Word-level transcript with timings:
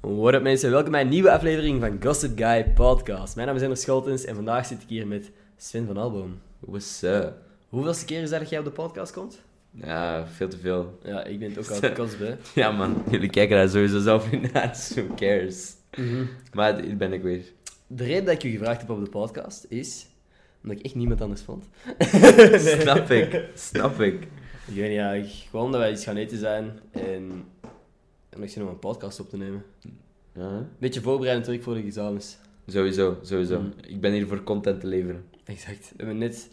What 0.00 0.34
up 0.34 0.42
mensen, 0.42 0.70
welkom 0.70 0.90
bij 0.90 1.00
een 1.00 1.08
nieuwe 1.08 1.30
aflevering 1.30 1.80
van 1.80 1.98
Gossip 2.02 2.38
Guy 2.38 2.64
Podcast. 2.74 3.34
Mijn 3.34 3.46
naam 3.46 3.56
is 3.56 3.62
Ender 3.62 3.76
Scholtens 3.76 4.24
en 4.24 4.34
vandaag 4.34 4.66
zit 4.66 4.82
ik 4.82 4.88
hier 4.88 5.06
met 5.06 5.30
Sven 5.56 5.86
van 5.86 5.96
Alboom. 5.96 6.40
What's 6.58 7.02
up? 7.02 7.32
Hoeveelste 7.68 8.04
keer 8.04 8.22
is 8.22 8.30
dat 8.30 8.40
dat 8.40 8.48
jij 8.48 8.58
op 8.58 8.64
de 8.64 8.70
podcast 8.70 9.12
komt? 9.12 9.40
Ja, 9.70 10.26
veel 10.26 10.48
te 10.48 10.58
veel. 10.58 10.98
Ja, 11.02 11.24
ik 11.24 11.38
ben 11.38 11.48
het 11.50 11.58
ook 11.58 11.70
al 11.70 11.80
de 11.80 11.92
kost 11.92 12.18
bij. 12.18 12.36
Ja 12.54 12.70
man, 12.70 13.02
jullie 13.10 13.30
kijken 13.30 13.56
daar 13.56 13.68
sowieso 13.68 14.00
zelf 14.00 14.30
niet 14.30 14.52
naar, 14.52 14.68
dus 14.68 14.92
who 14.94 15.14
cares? 15.14 15.74
Maar 16.52 16.80
hier 16.80 16.96
ben 16.96 17.12
ik 17.12 17.22
weer. 17.22 17.42
De 17.86 18.04
reden 18.04 18.24
dat 18.24 18.34
ik 18.34 18.42
je 18.42 18.50
gevraagd 18.50 18.80
heb 18.80 18.90
op 18.90 19.04
de 19.04 19.10
podcast 19.10 19.66
is 19.68 20.06
omdat 20.62 20.78
ik 20.78 20.84
echt 20.84 20.94
niemand 20.94 21.20
anders 21.20 21.42
vond. 21.42 21.64
Snap 22.80 23.10
ik, 23.10 23.44
snap 23.54 24.00
ik. 24.00 24.22
Ik 24.66 24.74
weet 24.74 24.88
niet, 24.88 24.98
ja, 24.98 25.22
gewoon 25.50 25.64
omdat 25.64 25.80
wij 25.80 25.92
iets 25.92 26.04
gaan 26.04 26.16
eten 26.16 26.38
zijn 26.38 26.78
en, 26.90 27.44
en 28.28 28.42
ik 28.42 28.48
zin 28.50 28.62
om 28.62 28.68
een 28.68 28.78
podcast 28.78 29.20
op 29.20 29.28
te 29.28 29.36
nemen. 29.36 29.64
Ja, 30.34 30.68
Beetje 30.78 31.00
voorbereidend 31.00 31.46
werk 31.46 31.62
voor 31.62 31.74
de 31.74 31.82
examens. 31.82 32.38
sowieso, 32.66 33.18
sowieso. 33.22 33.60
Mm. 33.60 33.72
Ik 33.86 34.00
ben 34.00 34.12
hier 34.12 34.26
voor 34.26 34.42
content 34.42 34.80
te 34.80 34.86
leveren. 34.86 35.24
Exact. 35.44 35.88
We 35.90 35.96
hebben 35.96 36.18
net 36.18 36.48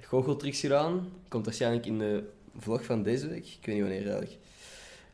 goocheltricks 0.00 0.60
gedaan. 0.60 1.08
Komt 1.28 1.44
waarschijnlijk 1.44 1.86
in 1.86 1.98
de 1.98 2.22
vlog 2.58 2.84
van 2.84 3.02
deze 3.02 3.28
week. 3.28 3.44
Ik 3.60 3.66
weet 3.66 3.74
niet 3.74 3.84
wanneer 3.84 4.02
eigenlijk. 4.06 4.36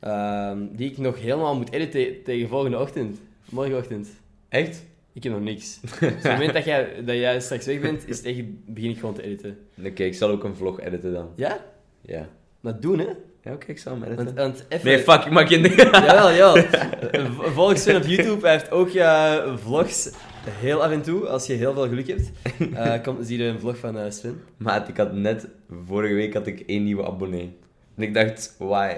Ehm, 0.00 0.66
die 0.76 0.90
ik 0.90 0.98
nog 0.98 1.20
helemaal 1.20 1.56
moet 1.56 1.72
editen 1.72 2.22
tegen 2.22 2.48
volgende 2.48 2.78
ochtend. 2.78 3.20
Morgenochtend. 3.50 4.08
Echt? 4.48 4.84
Ik 5.12 5.22
heb 5.22 5.32
nog 5.32 5.42
niks. 5.42 5.80
Dus 5.80 5.92
op 5.92 5.98
het 6.00 6.22
moment 6.22 6.52
dat 6.52 6.64
jij, 6.64 7.04
dat 7.04 7.16
jij 7.16 7.40
straks 7.40 7.66
weg 7.66 7.80
bent, 7.80 8.08
is 8.08 8.16
het 8.16 8.26
echt, 8.26 8.42
begin 8.64 8.90
ik 8.90 8.98
gewoon 8.98 9.14
te 9.14 9.22
editen. 9.22 9.58
Oké, 9.84 10.02
ik 10.02 10.14
zal 10.14 10.30
ook 10.30 10.44
een 10.44 10.56
vlog 10.56 10.80
editen 10.80 11.12
dan. 11.12 11.32
Ja? 11.36 11.64
Ja. 12.00 12.28
Maar 12.60 12.80
doen, 12.80 12.98
hè? 12.98 13.08
Ja, 13.42 13.52
oké, 13.52 13.66
ik 13.66 13.78
zal 13.78 13.92
hem 13.92 14.02
editen. 14.02 14.24
Want, 14.24 14.36
want 14.36 14.64
even... 14.68 14.86
Nee, 14.86 14.98
fuck, 14.98 15.24
ik 15.24 15.30
maak 15.30 15.48
je 15.48 15.56
niet. 15.56 15.74
Jawel, 16.06 16.32
jawel. 16.32 16.64
Volg 17.54 17.78
Sven 17.78 17.96
op 17.96 18.02
YouTube. 18.02 18.40
Hij 18.40 18.52
heeft 18.52 18.70
ook 18.70 18.88
eh, 18.88 19.56
vlogs 19.56 20.10
heel 20.50 20.82
af 20.84 20.90
en 20.90 21.02
toe. 21.02 21.26
Als 21.26 21.46
je 21.46 21.52
heel 21.52 21.72
veel 21.72 21.88
geluk 21.88 22.06
hebt, 22.06 22.30
eh 22.74 23.02
komt, 23.02 23.26
zie 23.26 23.38
je 23.38 23.44
een 23.44 23.60
vlog 23.60 23.78
van 23.78 23.98
eh, 23.98 24.10
Sven. 24.10 24.40
Maat, 24.56 24.88
ik 24.88 24.96
had 24.96 25.12
net, 25.12 25.48
vorige 25.86 26.14
week 26.14 26.34
had 26.34 26.46
ik 26.46 26.60
één 26.60 26.84
nieuwe 26.84 27.06
abonnee. 27.06 27.56
En 27.94 28.02
ik 28.02 28.14
dacht, 28.14 28.54
why? 28.58 28.96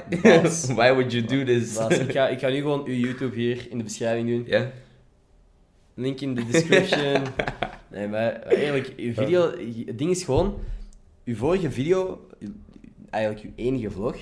Why 0.75 0.93
would 0.93 1.13
you 1.13 1.25
do 1.25 1.45
this? 1.45 1.75
Baas, 1.75 1.99
ik, 1.99 2.13
ga, 2.13 2.29
ik 2.29 2.39
ga 2.39 2.49
nu 2.49 2.57
gewoon 2.57 2.85
uw 2.87 2.95
YouTube 2.95 3.35
hier 3.35 3.67
in 3.71 3.79
de 3.79 3.85
beschrijving 3.85 4.29
doen. 4.29 4.45
Ja? 4.47 4.71
Link 5.95 6.21
in 6.21 6.35
de 6.35 6.47
description. 6.47 7.23
nee, 7.91 8.09
maar 8.09 8.41
maar 8.45 8.47
eerlijk, 8.47 8.93
uw 8.97 9.13
video... 9.13 9.51
Het 9.87 9.99
ding 9.99 10.11
is 10.11 10.23
gewoon... 10.23 10.59
Uw 11.25 11.37
vorige 11.37 11.71
video, 11.71 12.29
eigenlijk 13.11 13.45
uw 13.45 13.53
enige 13.65 13.91
vlog, 13.91 14.17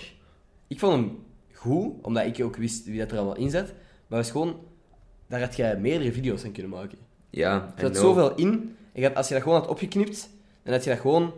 ik 0.66 0.78
vond 0.78 0.92
hem 0.94 1.18
goed, 1.52 1.92
omdat 2.02 2.26
ik 2.26 2.44
ook 2.44 2.56
wist 2.56 2.84
wie 2.86 2.98
dat 2.98 3.10
er 3.10 3.16
allemaal 3.16 3.36
in 3.36 3.50
zat. 3.50 3.66
Maar 3.66 4.18
het 4.18 4.26
was 4.26 4.30
gewoon... 4.30 4.56
Daar 5.28 5.40
had 5.40 5.56
jij 5.56 5.78
meerdere 5.78 6.12
video's 6.12 6.44
aan 6.44 6.52
kunnen 6.52 6.72
maken. 6.72 6.98
Ja, 7.30 7.72
Er 7.76 7.80
zat 7.82 7.96
zoveel 7.96 8.34
in. 8.34 8.48
En 8.92 9.00
je 9.00 9.06
had- 9.06 9.16
als 9.16 9.28
je 9.28 9.34
dat 9.34 9.42
gewoon 9.42 9.58
had 9.60 9.68
opgeknipt, 9.68 10.30
dan 10.62 10.72
had 10.72 10.84
je 10.84 10.90
dat 10.90 10.98
gewoon 10.98 11.32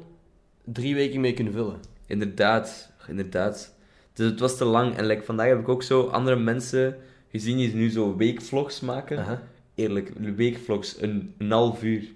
drie 0.64 0.94
weken 0.94 1.20
mee 1.20 1.32
kunnen 1.34 1.52
vullen. 1.52 1.80
Inderdaad, 2.06 2.92
inderdaad. 3.08 3.74
Dus 4.12 4.30
het 4.30 4.40
was 4.40 4.56
te 4.56 4.64
lang. 4.64 4.96
En 4.96 5.06
like, 5.06 5.22
vandaag 5.22 5.46
heb 5.48 5.58
ik 5.58 5.68
ook 5.68 5.82
zo 5.82 6.06
andere 6.06 6.36
mensen 6.36 6.96
gezien 7.30 7.56
die 7.56 7.74
nu 7.74 7.90
zo 7.90 8.16
weekvlogs 8.16 8.80
maken. 8.80 9.38
Eerlijk, 9.74 10.12
weekvlogs, 10.36 11.02
een, 11.02 11.34
een 11.38 11.50
half 11.50 11.82
uur. 11.82 12.00
Dat 12.00 12.08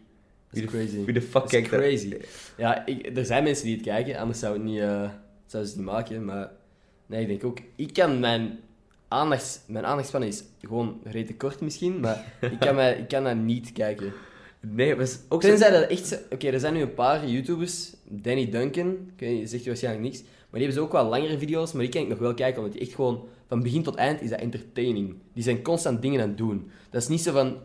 Wie 0.50 0.62
de- 0.62 0.68
crazy. 0.68 1.04
Wie 1.04 1.14
de 1.14 1.22
fuck 1.22 1.32
Dat 1.32 1.50
kijkt 1.50 1.68
crazy. 1.68 2.16
Ja, 2.56 2.86
ik, 2.86 3.16
er 3.16 3.24
zijn 3.24 3.44
mensen 3.44 3.64
die 3.64 3.74
het 3.74 3.84
kijken, 3.84 4.18
anders 4.18 4.38
zou 4.38 4.52
het 4.54 4.62
niet, 4.64 4.80
eh, 4.80 5.10
zouden 5.54 5.72
ze 5.72 5.78
het 5.78 5.86
niet 5.86 5.94
maken. 5.94 6.24
Maar 6.24 6.50
nee, 7.06 7.20
ik 7.20 7.28
denk 7.28 7.44
ook, 7.44 7.58
ik 7.76 7.92
kan 7.92 8.20
mijn 8.20 8.58
aandachts, 9.08 9.60
mijn 9.66 9.86
aandachtspannen 9.86 10.28
is 10.28 10.44
gewoon 10.60 11.00
redelijk 11.04 11.38
kort 11.38 11.60
misschien, 11.60 12.00
maar 12.00 12.32
ik 12.40 12.58
kan, 12.58 12.74
mij, 12.74 12.96
ik 12.98 13.08
kan 13.08 13.24
dat 13.24 13.36
niet 13.36 13.72
kijken. 13.72 14.12
Nee, 14.60 14.96
was 14.96 15.18
ook 15.28 15.42
zo... 15.42 15.48
Tenzij 15.48 15.70
dat 15.70 15.90
echt, 15.90 16.06
zo- 16.06 16.16
oké, 16.30 16.48
er 16.48 16.60
zijn 16.60 16.74
nu 16.74 16.80
een 16.80 16.94
paar 16.94 17.26
YouTubers, 17.26 17.94
Danny 18.08 18.50
Duncan, 18.50 18.96
niet, 19.18 19.50
zegt 19.50 19.62
je 19.62 19.68
waarschijnlijk 19.68 20.04
niks, 20.04 20.20
maar 20.22 20.60
die 20.60 20.62
hebben 20.62 20.78
zo 20.78 20.84
ook 20.84 20.92
wel 20.92 21.04
langere 21.08 21.38
video's, 21.38 21.72
maar 21.72 21.82
die 21.82 21.90
kan 21.92 22.02
ik 22.02 22.08
nog 22.08 22.18
wel 22.18 22.34
kijken, 22.34 22.58
omdat 22.58 22.72
die 22.72 22.86
echt 22.86 22.94
gewoon, 22.94 23.24
van 23.46 23.62
begin 23.62 23.82
tot 23.82 23.94
eind 23.94 24.22
is 24.22 24.30
dat 24.30 24.40
entertaining. 24.40 25.14
Die 25.32 25.42
zijn 25.42 25.62
constant 25.62 26.02
dingen 26.02 26.20
aan 26.20 26.28
het 26.28 26.38
doen. 26.38 26.70
Dat 26.90 27.02
is 27.02 27.08
niet 27.08 27.20
zo 27.20 27.32
van, 27.32 27.56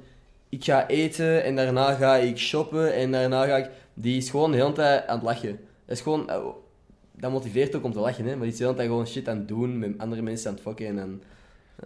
ik 0.50 0.64
ga 0.64 0.88
eten 0.88 1.44
en 1.44 1.56
daarna 1.56 1.94
ga 1.94 2.16
ik 2.16 2.38
shoppen 2.38 2.94
en 2.94 3.12
daarna 3.12 3.46
ga 3.46 3.58
ik... 3.58 3.70
Die 3.94 4.18
is 4.18 4.30
gewoon 4.30 4.52
de 4.52 4.58
hele 4.58 4.72
tijd 4.72 5.08
aan 5.08 5.16
het 5.16 5.26
lachen. 5.26 5.60
Dat 5.86 5.96
is 5.98 6.02
gewoon... 6.02 6.30
Dat 7.20 7.32
motiveert 7.32 7.76
ook 7.76 7.84
om 7.84 7.92
te 7.94 8.00
lachen, 8.00 8.26
hè. 8.26 8.32
Maar 8.32 8.42
die 8.44 8.52
is 8.52 8.58
de 8.58 8.64
hele 8.64 8.76
tijd 8.76 8.88
gewoon 8.88 9.08
shit 9.08 9.28
aan 9.28 9.38
het 9.38 9.48
doen, 9.48 9.80
met 9.80 9.94
andere 9.98 10.22
mensen 10.22 10.48
aan 10.50 10.54
het 10.54 10.64
fokken 10.64 10.86
en 10.86 10.96
dan... 10.96 11.22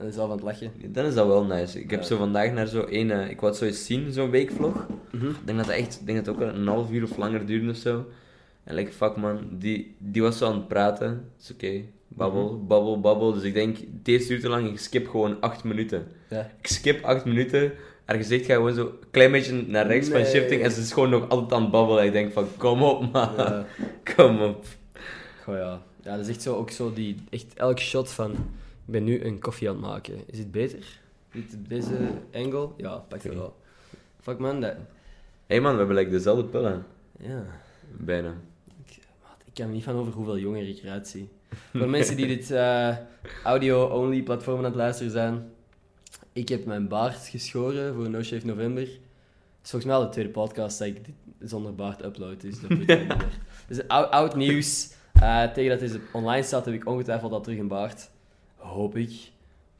is 0.08 0.14
zelf 0.14 0.30
aan 0.30 0.36
het 0.36 0.46
lachen. 0.46 0.72
Dan 0.88 1.06
is 1.06 1.14
dat 1.14 1.28
wel 1.28 1.44
nice. 1.46 1.80
Ik 1.82 1.90
heb 1.90 2.00
Ja. 2.00 2.06
zo 2.06 2.18
vandaag 2.18 2.52
naar 2.54 2.68
zo 2.68 2.82
één... 2.84 3.12
eh, 3.12 3.30
ik 3.30 3.40
wou 3.40 3.52
het 3.52 3.60
zo 3.62 3.66
eens 3.66 3.86
zien, 3.86 4.12
zo'n 4.12 4.30
weekvlog. 4.30 4.88
Mhm. 5.12 5.28
Ik 5.28 5.36
denk 5.46 5.58
dat 5.58 5.68
het 5.68 5.76
echt... 5.76 6.00
Ik 6.00 6.06
denk 6.06 6.26
dat 6.26 6.36
het 6.36 6.44
ook 6.48 6.54
een 6.56 6.68
half 6.68 6.92
uur 6.92 7.04
of 7.04 7.18
langer 7.18 7.46
duurde 7.46 7.70
of 7.70 7.76
zo. 7.76 8.06
En 8.64 8.76
like, 8.76 8.92
fuck 8.92 9.16
man, 9.16 9.40
die, 9.52 9.96
die 9.98 10.22
was 10.22 10.38
zo 10.38 10.46
aan 10.46 10.54
het 10.56 10.68
praten. 10.68 11.30
is 11.42 11.52
oké. 11.52 11.82
Babbel, 12.08 12.54
Mhm. 12.54 12.68
babbel, 12.68 13.00
babbel. 13.00 13.34
Dus 13.34 13.44
ik 13.44 13.54
denk, 13.54 13.78
eerste 14.04 14.34
uur 14.34 14.40
te 14.40 14.50
lang, 14.50 14.70
ik 14.70 14.80
skip 14.80 15.08
gewoon 15.08 15.40
acht 15.42 15.64
minuten. 15.64 16.08
Ja. 16.30 16.50
Ik 16.62 16.68
skip 16.68 17.04
acht 17.04 17.26
minuten. 17.26 17.72
Haar 18.06 18.18
gezicht 18.18 18.46
gaat 18.46 18.56
gewoon 18.56 18.74
zo 18.74 18.86
een 18.86 19.10
klein 19.12 19.32
beetje 19.32 19.64
naar 19.68 19.88
rechts 19.88 20.10
van 20.10 20.26
shifting. 20.26 20.62
En 20.62 20.72
ze 20.72 20.82
is 20.82 20.92
gewoon 20.94 21.10
nog 21.10 21.30
altijd 21.30 21.54
aan 21.54 21.62
het 21.62 21.72
babbelen. 21.72 22.06
Ik 22.06 22.12
denk 22.12 22.34
van, 22.34 22.48
kom 22.58 22.84
op 22.84 23.12
man. 23.12 23.30
Ja. 23.38 23.66
Kom 24.16 24.42
op. 24.42 24.66
Goh 25.44 25.56
ja. 25.56 25.81
Ja, 26.02 26.12
dat 26.16 26.20
is 26.20 26.28
echt 26.28 26.42
zo, 26.42 26.56
ook 26.56 26.70
zo 26.70 26.94
die... 26.94 27.16
Echt 27.30 27.54
elk 27.54 27.80
shot 27.80 28.12
van... 28.12 28.31
Ik 28.31 28.92
ben 28.92 29.04
nu 29.04 29.24
een 29.24 29.40
koffie 29.40 29.70
aan 29.70 29.76
het 29.76 29.86
maken. 29.86 30.24
Is 30.26 30.38
het 30.38 30.52
beter? 30.52 31.00
Dit, 31.31 31.58
deze 31.68 31.98
angle? 32.34 32.70
Ja, 32.78 32.96
pak 32.98 33.22
het 33.22 33.34
wel. 33.34 33.56
Fuck 34.22 34.40
man, 34.40 34.62
dat... 34.62 34.72
Hé 34.72 34.80
hey 35.46 35.62
man, 35.62 35.72
we 35.72 35.78
hebben 35.78 35.96
like 35.96 36.09
dezelfde 36.09 36.44
pillen. 36.44 36.86
Ja... 37.20 37.46
Bijna. 37.98 38.36
Ik, 38.86 38.98
maat, 39.24 39.42
ik 39.46 39.54
kan 39.54 39.66
er 39.66 39.72
niet 39.72 39.84
van 39.84 39.96
over 39.96 40.14
hoeveel 40.14 40.38
jonger 40.38 40.68
ik 40.68 40.84
eruit 40.84 41.08
zie. 41.08 41.30
Voor 41.74 41.90
mensen 41.90 42.16
die 42.16 42.28
dit 42.28 42.52
eh, 42.52 42.98
audio-only 43.44 44.24
platform 44.24 44.58
aan 44.58 44.64
het 44.64 44.75
luisteren 44.75 45.12
zijn. 45.12 45.52
Ik 46.34 46.50
heb 46.50 46.66
mijn 46.66 46.88
baard 46.88 47.28
geschoren 47.28 47.94
voor 47.96 48.10
No 48.10 48.22
Shave 48.22 48.46
November. 48.46 48.84
Het 48.84 48.92
is 49.64 49.70
volgens 49.70 49.86
mij 49.86 49.96
al 49.96 50.06
de 50.06 50.10
tweede 50.10 50.31
podcast 50.31 50.80
dat 50.80 50.88
ik 50.88 51.06
dit 51.06 51.16
zonder 51.50 51.75
baard 51.75 52.04
upload. 52.04 52.42
Dus 52.42 52.62
dat 52.62 52.70
moet 52.70 52.80
niet 52.88 52.88
meer. 52.88 53.28
Dus 53.68 53.88
oud, 53.88 54.12
oud 54.12 54.36
nieuws. 54.36 54.92
Eh, 55.13 55.44
tegen 55.44 55.69
dat 55.69 55.79
deze 55.79 56.00
online 56.12 56.44
staat 56.44 56.66
heb 56.66 56.74
ik 56.74 56.88
ongetwijfeld 56.88 57.31
al 57.31 57.41
terug 57.41 57.59
een 57.59 57.68
baard. 57.68 58.09
Hoop 58.56 58.96
ik. 58.96 59.12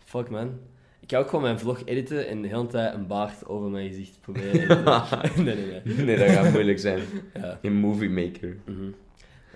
Fuck 0.03 0.29
man. 0.29 0.59
Ik 0.99 1.11
ga 1.11 1.17
ook 1.17 1.29
gewoon 1.29 1.44
mijn 1.44 1.59
vlog 1.59 1.81
editen 1.85 2.27
en 2.27 2.41
de 2.41 2.47
hele 2.47 2.67
tijd 2.67 2.94
een 2.94 3.07
baard 3.07 3.45
over 3.45 3.69
mijn 3.69 3.88
gezicht 3.88 4.17
proberen. 4.21 4.83
nee, 5.35 5.55
nee, 5.55 5.81
nee. 5.83 6.05
Nee, 6.05 6.17
dat 6.17 6.29
gaat 6.29 6.51
moeilijk 6.51 6.79
zijn. 6.79 7.01
Ja. 7.33 7.59
Een 7.61 7.73
movie 7.73 8.09
maker. 8.09 8.57
Mhm. 8.66 8.88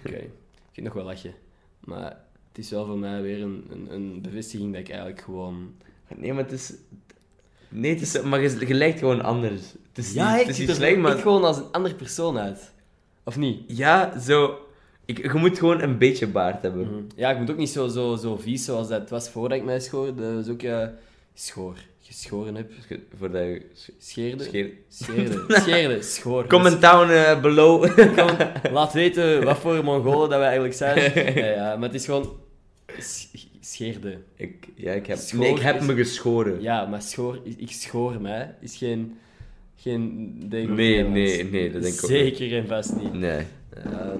Oké, 0.05 0.15
ik 0.15 0.29
vind 0.71 0.85
nog 0.85 0.95
wel 0.95 1.03
lachen. 1.03 1.33
Maar 1.79 2.17
het 2.47 2.57
is 2.57 2.69
wel 2.69 2.85
voor 2.85 2.97
mij 2.97 3.21
weer 3.21 3.41
een, 3.41 3.65
een, 3.69 3.93
een 3.93 4.21
bevestiging 4.21 4.71
dat 4.71 4.81
ik 4.81 4.89
eigenlijk 4.89 5.21
gewoon... 5.21 5.75
Nee, 6.15 6.33
maar 6.33 6.43
het 6.43 6.51
is... 6.51 6.73
Nee, 7.69 7.93
het 7.93 8.01
is... 8.01 8.21
Maar 8.21 8.41
je, 8.41 8.67
je 8.67 8.73
lijkt 8.73 8.99
gewoon 8.99 9.21
anders. 9.21 9.61
Het 9.87 9.97
is 9.97 10.13
niet, 10.13 10.23
het 10.23 10.41
ik 10.41 10.47
is 10.47 10.55
zie 10.55 10.61
niet 10.61 10.69
er 10.69 10.75
slecht, 10.75 10.97
maar... 10.97 11.17
gewoon 11.17 11.43
als 11.43 11.57
een 11.57 11.71
andere 11.71 11.95
persoon 11.95 12.37
uit. 12.37 12.73
Of 13.23 13.37
niet? 13.37 13.77
Ja, 13.77 14.19
zo... 14.19 14.66
Ik, 15.07 15.31
je 15.31 15.37
moet 15.39 15.57
gewoon 15.57 15.81
een 15.81 15.97
beetje 15.97 16.27
baard 16.27 16.61
hebben. 16.61 16.81
Mhm. 16.87 17.01
Ja, 17.15 17.31
ik 17.31 17.37
moet 17.39 17.51
ook 17.51 17.57
niet 17.57 17.69
zo, 17.69 17.87
zo, 17.87 18.15
zo 18.15 18.35
vies 18.37 18.65
zoals 18.65 18.87
dat 18.87 19.09
was 19.09 19.29
voordat 19.29 19.57
ik 19.57 19.63
mij 19.63 19.79
schoor. 19.79 20.15
Dat 20.15 20.33
was 20.33 20.49
ook 20.49 20.61
eh 20.63 20.87
schoor. 21.33 21.75
Geschoren 22.01 22.55
heb. 22.55 22.71
Voordat 23.17 23.41
je... 23.41 23.61
Scheerde. 23.99 24.43
Scheer... 24.43 24.69
Scheerde. 24.89 25.43
Scheerde. 25.61 26.01
Schoor. 26.01 26.45
Comment 26.47 26.81
down 26.81 27.09
eh, 27.11 27.41
below. 27.41 27.83
Kom, 28.17 28.29
laat 28.71 28.93
weten 28.93 29.43
wat 29.43 29.57
voor 29.57 29.83
Mongolen 29.83 30.29
dat 30.29 30.37
wij 30.39 30.47
eigenlijk 30.47 30.73
zijn. 30.75 31.11
Ja, 31.43 31.45
ja, 31.45 31.75
maar 31.75 31.87
het 31.87 31.93
is 31.99 32.05
gewoon... 32.05 32.29
sch- 32.99 33.45
Scheerde. 33.61 34.17
ik, 34.35 34.67
ja, 34.75 34.91
ik 34.91 35.07
heb... 35.07 35.17
Schoor 35.17 35.39
nee, 35.39 35.51
ik 35.51 35.59
heb 35.61 35.79
is- 35.79 35.85
me 35.85 35.95
geschoren. 35.95 36.61
Ja, 36.61 36.85
maar 36.85 37.01
schoor, 37.01 37.39
ik 37.57 37.71
schoor 37.71 38.21
mij 38.21 38.55
is 38.59 38.77
geen, 38.77 39.17
geen 39.75 40.35
ding. 40.49 40.69
Nee, 40.69 41.03
nee, 41.03 41.43
nee, 41.43 41.71
dat 41.71 41.81
denk 41.81 41.93
ik 41.93 42.03
ook 42.03 42.09
Zeker 42.09 42.57
en 42.57 42.67
vast 42.67 42.95
niet. 42.95 43.13
Nee. 43.13 43.45
Ehm, 43.73 44.19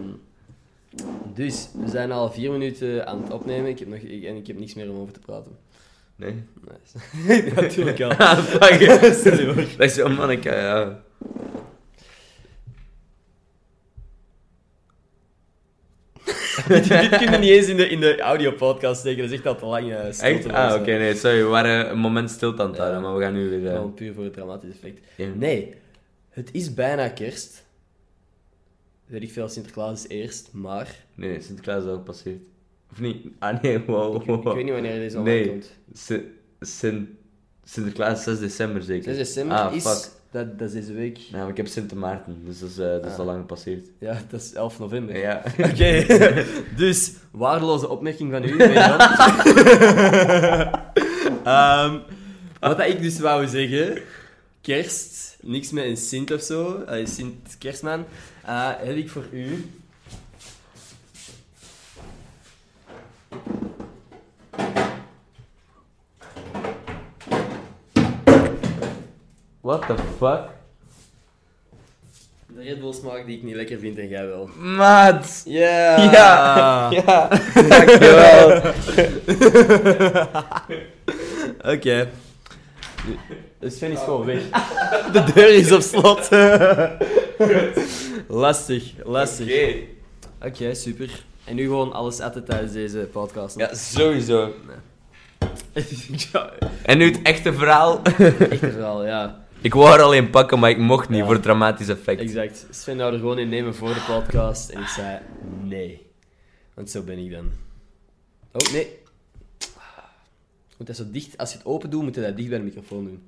dus, 1.34 1.70
we 1.84 1.90
zijn 1.90 2.12
al 2.12 2.32
vier 2.32 2.52
minuten 2.52 3.08
aan 3.08 3.22
het 3.24 3.32
opnemen 3.32 3.70
ik 3.70 3.80
heb 3.80 3.88
nog, 3.88 3.98
ik, 4.00 4.24
en 4.24 4.36
ik 4.36 4.48
heb 4.48 4.60
niks 4.60 4.74
meer 4.74 4.90
om 4.90 5.00
over 5.02 5.14
te 5.14 5.20
praten. 5.20 5.52
Nee. 6.16 6.44
Nice. 6.62 7.52
Natuurlijk 7.62 7.98
wel. 7.98 8.12
Ah, 8.14 8.38
fuck. 8.40 8.92
Sorry 9.24 9.46
hoor. 9.46 9.56
Dat 9.56 9.88
is 9.90 9.94
zo, 9.94 10.10
man, 10.10 10.32
ik... 10.32 10.46
eh, 10.46 10.54
ja. 10.54 11.00
dit, 16.68 16.88
dit 16.90 17.18
kun 17.18 17.32
je 17.32 17.38
niet 17.38 17.50
eens 17.50 17.68
in 17.68 17.78
de, 17.78 17.88
in 17.90 18.00
de 18.00 18.20
audio-podcast 18.22 19.00
steken, 19.00 19.22
dat 19.22 19.32
is 19.32 19.38
echt 19.38 19.46
al 19.48 19.56
te 19.56 19.66
lang 19.66 19.92
eh, 19.94 20.00
stilte. 20.12 20.26
Echt? 20.26 20.50
Ah, 20.50 20.80
oké, 20.80 20.92
nee, 20.98 21.16
sorry. 21.16 21.38
We 21.38 21.44
waren 21.48 21.90
een 21.90 21.98
moment 22.00 22.30
stilte 22.30 22.62
aan 22.62 22.68
het 22.68 22.78
Ja. 22.78 22.82
houden, 22.84 23.04
maar 23.04 23.16
we 23.18 23.24
gaan 23.24 23.34
nu 23.34 23.50
weer... 23.50 23.60
eh. 23.66 23.70
eh, 23.70 23.76
Gewoon 23.76 23.94
puur 23.94 24.14
voor 24.14 24.24
het 24.24 24.34
dramatisch 24.34 24.70
effect. 24.72 25.00
ja. 25.16 25.28
Nee, 25.36 25.74
het 26.30 26.50
is 26.52 26.74
bijna 26.74 27.10
kerst. 27.10 27.66
Weet 29.08 29.22
ik 29.24 29.32
veel, 29.32 29.50
Sinterklaas 29.50 30.04
is 30.04 30.08
eerst, 30.10 30.50
maar... 30.52 30.96
Nee, 31.16 31.30
nee, 31.30 31.42
Sinterklaas 31.42 31.84
is 31.84 31.90
al 31.90 31.96
gepasseerd. 31.96 32.46
Of 32.92 33.00
niet? 33.00 33.26
Ah, 33.40 33.62
nee, 33.62 33.80
wow. 33.88 34.16
Ik, 34.16 34.22
ik 34.22 34.44
weet 34.44 34.64
niet 34.64 34.74
wanneer 34.74 35.00
deze 35.00 35.18
online 35.18 35.40
Nee. 35.40 35.50
komt. 35.50 35.70
Sin... 35.94 36.24
Sin... 36.60 37.18
Sinterklaas 37.64 38.24
6 38.24 38.40
december 38.40 38.82
zeker. 38.84 39.04
6 39.16 39.18
december 39.18 39.58
Ah, 39.58 39.74
is... 39.76 39.84
fuck. 39.84 40.16
Dat, 40.32 40.60
dat 40.60 40.68
is 40.68 40.74
deze 40.74 40.94
week. 40.94 41.18
Ja, 41.18 41.38
maar 41.38 41.50
ik 41.50 41.58
heb 41.58 41.68
Sint 41.68 41.94
Maarten, 41.94 42.42
dus 42.46 42.60
dat 42.60 42.70
is, 42.70 42.78
eh, 42.78 42.86
dat 42.88 43.06
is 43.06 43.12
Ah. 43.12 43.20
al 43.20 43.26
lang 43.26 43.40
gepasseerd. 43.40 43.86
Ja, 44.00 44.22
dat 44.30 44.42
is 44.42 44.54
11 44.54 44.80
november. 44.80 45.18
Ja. 45.18 45.44
Oké, 45.60 46.06
dus 46.84 47.14
waardeloze 47.32 47.90
opmerking 47.90 48.32
van 48.32 48.44
u. 48.44 48.58
Ehm, 51.44 52.00
wat 52.60 52.80
ik 52.80 53.02
dus 53.02 53.20
wou 53.20 53.48
zeggen, 53.48 54.02
kerst, 54.62 55.38
niks 55.42 55.72
met 55.72 55.84
een 55.86 55.98
Sint 55.98 56.32
of 56.34 56.42
zo, 56.42 56.82
eh, 56.82 57.06
Sint 57.06 57.58
Kerstman, 57.58 58.06
eh, 58.48 58.70
heb 58.78 58.96
ik 58.96 59.10
voor 59.10 59.26
u. 59.32 59.72
What 69.62 69.88
the 69.88 69.96
fuck? 70.18 70.56
De 72.48 72.64
Red 72.64 72.80
Bull 72.80 72.94
smaak 72.94 73.26
die 73.26 73.38
ik 73.38 73.44
niet 73.44 73.56
lekker 73.56 73.80
vind 73.80 73.98
en 73.98 74.08
jij 74.08 74.28
wel. 74.28 74.50
Maat! 74.56 75.42
Ja! 75.46 75.98
Ja! 76.12 76.90
Ja! 76.92 77.28
Dankjewel! 77.70 78.62
Oké. 81.74 82.10
Sven 83.62 83.92
is 83.92 84.00
gewoon 84.00 84.26
weg. 84.26 84.42
De 85.14 85.24
deur 85.34 85.54
is 85.56 85.72
op 85.72 85.82
slot. 85.82 86.30
lastig, 88.44 88.84
lastig. 89.04 89.48
Oké. 89.48 89.76
Oké, 90.48 90.74
super. 90.74 91.24
En 91.44 91.56
nu 91.56 91.64
gewoon 91.64 91.94
alles 91.94 92.20
eten 92.20 92.46
tijdens 92.46 92.72
deze 92.72 92.98
podcast. 93.12 93.58
Ja, 93.60 93.74
sowieso. 93.76 94.54
ja. 96.32 96.52
En 96.84 96.98
nu 96.98 97.06
het 97.06 97.20
echte 97.24 97.54
verhaal. 97.54 98.02
Echt 98.04 98.20
een 98.64 98.72
verhaal, 98.72 99.06
ja. 99.06 99.46
Ik 99.62 99.74
wou 99.74 99.96
er 99.98 100.02
alleen 100.02 100.30
pakken, 100.30 100.60
maar 100.60 100.70
ik 100.70 100.78
mocht 100.78 101.10
niet 101.10 101.18
Ja. 101.20 101.26
voor 101.26 101.34
het 101.34 101.44
dramatisch 101.44 101.88
effect. 101.88 102.22
Exact. 102.22 102.66
Sven 102.70 102.98
wou 102.98 103.14
er 103.14 103.20
gewoon 103.20 103.40
in 103.40 103.50
nemen 103.50 103.76
voor 103.76 103.94
de 103.94 104.04
podcast. 104.08 104.70
En 104.70 104.82
ik 104.82 104.88
zei 104.88 105.18
nee. 105.64 106.06
Want 106.74 106.90
zo 106.90 107.02
ben 107.02 107.18
ik 107.18 107.32
dan. 107.32 107.52
Oh, 108.52 108.72
nee. 108.74 108.97
Moet 110.78 110.88
dat 110.88 110.96
zo 110.96 111.04
dicht... 111.12 111.38
Als 111.38 111.52
je 111.52 111.58
het 111.58 111.66
open 111.68 111.90
doet, 111.90 112.04
moet 112.04 112.16
je 112.16 112.22
dat 112.22 112.38
dicht 112.38 112.50
bij 112.50 112.58
de 112.58 112.64
microfoon 112.64 113.04
doen. 113.04 113.26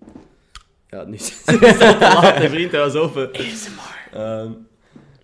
Ja, 0.90 1.04
nu 1.04 1.14
is 1.14 1.30
het 1.46 1.60
te 1.60 1.98
laat, 2.00 2.38
hè, 2.38 2.50
vriend. 2.50 2.72
Hij 2.72 2.80
was 2.80 2.94
open. 2.94 3.34
Ehm, 3.34 4.52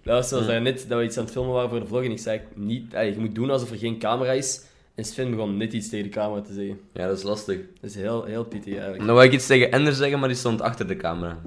dat 0.03 0.15
was 0.15 0.29
zoals 0.29 0.45
Ja. 0.45 0.59
net 0.59 0.85
dat 0.87 0.97
we 0.99 1.03
iets 1.03 1.17
aan 1.17 1.23
het 1.23 1.33
filmen 1.33 1.53
waren 1.53 1.69
voor 1.69 1.79
de 1.79 1.85
vlog. 1.87 2.03
En 2.03 2.11
ik 2.11 2.19
zei 2.19 2.41
niet... 2.53 2.93
ey, 2.93 3.09
je 3.09 3.19
moet 3.19 3.35
doen 3.35 3.49
alsof 3.49 3.71
er 3.71 3.77
geen 3.77 3.99
camera 3.99 4.31
is. 4.31 4.61
En 4.95 5.03
Sven 5.05 5.29
begon 5.31 5.57
net 5.57 5.73
iets 5.73 5.89
tegen 5.89 6.05
de 6.05 6.11
camera 6.11 6.41
te 6.41 6.53
zeggen. 6.53 6.79
Ja, 6.93 7.07
dat 7.07 7.17
is 7.17 7.23
lastig. 7.23 7.57
Dat 7.81 7.89
is 7.89 7.95
heel, 7.95 8.23
heel 8.23 8.43
pittig 8.45 8.73
eigenlijk. 8.73 9.03
Nou 9.03 9.13
wou 9.13 9.25
ik 9.25 9.33
iets 9.33 9.47
tegen 9.47 9.71
Ender 9.71 9.93
zeggen, 9.93 10.19
maar 10.19 10.27
die 10.27 10.37
stond 10.37 10.61
achter 10.61 10.87
de 10.87 10.95
camera. 10.95 11.41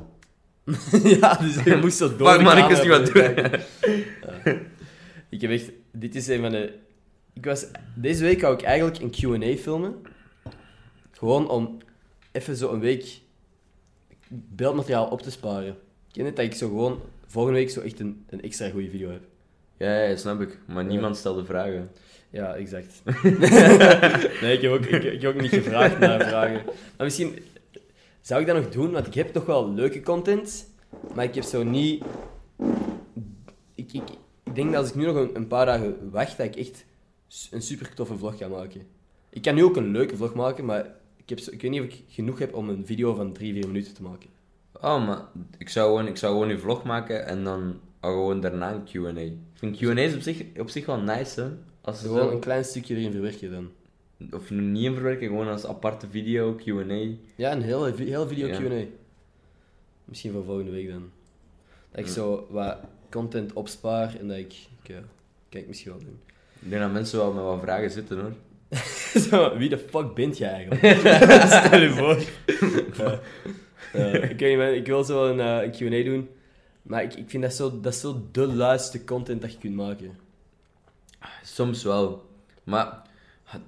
ja, 1.21 1.35
dus 1.35 1.63
je 1.65 1.77
moest 1.83 1.97
zo 1.97 2.17
door 2.17 2.39
de 2.39 2.43
man, 2.45 2.59
ik 2.59 2.69
wist 2.69 2.83
niet 2.83 2.91
wat 2.91 3.07
doen. 3.07 3.23
Ja. 3.23 3.51
Ik 5.29 5.41
heb 5.41 5.51
echt... 5.51 5.71
Dit 5.93 6.15
is 6.15 6.27
een 6.29 6.41
van 6.41 6.51
de... 6.51 6.73
Ik 7.35 7.45
was... 7.45 7.67
Deze 7.95 8.23
week 8.23 8.41
wou 8.41 8.55
ik 8.55 8.63
eigenlijk 8.63 8.99
een 9.01 9.11
Q&A 9.11 9.57
filmen. 9.57 9.95
Gewoon 11.19 11.49
om 11.49 11.79
even 12.33 12.57
zo 12.57 12.73
een 12.73 12.81
week 12.81 13.21
beeldmateriaal 14.29 15.07
op 15.07 15.23
te 15.23 15.31
sparen. 15.31 15.69
Ik 15.69 16.13
ken 16.13 16.25
het 16.25 16.37
dat 16.37 16.45
ik 16.45 16.55
zo 16.55 16.69
gewoon 16.69 17.01
volgende 17.27 17.59
week 17.59 17.71
zo 17.71 17.81
echt 17.81 18.01
een, 18.01 18.25
een 18.29 18.43
extra 18.43 18.71
goede 18.71 18.91
video 18.91 19.11
heb. 19.11 19.23
Ja, 19.77 20.03
ja, 20.03 20.17
snap 20.17 20.41
ik. 20.41 20.59
Maar 20.67 20.85
niemand 20.85 21.17
stelde 21.17 21.45
vragen. 21.45 21.91
Ja, 22.31 22.55
exact. 22.55 23.03
nee, 24.43 24.57
ik 24.57 24.61
heb, 24.61 24.71
ook, 24.73 24.85
ik, 24.85 25.03
ik 25.03 25.23
heb 25.23 25.35
ook 25.35 25.41
niet 25.41 25.51
gevraagd 25.51 25.99
naar 25.99 26.29
vragen. 26.29 26.65
Maar 26.97 27.07
misschien 27.07 27.39
zou 28.21 28.41
ik 28.41 28.47
dat 28.47 28.57
nog 28.57 28.69
doen, 28.69 28.91
want 28.91 29.07
ik 29.07 29.15
heb 29.15 29.33
toch 29.33 29.47
wel 29.47 29.73
leuke 29.73 30.01
content, 30.01 30.67
maar 31.15 31.25
ik 31.25 31.35
heb 31.35 31.45
zo 31.45 31.63
niet... 31.63 32.05
Ik, 33.75 33.93
ik, 33.93 34.11
ik 34.45 34.55
denk 34.55 34.73
dat 34.73 34.81
als 34.81 34.89
ik 34.89 34.95
nu 34.95 35.05
nog 35.05 35.17
een, 35.17 35.37
een 35.37 35.47
paar 35.47 35.67
dagen 35.67 36.11
wacht, 36.11 36.37
dat 36.37 36.47
ik 36.47 36.57
echt 36.57 36.85
een 37.51 37.63
super 37.63 37.95
toffe 37.95 38.17
vlog 38.17 38.39
ga 38.39 38.49
maken. 38.49 38.87
Ik 39.31 39.43
kan 39.43 39.55
nu 39.55 39.65
ook 39.65 39.77
een 39.77 39.91
leuke 39.91 40.17
vlog 40.17 40.35
maken, 40.35 40.65
maar 40.65 40.97
ik, 41.31 41.39
heb 41.39 41.53
ik 41.53 41.63
weet 41.63 41.71
niet 41.71 41.81
of 41.81 41.87
ik 41.87 42.03
genoeg 42.09 42.39
heb 42.39 42.55
om 42.55 42.69
een 42.69 42.87
video 42.87 43.15
van 43.15 43.33
3, 43.33 43.53
4 43.55 43.67
minuten 43.67 43.95
te 43.95 44.03
maken. 44.03 44.29
Oh, 44.81 45.07
maar 45.07 45.23
ik 45.59 45.69
zou 45.69 45.87
gewoon, 45.87 46.07
ik 46.07 46.17
zou 46.17 46.33
gewoon 46.33 46.49
een 46.49 46.59
vlog 46.61 46.85
maken 46.85 47.27
en 47.27 47.45
dan 47.45 47.81
gewoon 48.01 48.41
daarna 48.41 48.73
een 48.73 48.85
Q&A. 48.85 49.21
Ik 49.21 49.33
vind 49.55 49.77
Q&A's 49.77 50.15
op 50.15 50.21
zich, 50.21 50.43
op 50.59 50.69
zich 50.69 50.87
wel 50.87 51.01
nice, 51.01 51.41
hè. 51.41 51.49
Als 51.81 52.01
Gewoon 52.01 52.19
zo, 52.29 52.31
een 52.31 52.41
klein 52.41 52.65
stukje 52.65 52.95
erin 52.97 53.13
verwerken 53.13 53.51
dan. 53.51 53.71
of 54.31 54.51
niet 54.51 54.85
in 54.85 54.95
verwerken, 54.95 55.27
gewoon 55.29 55.49
als 55.49 55.67
aparte 55.67 56.07
video, 56.11 56.55
Q&A. 56.55 57.07
Ja, 57.35 57.53
een 57.53 57.63
hele, 57.63 57.95
vi- 57.95 58.05
hele 58.05 58.27
video 58.29 58.47
Ja. 58.47 58.59
Q&A. 58.61 58.85
Misschien 60.05 60.33
voor 60.33 60.45
volgende 60.45 60.71
week 60.71 60.89
dan. 60.91 61.11
Dat 61.91 62.01
ik 62.01 62.07
Ja. 62.07 62.13
zo 62.13 62.47
wat 62.51 62.79
content 63.11 63.53
opspaar 63.53 64.17
en 64.21 64.29
dat 64.29 64.37
ik... 64.37 64.55
kan 64.83 65.61
ik 65.61 65.67
misschien 65.69 65.91
wel 65.91 66.01
doen. 66.01 66.19
Ik 66.61 66.71
denk 66.71 66.83
dat 66.83 66.93
mensen 66.93 67.19
wel 67.19 67.33
met 67.33 67.45
wat 67.45 67.61
vragen 67.61 67.91
zitten, 67.91 68.21
hoor. 68.21 68.33
zo, 69.31 69.57
wie 69.57 69.69
de 69.69 69.79
fuck 69.79 70.15
bent 70.15 70.39
jij 70.39 70.51
eigenlijk? 70.51 70.97
Stel 71.65 71.81
je 71.81 71.91
voor. 71.91 72.19
Ja. 73.07 73.21
Ja, 73.93 74.05
ik 74.05 74.39
weet 74.39 74.49
niet, 74.49 74.59
man, 74.59 74.75
ik 74.75 74.87
wil 74.87 75.05
zo 75.05 75.27
een, 75.27 75.41
eh, 75.41 75.71
Q&A 75.71 76.05
doen. 76.05 76.29
Maar 76.83 77.03
ik, 77.03 77.15
ik 77.15 77.31
vind 77.31 77.43
dat 77.43 77.55
zo, 77.55 77.81
dat 77.81 77.93
is 77.93 78.01
zo 78.01 78.29
de 78.33 78.47
luiste 78.47 79.05
content 79.05 79.41
dat 79.41 79.53
je 79.53 79.59
kunt 79.59 79.75
maken. 79.75 80.19
Soms 81.43 81.83
wel. 81.83 82.27
Maar 82.65 83.03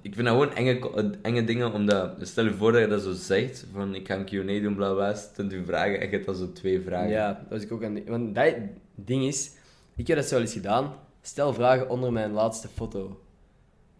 ik 0.01 0.13
vind 0.13 0.27
dat 0.27 0.35
gewoon 0.35 0.53
enge, 0.53 1.17
enge 1.21 1.43
dingen, 1.43 1.73
omdat... 1.73 2.15
Stel 2.21 2.43
je 2.43 2.53
voor 2.53 2.71
dat 2.71 2.81
je 2.81 2.87
dat 2.87 3.01
zo 3.01 3.13
zegt, 3.13 3.65
van 3.73 3.95
ik 3.95 4.07
ga 4.07 4.15
een 4.15 4.25
Q&A 4.25 4.61
doen, 4.61 4.75
bla 4.75 4.93
bla, 4.93 5.15
u 5.37 5.65
vragen 5.65 5.99
en 5.99 6.05
je 6.05 6.11
hebt 6.11 6.25
dan 6.25 6.35
zo 6.35 6.51
twee 6.51 6.81
vragen. 6.81 7.09
Ja, 7.09 7.33
dat 7.33 7.49
was 7.49 7.61
ik 7.61 7.71
ook 7.71 7.83
aan... 7.83 8.05
Want 8.05 8.35
dat 8.35 8.53
ding 8.95 9.23
is... 9.23 9.51
Ik 9.95 10.07
heb 10.07 10.17
dat 10.17 10.25
zo 10.25 10.39
eens 10.39 10.53
gedaan. 10.53 10.93
Stel 11.21 11.53
vragen 11.53 11.89
onder 11.89 12.11
mijn 12.11 12.31
laatste 12.31 12.67
foto. 12.67 13.19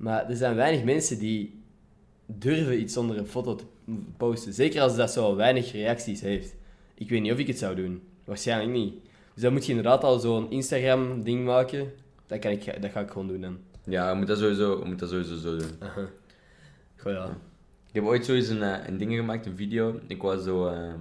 Maar 0.01 0.29
er 0.29 0.35
zijn 0.35 0.55
weinig 0.55 0.83
mensen 0.83 1.19
die 1.19 1.61
durven 2.25 2.79
iets 2.79 2.97
onder 2.97 3.17
een 3.17 3.27
foto 3.27 3.55
te 3.55 3.63
posten. 4.17 4.53
Zeker 4.53 4.81
als 4.81 4.95
dat 4.95 5.11
zo 5.11 5.35
weinig 5.35 5.71
reacties 5.71 6.21
heeft. 6.21 6.55
Ik 6.95 7.09
weet 7.09 7.21
niet 7.21 7.31
of 7.31 7.37
ik 7.37 7.47
het 7.47 7.57
zou 7.57 7.75
doen. 7.75 8.01
Waarschijnlijk 8.25 8.71
niet. 8.71 8.93
Dus 9.33 9.43
dan 9.43 9.53
moet 9.53 9.63
je 9.65 9.69
inderdaad 9.69 10.03
al 10.03 10.19
zo'n 10.19 10.51
Instagram-ding 10.51 11.45
maken. 11.45 11.91
Dat, 12.27 12.39
kan 12.39 12.51
ik, 12.51 12.81
dat 12.81 12.91
ga 12.91 12.99
ik 12.99 13.09
gewoon 13.11 13.27
doen 13.27 13.41
dan. 13.41 13.57
Ja, 13.85 14.09
je 14.09 14.15
moet 14.15 14.27
dat 14.27 14.37
sowieso, 14.37 14.79
je 14.79 14.85
moet 14.85 14.99
dat 14.99 15.09
sowieso 15.09 15.35
zo 15.35 15.57
doen. 15.57 15.69
Goh, 16.97 17.11
ja. 17.11 17.25
Ik 17.87 17.93
heb 17.93 18.03
ooit 18.03 18.25
zoiets 18.25 18.47
een, 18.47 18.63
eh, 18.63 18.87
een 18.87 18.97
ding 18.97 19.13
gemaakt, 19.15 19.45
een 19.45 19.55
video. 19.55 19.99
Ik 20.07 20.21
was 20.21 20.43
zo 20.43 20.67
ehm, 20.67 20.99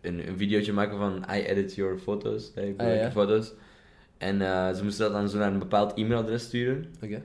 een, 0.00 0.28
een 0.28 0.36
videootje 0.36 0.72
maken 0.72 0.98
van 0.98 1.24
I 1.36 1.40
edit 1.42 1.74
your 1.74 1.98
photos. 1.98 2.52
eh, 2.54 2.68
Ik 2.68 2.80
Ah, 2.80 2.94
ja, 2.94 3.10
foto's. 3.10 3.52
En 4.18 4.40
eh, 4.42 4.74
ze 4.74 4.84
moesten 4.84 5.04
dat 5.04 5.12
dan 5.20 5.28
zo 5.28 5.38
naar 5.38 5.52
een 5.52 5.58
bepaald 5.58 5.94
e-mailadres 5.94 6.42
sturen. 6.42 6.86
Oké. 7.02 7.22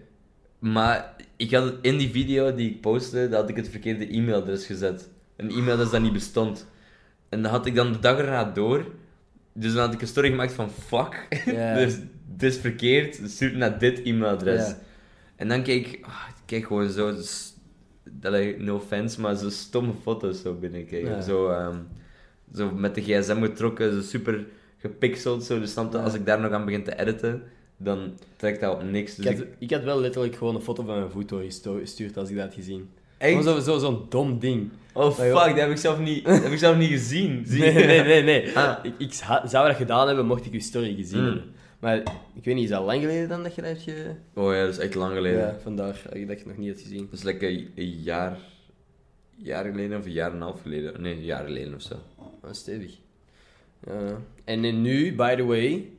Maar 0.62 1.15
ik 1.36 1.51
had 1.51 1.74
in 1.82 1.98
die 1.98 2.10
video 2.10 2.56
die 2.56 2.70
ik 2.70 2.82
postte, 2.82 3.30
dat 3.30 3.39
had 3.39 3.50
ik 3.50 3.56
het 3.56 3.70
verkeerde 3.70 4.08
e-mailadres 4.13 4.65
gezet. 4.65 5.10
Een 5.36 5.50
e-mailadres 5.50 5.89
dat 5.89 6.01
niet 6.01 6.13
bestond. 6.13 6.68
En 7.30 7.41
dat 7.41 7.51
had 7.51 7.65
ik 7.65 7.75
dan 7.75 7.91
de 7.91 8.00
dag 8.00 8.18
erna 8.18 8.44
door. 8.44 8.86
Dus 9.53 9.74
dan 9.74 9.86
had 9.86 9.94
ik 9.94 10.01
een 10.01 10.08
story 10.08 10.30
gemaakt 10.30 10.53
van 10.53 10.70
fuck. 10.72 11.27
Dus 11.75 11.98
dit 12.36 12.53
is 12.53 12.58
verkeerd, 12.60 13.20
stuur 13.25 13.58
naar 13.58 13.80
dit 13.80 14.01
e-mailadres. 14.01 14.75
En 15.36 15.48
dan 15.48 15.63
keek 15.63 15.88
ik, 15.88 16.06
ah, 16.06 16.25
ik 16.30 16.41
keek 16.46 16.65
gewoon 16.65 16.89
zo, 16.89 17.15
allee, 18.22 18.60
no 18.60 18.75
offense, 18.75 19.22
maar 19.22 19.36
zo 19.36 19.50
stomme 19.50 19.94
foto's 20.01 20.41
zo 20.41 20.53
binnenkijken. 20.53 21.24
Zo, 21.24 21.50
ehm, 21.50 21.77
zo 22.56 22.72
met 22.72 22.96
de 22.96 23.01
gsm 23.01 23.41
getrokken, 23.41 23.94
zo 23.94 24.01
super 24.01 24.46
gepixeld. 24.77 25.44
Zo. 25.44 25.60
Dus 25.60 25.74
Ja. 25.74 25.82
als 25.84 26.13
ik 26.13 26.25
daar 26.25 26.39
nog 26.39 26.51
aan 26.51 26.65
begin 26.65 26.84
te 26.84 27.00
editen, 27.00 27.44
dan 27.83 28.13
trekt 28.35 28.61
dat 28.61 28.75
op 28.75 28.83
niks. 28.83 29.15
Dus 29.15 29.25
Ik, 29.25 29.31
had, 29.38 29.41
ik, 29.41 29.53
ik 29.59 29.71
had 29.71 29.83
wel 29.83 30.00
letterlijk 30.00 30.35
gewoon 30.35 30.55
een 30.55 30.61
foto 30.61 30.83
van 30.83 30.95
mijn 30.97 31.09
voet 31.11 31.29
doorgestuurd 31.63 32.17
als 32.17 32.29
ik 32.29 32.35
dat 32.35 32.45
had 32.45 32.53
gezien. 32.53 32.89
Echt? 33.17 33.29
Gewoon 33.38 33.61
zo- 33.61 33.71
zo- 33.71 33.79
zo'n 33.79 34.05
dom 34.09 34.39
ding. 34.39 34.69
Oh 34.93 35.11
fuck, 35.11 35.33
dat 35.33 35.55
heb 35.55 35.69
ik 35.69 35.77
zelf 35.77 36.00
niet, 36.00 36.25
heb 36.27 36.51
ik 36.51 36.57
zelf 36.57 36.77
niet 36.77 36.89
gezien. 36.89 37.43
Zie 37.47 37.59
Nee, 37.59 37.73
nee, 37.73 38.01
nee, 38.03 38.23
nee. 38.23 38.55
Ah. 38.57 38.77
Ik, 38.83 38.93
ik 38.97 39.13
zou 39.13 39.67
dat 39.67 39.75
gedaan 39.75 40.07
hebben, 40.07 40.25
mocht 40.25 40.45
ik 40.45 40.53
uw 40.53 40.59
story 40.59 40.95
gezien 40.95 41.19
Mm. 41.19 41.25
hebben. 41.25 41.43
Maar 41.79 41.97
ik 42.33 42.43
weet 42.43 42.55
niet, 42.55 42.63
is 42.63 42.69
dat 42.69 42.85
lang 42.85 43.01
geleden 43.01 43.29
dan 43.29 43.43
dat 43.43 43.55
je 43.55 43.61
dat 43.61 43.69
hebt 43.71 43.83
ge... 43.83 44.11
Oh 44.33 44.53
ja, 44.53 44.59
dat 44.61 44.69
is 44.69 44.77
echt 44.77 44.95
lang 44.95 45.13
geleden. 45.13 45.39
Ja, 45.39 45.57
vandaar 45.63 46.01
dat 46.09 46.17
je 46.19 46.25
het 46.25 46.45
nog 46.45 46.57
niet 46.57 46.67
hebt 46.67 46.81
gezien. 46.81 47.05
Dat 47.09 47.13
is 47.19 47.23
lekker 47.23 47.50
een, 47.50 47.69
een 47.75 48.01
jaar, 48.01 48.38
jaar 49.38 49.65
geleden 49.65 49.97
of 49.97 50.05
een 50.05 50.11
jaar 50.11 50.29
en 50.29 50.35
een 50.35 50.41
half 50.41 50.61
geleden. 50.61 51.01
Nee, 51.01 51.13
een 51.13 51.23
jaar 51.23 51.45
geleden 51.45 51.73
of 51.75 51.81
zo. 51.81 51.95
Dat 52.41 52.51
is 52.51 52.57
stevig. 52.57 52.97
Ja. 53.88 54.17
En 54.43 54.81
nu, 54.81 55.15
by 55.15 55.35
the 55.35 55.43
way, 55.45 55.89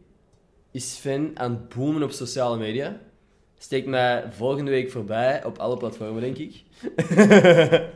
is 0.72 0.94
Sven 0.94 1.30
aan 1.34 1.50
het 1.50 1.68
boomen 1.68 2.02
op 2.02 2.10
sociale 2.10 2.58
media. 2.58 2.96
Steekt 3.58 3.86
mij 3.86 4.24
volgende 4.30 4.70
week 4.70 4.90
voorbij 4.90 5.44
op 5.44 5.58
alle 5.58 5.76
platformen, 5.76 6.20
denk 6.22 6.36
ik. 6.36 6.62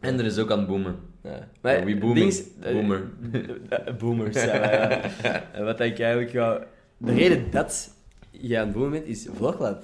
En 0.00 0.18
er 0.18 0.24
is 0.24 0.38
ook 0.38 0.50
aan 0.50 0.58
het 0.58 0.66
boomen. 0.68 0.96
Ja. 1.22 1.48
Ja, 1.62 1.84
wie 1.84 1.94
het 1.94 1.98
booming? 1.98 2.18
ding 2.18 2.28
is- 2.32 2.44
eh, 2.60 2.72
Boomer. 2.72 3.10
boomers, 3.98 4.42
ja. 4.44 4.58
maar 4.58 5.14
ja. 5.54 5.64
Wat 5.64 5.80
ik 5.80 5.98
eigenlijk 5.98 6.32
wou... 6.32 6.62
De 6.96 7.12
reden 7.14 7.50
dat 7.50 7.90
je 8.30 8.58
aan 8.58 8.64
het 8.66 8.74
boomen 8.74 8.90
bent, 8.90 9.06
is 9.06 9.28
Vloglab. 9.34 9.82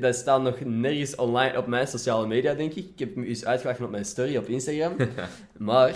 Dat 0.00 0.14
staat 0.14 0.42
nog 0.42 0.60
nergens 0.64 1.14
online 1.14 1.58
op 1.58 1.66
mijn 1.66 1.86
sociale 1.86 2.26
media, 2.26 2.54
denk 2.54 2.72
ik. 2.72 2.84
Ik 2.92 2.98
heb 2.98 3.14
hem 3.14 3.24
eens 3.24 3.44
uitgelachen 3.44 3.84
op 3.84 3.90
mijn 3.90 4.04
story 4.04 4.36
op 4.36 4.46
Instagram. 4.48 4.96
maar, 5.58 5.94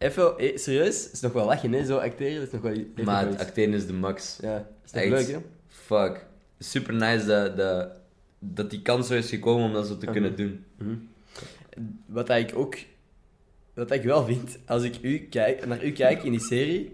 even, 0.00 0.38
eh, 0.38 0.56
serieus, 0.56 1.10
is 1.10 1.20
nog 1.20 1.32
wel 1.32 1.44
lachen, 1.46 1.72
hè? 1.72 1.84
Zo 1.84 1.96
acteren, 1.96 2.34
dat 2.34 2.46
is 2.46 2.52
nog 2.52 2.62
wel... 2.62 3.04
Maar 3.04 3.24
het 3.24 3.32
iets. 3.34 3.42
acteren 3.42 3.74
is 3.74 3.86
de 3.86 3.92
max. 3.92 4.38
Ja, 4.40 4.68
is 4.84 4.90
toch 4.90 5.00
Echt. 5.02 5.10
leuk, 5.10 5.28
hè? 5.28 5.38
Fuck. 5.68 6.26
Super 6.58 6.94
nice 6.94 7.26
dat, 7.26 7.56
dat, 7.56 7.88
dat 8.38 8.70
die 8.70 8.82
kans 8.82 9.06
zo 9.06 9.14
is 9.14 9.28
gekomen 9.28 9.64
om 9.66 9.72
dat 9.72 9.86
zo 9.86 9.96
te 9.96 10.04
Mhm. 10.04 10.12
kunnen 10.12 10.36
doen. 10.36 10.64
Mhm. 10.78 10.94
Wat 12.06 12.26
dat 12.26 12.38
ik 12.38 12.50
ook... 12.56 12.74
Wat 13.74 13.88
dat 13.88 13.98
ik 13.98 14.04
wel 14.04 14.24
vind, 14.24 14.58
als 14.66 14.82
ik 14.82 14.94
u 15.02 15.18
kijk, 15.18 15.66
naar 15.66 15.84
u 15.84 15.92
kijk 15.92 16.22
in 16.22 16.30
die 16.30 16.40
serie, 16.40 16.92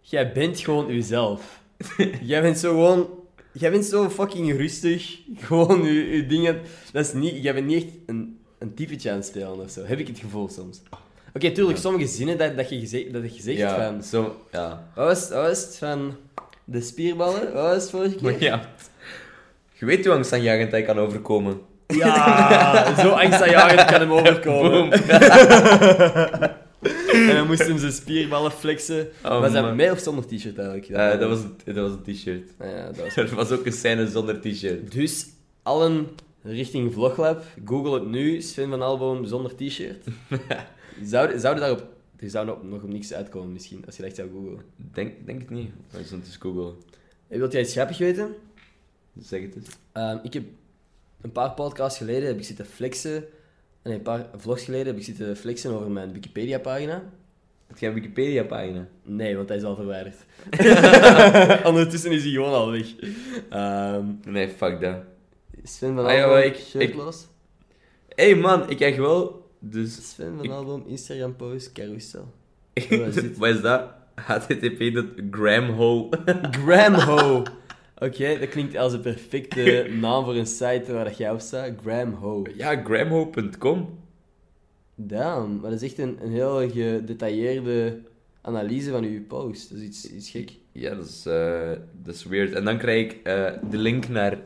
jij 0.00 0.32
bent 0.32 0.60
gewoon 0.60 0.90
uzelf. 0.90 1.62
jij 2.20 2.42
bent 2.42 2.58
zo 2.58 2.70
gewoon... 2.70 3.08
Jij 3.52 3.70
bent 3.70 3.84
zo 3.84 4.10
fucking 4.10 4.52
rustig. 4.56 5.18
Gewoon 5.36 5.82
je, 5.84 5.92
je 6.16 6.26
dingen... 6.26 6.60
Dat 6.92 7.06
is 7.06 7.12
niet... 7.12 7.42
Jij 7.42 7.54
bent 7.54 7.66
niet 7.66 7.84
echt 7.84 7.92
een, 8.06 8.38
een 8.58 8.74
typetje 8.74 9.10
aan 9.10 9.16
het 9.16 9.26
spelen 9.26 9.60
of 9.60 9.70
zo. 9.70 9.84
Heb 9.84 9.98
ik 9.98 10.06
het 10.06 10.18
gevoel 10.18 10.48
soms. 10.48 10.80
Oké, 11.34 11.50
tuurlijk, 11.50 11.78
sommige 11.78 12.06
zinnen 12.06 12.38
dat, 12.38 12.56
dat, 12.56 12.68
je, 12.68 12.78
gezegd, 12.80 13.12
dat 13.12 13.36
je 13.36 13.42
zegt 13.42 13.58
ja, 13.58 13.90
van... 13.90 14.02
zo, 14.02 14.42
ja. 14.52 14.88
Wat 14.94 15.06
was, 15.06 15.28
wat 15.28 15.46
was 15.48 15.60
het 15.64 15.76
van... 15.76 16.16
De 16.64 16.80
spierballen? 16.80 17.52
Wat 17.52 17.62
was 17.62 17.82
het 17.82 17.90
vorige 17.90 18.14
keer? 18.14 18.22
Maar 18.22 18.42
ja. 18.42 18.68
Je 19.72 19.84
weet 19.86 20.04
hoe 20.04 20.14
angstaanjagend 20.14 20.70
hij 20.70 20.82
kan 20.82 20.98
overkomen. 20.98 21.60
Ja, 21.86 22.94
zo 23.02 23.08
angstaanjagend 23.08 23.84
kan 23.84 24.00
hem 24.00 24.12
overkomen. 24.20 24.92
En 27.12 27.34
dan 27.34 27.46
moest 27.46 27.66
hem 27.66 27.78
zijn 27.78 27.92
spierballen 27.92 28.50
flexen. 28.52 29.08
Oh, 29.24 29.40
was 29.40 29.52
dat 29.52 29.62
man. 29.64 29.76
met 29.76 29.90
of 29.90 29.98
zonder 29.98 30.26
t-shirt 30.26 30.58
eigenlijk? 30.58 30.88
Eh, 30.88 31.18
dat, 31.20 31.28
was, 31.28 31.38
een- 31.38 31.56
dat 31.64 31.76
was 31.76 31.90
een 31.90 32.14
t-shirt. 32.14 32.50
Ah 32.58 32.68
ja, 32.70 32.86
dat 32.86 32.96
was... 32.96 33.16
Er 33.30 33.34
was 33.34 33.50
ook 33.50 33.66
een 33.66 33.72
scène 33.72 34.06
zonder 34.08 34.40
t-shirt. 34.40 34.92
Dus, 34.92 35.26
allen 35.62 36.06
richting 36.42 36.92
Vloglab, 36.92 37.42
google 37.64 37.94
het 37.94 38.06
nu, 38.08 38.40
Sven 38.40 38.68
van 38.70 38.82
Album 38.82 39.24
zonder 39.24 39.54
t-shirt. 39.56 40.04
Zou, 41.04 41.38
zou 41.38 41.58
daarop... 41.58 41.86
Er 42.16 42.30
zou 42.30 42.46
nog, 42.46 42.62
nog 42.62 42.82
op 42.82 42.88
niks 42.88 43.12
uitkomen 43.14 43.52
misschien, 43.52 43.86
als 43.86 43.96
je 43.96 44.02
dat 44.02 44.10
echt 44.10 44.20
zou 44.20 44.30
googlen. 44.32 44.60
Denk, 44.76 45.26
denk 45.26 45.40
het 45.40 45.50
niet. 45.50 45.70
Maar 45.92 46.00
is 46.00 46.10
eens 46.10 46.36
googlen. 46.36 46.74
Hey, 47.28 47.38
Wilt 47.38 47.52
jij 47.52 47.60
iets 47.60 47.72
grappig 47.72 47.98
weten? 47.98 48.34
Zeg 49.20 49.40
het 49.42 49.56
eens. 49.56 49.68
Ehm, 49.92 50.18
ik 50.22 50.32
heb 50.32 50.42
een 51.20 51.32
paar 51.32 51.50
podcasts 51.52 51.98
geleden 51.98 52.26
heb 52.28 52.38
ik 52.38 52.44
zitten 52.44 52.66
flexen. 52.66 53.24
En 53.82 53.92
een 53.92 54.02
paar 54.02 54.26
vlogs 54.36 54.64
geleden 54.64 54.86
heb 54.86 54.96
ik 54.96 55.02
zitten 55.02 55.36
flexen 55.36 55.70
over 55.72 55.90
mijn 55.90 56.12
Wikipedia-pagina. 56.12 57.02
Heb 57.66 57.78
jij 57.78 57.88
een 57.88 57.94
Wikipedia-pagina? 57.94 58.88
Nee, 59.02 59.36
want 59.36 59.48
hij 59.48 59.58
is 59.58 59.64
al 59.64 59.74
verwijderd. 59.74 60.16
Ondertussen 61.66 62.12
is 62.12 62.22
hij 62.22 62.32
gewoon 62.32 62.52
al 62.52 62.70
weg. 62.70 62.86
Ehm, 63.50 64.04
Nee, 64.24 64.48
fuck 64.48 64.80
dat. 64.80 64.96
Sven 65.62 65.94
van 65.94 66.06
Ah, 66.06 66.12
ja, 66.14 66.38
ik- 66.38 66.56
shirtloos. 66.56 67.26
Hé 68.14 68.30
hey, 68.30 68.34
man, 68.40 68.70
ik 68.70 68.76
krijg 68.76 68.96
wel. 68.96 69.47
Dus. 69.58 70.10
Sven 70.10 70.34
van 70.36 70.44
Ik- 70.44 70.50
Album, 70.50 70.82
Instagram 70.86 71.36
post, 71.36 71.72
carousel. 71.72 72.32
Wat 73.38 73.48
is 73.48 73.60
dat? 73.60 73.90
http 74.14 74.94
dat 74.94 75.06
Gramhole. 75.30 76.08
Gramho. 76.64 77.42
Oké, 77.98 78.38
dat 78.38 78.48
klinkt 78.48 78.76
als 78.76 78.92
een 78.92 79.00
perfecte 79.00 79.86
naam 80.00 80.24
voor 80.24 80.34
een 80.36 80.46
site 80.46 80.84
waar 80.92 81.04
dat 81.04 81.16
jij 81.16 81.30
op 81.30 81.40
staat. 81.40 81.72
Gramho. 81.82 82.44
ja, 82.56 82.82
gramhole.com. 82.84 83.98
Damn, 84.94 85.60
maar 85.60 85.70
dat 85.70 85.82
is 85.82 85.88
echt 85.90 85.98
een, 85.98 86.18
een 86.22 86.30
heel 86.32 86.70
gedetailleerde 86.70 87.98
analyse 88.40 88.90
van 88.90 89.04
uw 89.04 89.26
post. 89.26 89.70
Dat 89.70 89.78
is 89.78 89.84
iets, 89.84 90.10
iets 90.10 90.30
gek. 90.30 90.50
Ja, 90.72 90.94
dat 90.94 91.04
is, 91.06 91.26
eh, 91.26 91.70
dat 92.02 92.14
is 92.14 92.24
weird. 92.24 92.52
En 92.52 92.64
dan 92.64 92.78
krijg 92.78 93.04
ik 93.12 93.20
eh, 93.26 93.52
de 93.70 93.76
link 93.78 94.08
naar. 94.08 94.38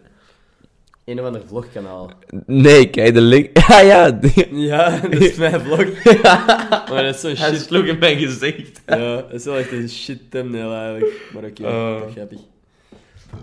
Een 1.04 1.20
of 1.20 1.26
ander 1.26 1.42
vlogkanaal. 1.46 2.10
Nee, 2.46 2.90
kijk 2.90 3.14
de 3.14 3.20
link. 3.20 3.56
Ah 3.58 3.84
ja, 3.84 4.10
die- 4.10 4.54
Ja, 4.54 4.96
dat 5.00 5.12
is 5.20 5.36
mijn 5.36 5.60
vlog. 5.60 6.04
Maar 6.90 7.02
dat 7.02 7.14
is 7.14 7.20
zo'n 7.20 7.34
hij 7.36 7.50
shit. 7.54 7.60
sloeg 7.66 7.84
in 7.84 7.98
mijn 7.98 8.18
gezicht. 8.18 8.80
Ja, 8.86 9.16
dat 9.16 9.32
is 9.32 9.44
wel 9.44 9.56
echt 9.56 9.72
een 9.72 9.88
shit 9.88 10.30
thumbnail 10.30 10.72
eigenlijk. 10.74 11.30
Maar 11.34 11.44
oké, 11.44 11.66
Oh. 11.66 12.00
toch 12.02 12.12
grappig. 12.12 12.40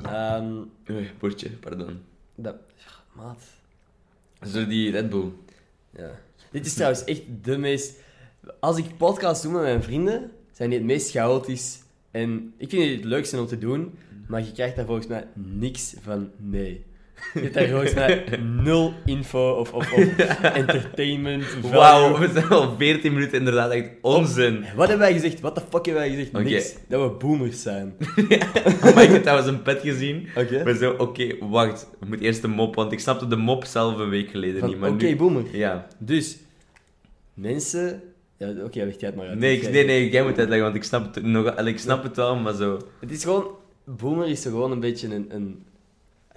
Ehm 0.04 0.54
Oei, 0.92 1.10
Bordje, 1.20 1.50
pardon. 1.50 2.00
dat... 2.36 2.56
Ja, 2.76 3.22
maat. 3.24 3.44
Zo 4.54 4.68
die 4.68 4.92
Red 4.92 5.10
Bull. 5.10 5.32
Ja. 5.98 6.12
Dit 6.52 6.66
is 6.66 6.74
trouwens 6.74 7.04
echt 7.04 7.22
de 7.44 7.58
meest... 7.58 7.94
Als 8.60 8.78
ik 8.78 8.98
podcasts 8.98 9.44
doe 9.44 9.52
met 9.52 9.62
mijn 9.62 9.84
vrienden, 9.84 10.32
zijn 10.52 10.70
die 10.70 10.78
het 10.78 10.88
meest 10.88 11.12
chaotisch. 11.12 11.80
En 12.12 12.54
ik 12.58 12.70
vind 12.70 12.82
die 12.82 12.96
het 12.96 13.04
leukste 13.06 13.40
om 13.40 13.48
te 13.48 13.58
doen, 13.58 13.94
maar 14.28 14.42
je 14.44 14.52
krijgt 14.52 14.76
daar 14.76 14.86
volgens 14.86 15.08
mij 15.08 15.28
niks 15.34 15.94
van 16.02 16.30
nee. 16.38 16.86
Je 17.34 17.50
hebt 17.52 17.96
daar 17.96 18.40
nul 18.64 18.94
info 19.06 19.52
of, 19.52 19.74
of, 19.74 19.94
of 19.94 20.18
entertainment. 20.42 21.46
Wauw, 21.62 22.20
we 22.20 22.30
zijn 22.34 22.50
al 22.50 22.76
14 22.78 23.14
minuten 23.14 23.38
inderdaad 23.38 23.72
echt 23.72 23.90
onzin. 24.02 24.66
Wat 24.76 24.88
hebben 24.88 25.08
wij 25.08 25.14
gezegd? 25.14 25.40
Wat 25.40 25.56
de 25.56 25.62
fuck 25.62 25.86
hebben 25.86 26.04
wij 26.04 26.10
gezegd? 26.10 26.32
Niks. 26.32 26.76
Dat 26.88 27.12
we 27.12 27.18
boomers 27.18 27.62
zijn. 27.62 27.96
maar 28.82 29.04
ik 29.04 29.10
heb 29.10 29.22
trouwens 29.22 29.50
een 29.50 29.62
pet 29.62 29.80
gezien. 29.82 30.28
Oké. 30.36 30.64
Maar 30.64 30.74
zo, 30.74 30.96
oké, 30.98 31.36
wacht. 31.40 31.90
We 32.00 32.06
moeten 32.06 32.26
eerst 32.26 32.42
de 32.42 32.48
mop, 32.48 32.76
want 32.76 32.92
ik 32.92 33.00
snapte 33.00 33.28
de 33.28 33.36
mop 33.36 33.66
zelf 33.66 33.98
een 33.98 34.10
week 34.10 34.30
geleden 34.30 34.60
Van, 34.60 34.70
niet. 34.70 34.80
Maar 34.80 34.90
Oké, 34.92 35.06
nu... 35.06 35.16
boomer. 35.16 35.44
Ja. 35.52 35.88
Dus, 35.98 36.38
mensen... 37.34 38.02
Ja, 38.38 38.50
oké, 38.64 38.80
leg 38.84 39.00
jij 39.00 39.10
het 39.10 39.16
maar 39.16 39.28
uit. 39.28 39.40
Nee, 39.40 39.58
ik, 39.58 39.72
nee, 39.72 39.86
nee, 39.86 40.10
jij 40.10 40.24
moet 40.24 40.38
uitleggen, 40.38 40.64
want 40.64 40.76
ik 40.76 40.84
snap 40.84 41.16
het, 41.16 41.24
nog, 41.24 41.56
ik 41.56 41.80
snap 41.80 42.04
het 42.04 42.16
wel, 42.16 42.36
maar 42.36 42.54
zo... 42.54 42.80
Het 43.00 43.12
is 43.12 43.24
gewoon... 43.24 43.48
Boomer 43.84 44.28
is 44.28 44.44
gewoon 44.44 44.72
een 44.72 44.80
beetje 44.80 45.08
een, 45.16 45.26
een 45.30 45.64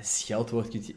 scheldwoord. 0.01 0.93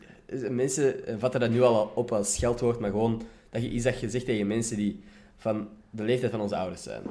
Mensen 0.49 1.07
eh, 1.07 1.15
vatten 1.17 1.39
dat 1.39 1.49
nu 1.49 1.61
al 1.61 1.91
op 1.95 2.11
als 2.11 2.33
scheldwoord, 2.33 2.79
maar 2.79 2.89
gewoon 2.89 3.21
dat 3.49 3.61
je 3.61 3.69
iets 3.69 3.83
dat 3.83 3.99
je 3.99 4.09
zegt 4.09 4.25
tegen 4.25 4.47
mensen 4.47 4.77
die 4.77 5.03
van 5.37 5.67
de 5.89 6.03
leeftijd 6.03 6.31
van 6.31 6.41
onze 6.41 6.55
ouders 6.55 6.83
zijn. 6.83 7.01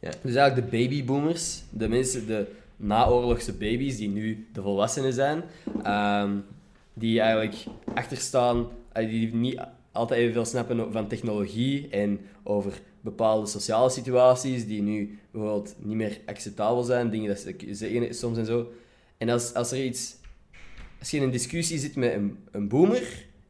Ja. 0.00 0.10
Dus 0.22 0.34
eigenlijk 0.34 0.70
de 0.70 0.76
babyboomers, 0.76 1.62
de 1.70 1.88
mensen, 1.88 2.26
de 2.26 2.46
naoorlogse 2.76 3.52
baby's 3.52 3.96
die 3.96 4.08
nu 4.08 4.46
de 4.52 4.62
volwassenen 4.62 5.12
zijn, 5.12 5.42
ehm, 5.82 6.36
die 6.94 7.20
eigenlijk 7.20 7.64
achterstaan, 7.94 8.68
eh, 8.92 9.08
die 9.08 9.34
niet 9.34 9.60
altijd 9.92 10.20
evenveel 10.20 10.44
snappen 10.44 10.92
van 10.92 11.08
technologie 11.08 11.88
en 11.88 12.20
over 12.42 12.80
bepaalde 13.00 13.46
sociale 13.46 13.90
situaties 13.90 14.66
die 14.66 14.82
nu 14.82 15.18
bijvoorbeeld 15.30 15.74
niet 15.78 15.96
meer 15.96 16.20
acceptabel 16.26 16.82
zijn, 16.82 17.10
dingen 17.10 17.28
dat 17.28 17.38
ze 17.38 17.54
zeggen 17.70 18.14
soms 18.14 18.38
en 18.38 18.46
zo. 18.46 18.66
En 19.18 19.28
als, 19.28 19.54
als 19.54 19.72
er 19.72 19.84
iets, 19.84 20.16
als 20.98 21.10
je 21.10 21.16
in 21.16 21.22
een 21.22 21.30
discussie 21.30 21.78
zit 21.78 21.96
met 21.96 22.12
een, 22.12 22.38
een 22.50 22.68
boomer 22.68 23.02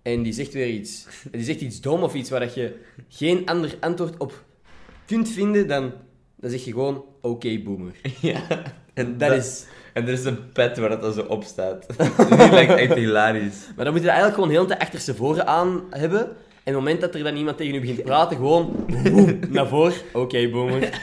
en 0.03 0.23
die 0.23 0.33
zegt 0.33 0.53
weer 0.53 0.69
iets, 0.69 1.07
die 1.31 1.45
zegt 1.45 1.61
iets 1.61 1.81
dom 1.81 2.03
of 2.03 2.15
iets 2.15 2.31
waar 2.31 2.41
dat 2.41 2.55
je 2.55 2.75
geen 3.09 3.47
ander 3.47 3.77
antwoord 3.81 4.17
op 4.19 4.45
kunt 5.07 5.29
vinden, 5.29 5.69
dan, 5.69 5.93
dan 6.37 6.51
zeg 6.51 6.65
je 6.65 6.73
gewoon 6.73 7.05
oké 7.21 7.59
boomer. 7.59 7.93
Ja. 8.21 8.43
En 8.95 9.19
Dat 9.19 9.33
is... 9.33 9.67
En 9.93 10.07
er 10.07 10.13
is 10.13 10.25
een 10.25 10.53
pet 10.53 10.79
waar 10.79 10.89
dat 10.89 11.03
dan 11.03 11.13
zo 11.13 11.21
op 11.21 11.45
staat. 11.45 11.87
Die 12.29 12.51
lijkt 12.51 12.73
echt 12.73 12.95
hilarisch. 12.95 13.67
Maar 13.77 13.85
dan 13.85 13.95
moet 13.95 14.03
je 14.03 14.09
dat 14.09 14.17
eigenlijk 14.17 14.35
gewoon 14.35 14.51
heel 14.51 14.67
de 14.67 14.81
achter 14.81 15.01
ze 15.01 15.15
voren 15.15 15.47
aan 15.47 15.83
hebben. 15.91 16.21
En 16.21 16.27
op 16.27 16.37
het 16.65 16.75
moment 16.75 17.01
dat 17.01 17.15
er 17.15 17.23
dan 17.23 17.37
iemand 17.37 17.57
tegen 17.57 17.75
u 17.75 17.81
begint 17.81 17.97
te 17.99 18.05
praten, 18.05 18.37
gewoon 18.37 18.87
boem, 19.03 19.39
naar 19.49 19.69
voren. 19.69 19.93
Oké, 20.13 20.49
boomer. 20.49 20.89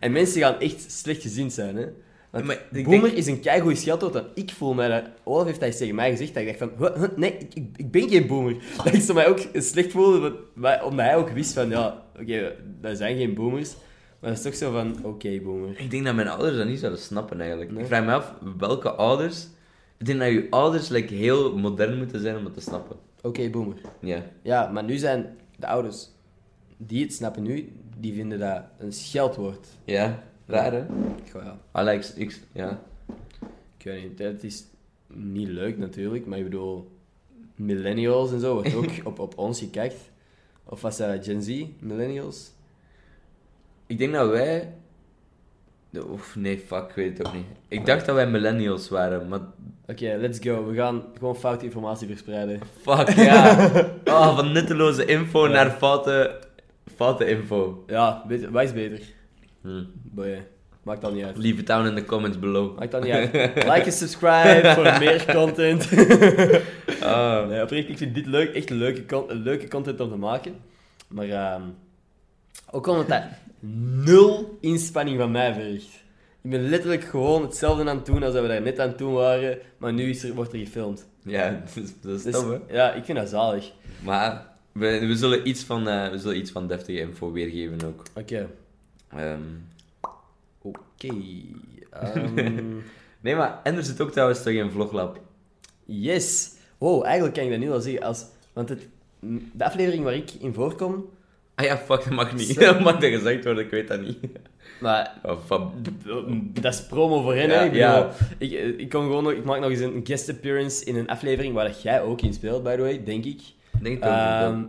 En 0.00 0.12
mensen 0.12 0.40
gaan 0.40 0.60
echt 0.60 0.92
slecht 0.92 1.22
gezind 1.22 1.52
zijn, 1.52 1.76
hè. 1.76 1.86
Want 2.32 2.44
Maar 2.44 2.62
ik 2.72 2.84
boomer 2.84 3.02
denk- 3.02 3.12
is 3.16 3.26
een 3.26 3.40
keigoed 3.40 3.78
scheldwoord 3.78 4.12
dat 4.12 4.24
ik 4.34 4.50
voel 4.50 4.74
mij 4.74 4.88
dat... 4.88 5.02
Olaf 5.22 5.44
heeft 5.46 5.58
dat 5.60 5.68
eens 5.68 5.78
tegen 5.78 5.94
mij 5.94 6.10
gezegd, 6.10 6.34
dat 6.34 6.42
ik 6.42 6.58
dacht 6.58 6.72
van... 6.72 6.86
"Huh, 6.86 6.94
huh, 6.96 7.16
nee, 7.16 7.32
ik, 7.38 7.54
ik, 7.54 7.64
ik 7.76 7.90
ben 7.90 8.08
geen 8.08 8.26
boomer. 8.26 8.56
Dat 8.84 8.92
ik 8.94 9.00
zo 9.00 9.14
mij 9.14 9.28
ook 9.28 9.38
slecht 9.54 9.90
voelde, 9.92 10.18
want- 10.18 10.34
maar- 10.54 10.84
omdat 10.84 11.04
hij 11.06 11.16
ook 11.16 11.30
wist 11.30 11.52
van... 11.52 11.68
Ja, 11.68 12.02
oké, 12.20 12.54
dat 12.80 12.96
zijn 12.96 13.16
geen 13.16 13.34
boomers. 13.34 13.74
Maar 14.20 14.30
dat 14.30 14.38
is 14.38 14.44
toch 14.44 14.54
zo 14.54 14.72
van... 14.72 14.96
Oké, 15.04 15.40
boomer. 15.40 15.80
Ik 15.80 15.90
denk 15.90 16.04
dat 16.04 16.14
mijn 16.14 16.28
ouders 16.28 16.56
dat 16.56 16.66
niet 16.66 16.78
zouden 16.78 17.00
snappen 17.00 17.40
eigenlijk. 17.40 17.70
Nee. 17.70 17.80
Ik 17.80 17.86
vraag 17.86 18.04
me 18.04 18.12
af, 18.12 18.34
welke 18.58 18.90
ouders... 18.90 19.46
Ik 19.98 20.06
denk 20.06 20.18
dat 20.18 20.28
je 20.28 20.46
ouders 20.50 20.88
like, 20.88 21.14
heel 21.14 21.58
modern 21.58 21.98
moeten 21.98 22.20
zijn 22.20 22.36
om 22.36 22.44
het 22.44 22.54
te 22.54 22.60
snappen. 22.60 22.96
Oké, 23.22 23.50
boomer. 23.50 23.76
Ja. 24.00 24.22
Ja, 24.42 24.70
maar 24.70 24.84
nu 24.84 24.96
zijn 24.96 25.36
de 25.56 25.66
ouders 25.66 26.08
die 26.76 27.02
het 27.02 27.12
snappen 27.12 27.42
nu, 27.42 27.72
die 27.98 28.14
vinden 28.14 28.38
dat 28.38 28.62
een 28.78 28.92
scheldwoord. 28.92 29.66
Ja, 29.84 30.22
raar 30.52 30.72
hè? 30.72 30.84
Ja. 31.34 31.58
Alex, 31.72 32.14
ik... 32.14 32.40
Ja. 32.52 32.80
Ik 33.78 33.84
weet 33.84 34.02
niet, 34.08 34.18
het 34.18 34.44
is 34.44 34.64
niet 35.06 35.48
leuk 35.48 35.78
natuurlijk, 35.78 36.26
maar 36.26 36.38
ik 36.38 36.44
bedoel, 36.44 36.90
millennials 37.54 38.32
en 38.32 38.40
zo 38.40 38.52
wordt 38.54 38.74
ook 38.74 38.90
op, 39.04 39.18
op 39.18 39.38
ons 39.38 39.58
gekijkt. 39.58 40.10
Of 40.64 40.80
was 40.82 40.96
dat 40.96 41.24
Gen 41.24 41.42
Z, 41.42 41.64
millennials? 41.78 42.50
Ik 43.86 43.98
denk 43.98 44.12
dat 44.12 44.28
wij... 44.30 44.74
Of 46.08 46.36
nee, 46.36 46.58
fuck, 46.58 46.88
ik 46.88 46.94
weet 46.94 47.18
het 47.18 47.26
ook 47.26 47.34
niet. 47.34 47.44
Ik 47.68 47.86
dacht 47.86 48.06
dat 48.06 48.14
wij 48.14 48.26
millennials 48.26 48.88
waren, 48.88 49.28
maar... 49.28 49.40
Oké, 49.86 50.16
let's 50.20 50.38
go. 50.38 50.66
We 50.66 50.74
gaan 50.74 51.02
gewoon 51.18 51.36
foute 51.36 51.64
informatie 51.64 52.06
verspreiden. 52.06 52.60
Fuck, 52.80 53.08
ja. 53.08 53.70
Oh, 54.04 54.36
van 54.36 54.52
nutteloze 54.52 55.04
info 55.04 55.46
Ja. 55.46 55.52
naar 55.52 55.70
foute... 55.70 56.40
Foute 56.94 57.26
info. 57.26 57.84
Ja, 57.86 58.24
beter, 58.28 58.50
wat 58.50 58.62
is 58.62 58.72
beter? 58.72 59.00
Hm. 59.62 59.84
Boy. 59.92 60.46
Maakt 60.82 61.00
dat 61.00 61.14
niet 61.14 61.24
uit. 61.24 61.36
Leave 61.36 61.60
it 61.60 61.66
down 61.66 61.86
in 61.86 61.94
the 61.94 62.04
comments 62.04 62.38
below. 62.38 62.78
Maakt 62.78 62.90
dat 62.90 63.02
niet 63.02 63.12
uit. 63.12 63.32
Like 63.72 63.82
en 63.82 63.92
subscribe 63.92 64.72
voor 64.74 64.98
meer 64.98 65.24
content. 65.36 65.88
Ah. 67.02 67.48
nee, 67.48 67.62
oprecht, 67.62 67.88
ik 67.88 67.98
vind 67.98 68.14
dit 68.14 68.26
leuk, 68.26 68.54
echt 68.54 68.70
leuke, 68.70 69.24
leuke 69.28 69.68
content 69.68 70.00
om 70.00 70.10
te 70.10 70.16
maken. 70.16 70.54
Maar 71.08 71.28
ehm, 71.28 71.62
ook 72.70 72.86
omdat 72.86 73.08
dat 73.08 73.22
nul 74.04 74.58
inspanning 74.60 75.18
van 75.18 75.30
mij 75.30 75.54
vergt. 75.54 76.02
Ik 76.42 76.50
ben 76.50 76.68
letterlijk 76.68 77.04
gewoon 77.04 77.42
hetzelfde 77.42 77.88
aan 77.88 77.96
het 77.96 78.06
doen 78.06 78.22
als 78.22 78.32
dat 78.32 78.42
we 78.42 78.48
daar 78.48 78.62
net 78.62 78.78
aan 78.78 78.88
het 78.88 78.98
doen 78.98 79.12
waren, 79.12 79.58
maar 79.78 79.92
nu 79.92 80.10
is 80.10 80.22
er, 80.22 80.34
wordt 80.34 80.52
er 80.52 80.58
gefilmd. 80.58 81.06
Ja, 81.24 81.50
dat 81.74 81.84
is, 81.84 82.00
dat 82.00 82.14
is 82.14 82.22
Dus, 82.22 82.34
tof, 82.34 82.48
hè? 82.48 82.74
ja, 82.74 82.92
ik 82.92 83.04
vind 83.04 83.18
dat 83.18 83.28
zalig. 83.28 83.72
Maar 84.04 84.46
we, 84.72 85.06
we, 85.06 85.16
zullen 85.16 85.48
iets 85.48 85.64
van, 85.64 85.88
eh, 85.88 86.10
we 86.10 86.18
zullen 86.18 86.36
iets 86.36 86.50
van 86.50 86.66
deftige 86.66 86.98
info 86.98 87.32
weergeven 87.32 87.84
ook. 87.86 88.02
Oké. 88.16 88.48
Ehm, 89.16 89.40
Oké. 90.62 91.08
ehm, 91.90 92.34
nee, 93.20 93.36
maar 93.36 93.60
en 93.62 93.76
er 93.76 93.84
zit 93.84 94.00
ook 94.00 94.10
trouwens 94.10 94.42
toch 94.42 94.52
in 94.52 94.70
Vloglab. 94.70 95.20
yes. 95.84 96.54
Wow, 96.78 97.04
eigenlijk 97.04 97.34
kan 97.34 97.44
ik 97.44 97.50
dat 97.50 97.58
nu 97.58 97.70
al 97.70 97.80
zeggen. 97.80 98.02
Als, 98.02 98.26
want 98.52 98.68
het, 98.68 98.88
de 99.52 99.64
aflevering 99.64 100.04
waar 100.04 100.14
ik 100.14 100.30
in 100.30 100.54
voorkom, 100.54 101.08
Ah 101.54 101.64
ja, 101.64 101.76
fuck, 101.76 102.04
dat 102.04 102.10
mag 102.10 102.34
niet. 102.34 102.60
Dat 102.60 102.80
mag 102.86 102.98
dat 102.98 103.10
gezegd 103.10 103.44
worden, 103.44 103.64
ik 103.64 103.70
weet 103.70 103.88
dat 103.88 104.00
niet. 104.00 104.18
maar 104.80 105.14
Oh, 105.50 105.70
dat 106.60 106.74
is 106.74 106.86
promo 106.86 107.22
voor 107.22 107.34
hen. 107.34 107.48
Ja, 107.48 107.58
hè. 107.58 107.64
Ik, 107.64 107.74
ja. 107.74 108.12
bedoel, 108.38 108.60
ik, 108.60 108.78
ik, 108.78 108.88
kom 108.88 109.02
gewoon 109.02 109.22
nog, 109.22 109.32
ik 109.32 109.44
maak 109.44 109.60
nog 109.60 109.70
eens 109.70 109.80
een 109.80 110.00
guest 110.04 110.28
appearance 110.28 110.84
in 110.84 110.96
een 110.96 111.08
aflevering 111.08 111.54
waar 111.54 111.66
dat 111.66 111.82
jij 111.82 112.02
ook 112.02 112.20
in 112.20 112.34
speelt, 112.34 112.62
by 112.62 112.74
the 112.74 112.80
way, 112.80 113.04
denk 113.04 113.24
ik. 113.24 113.40
Ik 113.72 113.82
denk 113.82 114.02
het 114.02 114.12
ook. 114.12 114.16
Ehm, 114.16 114.62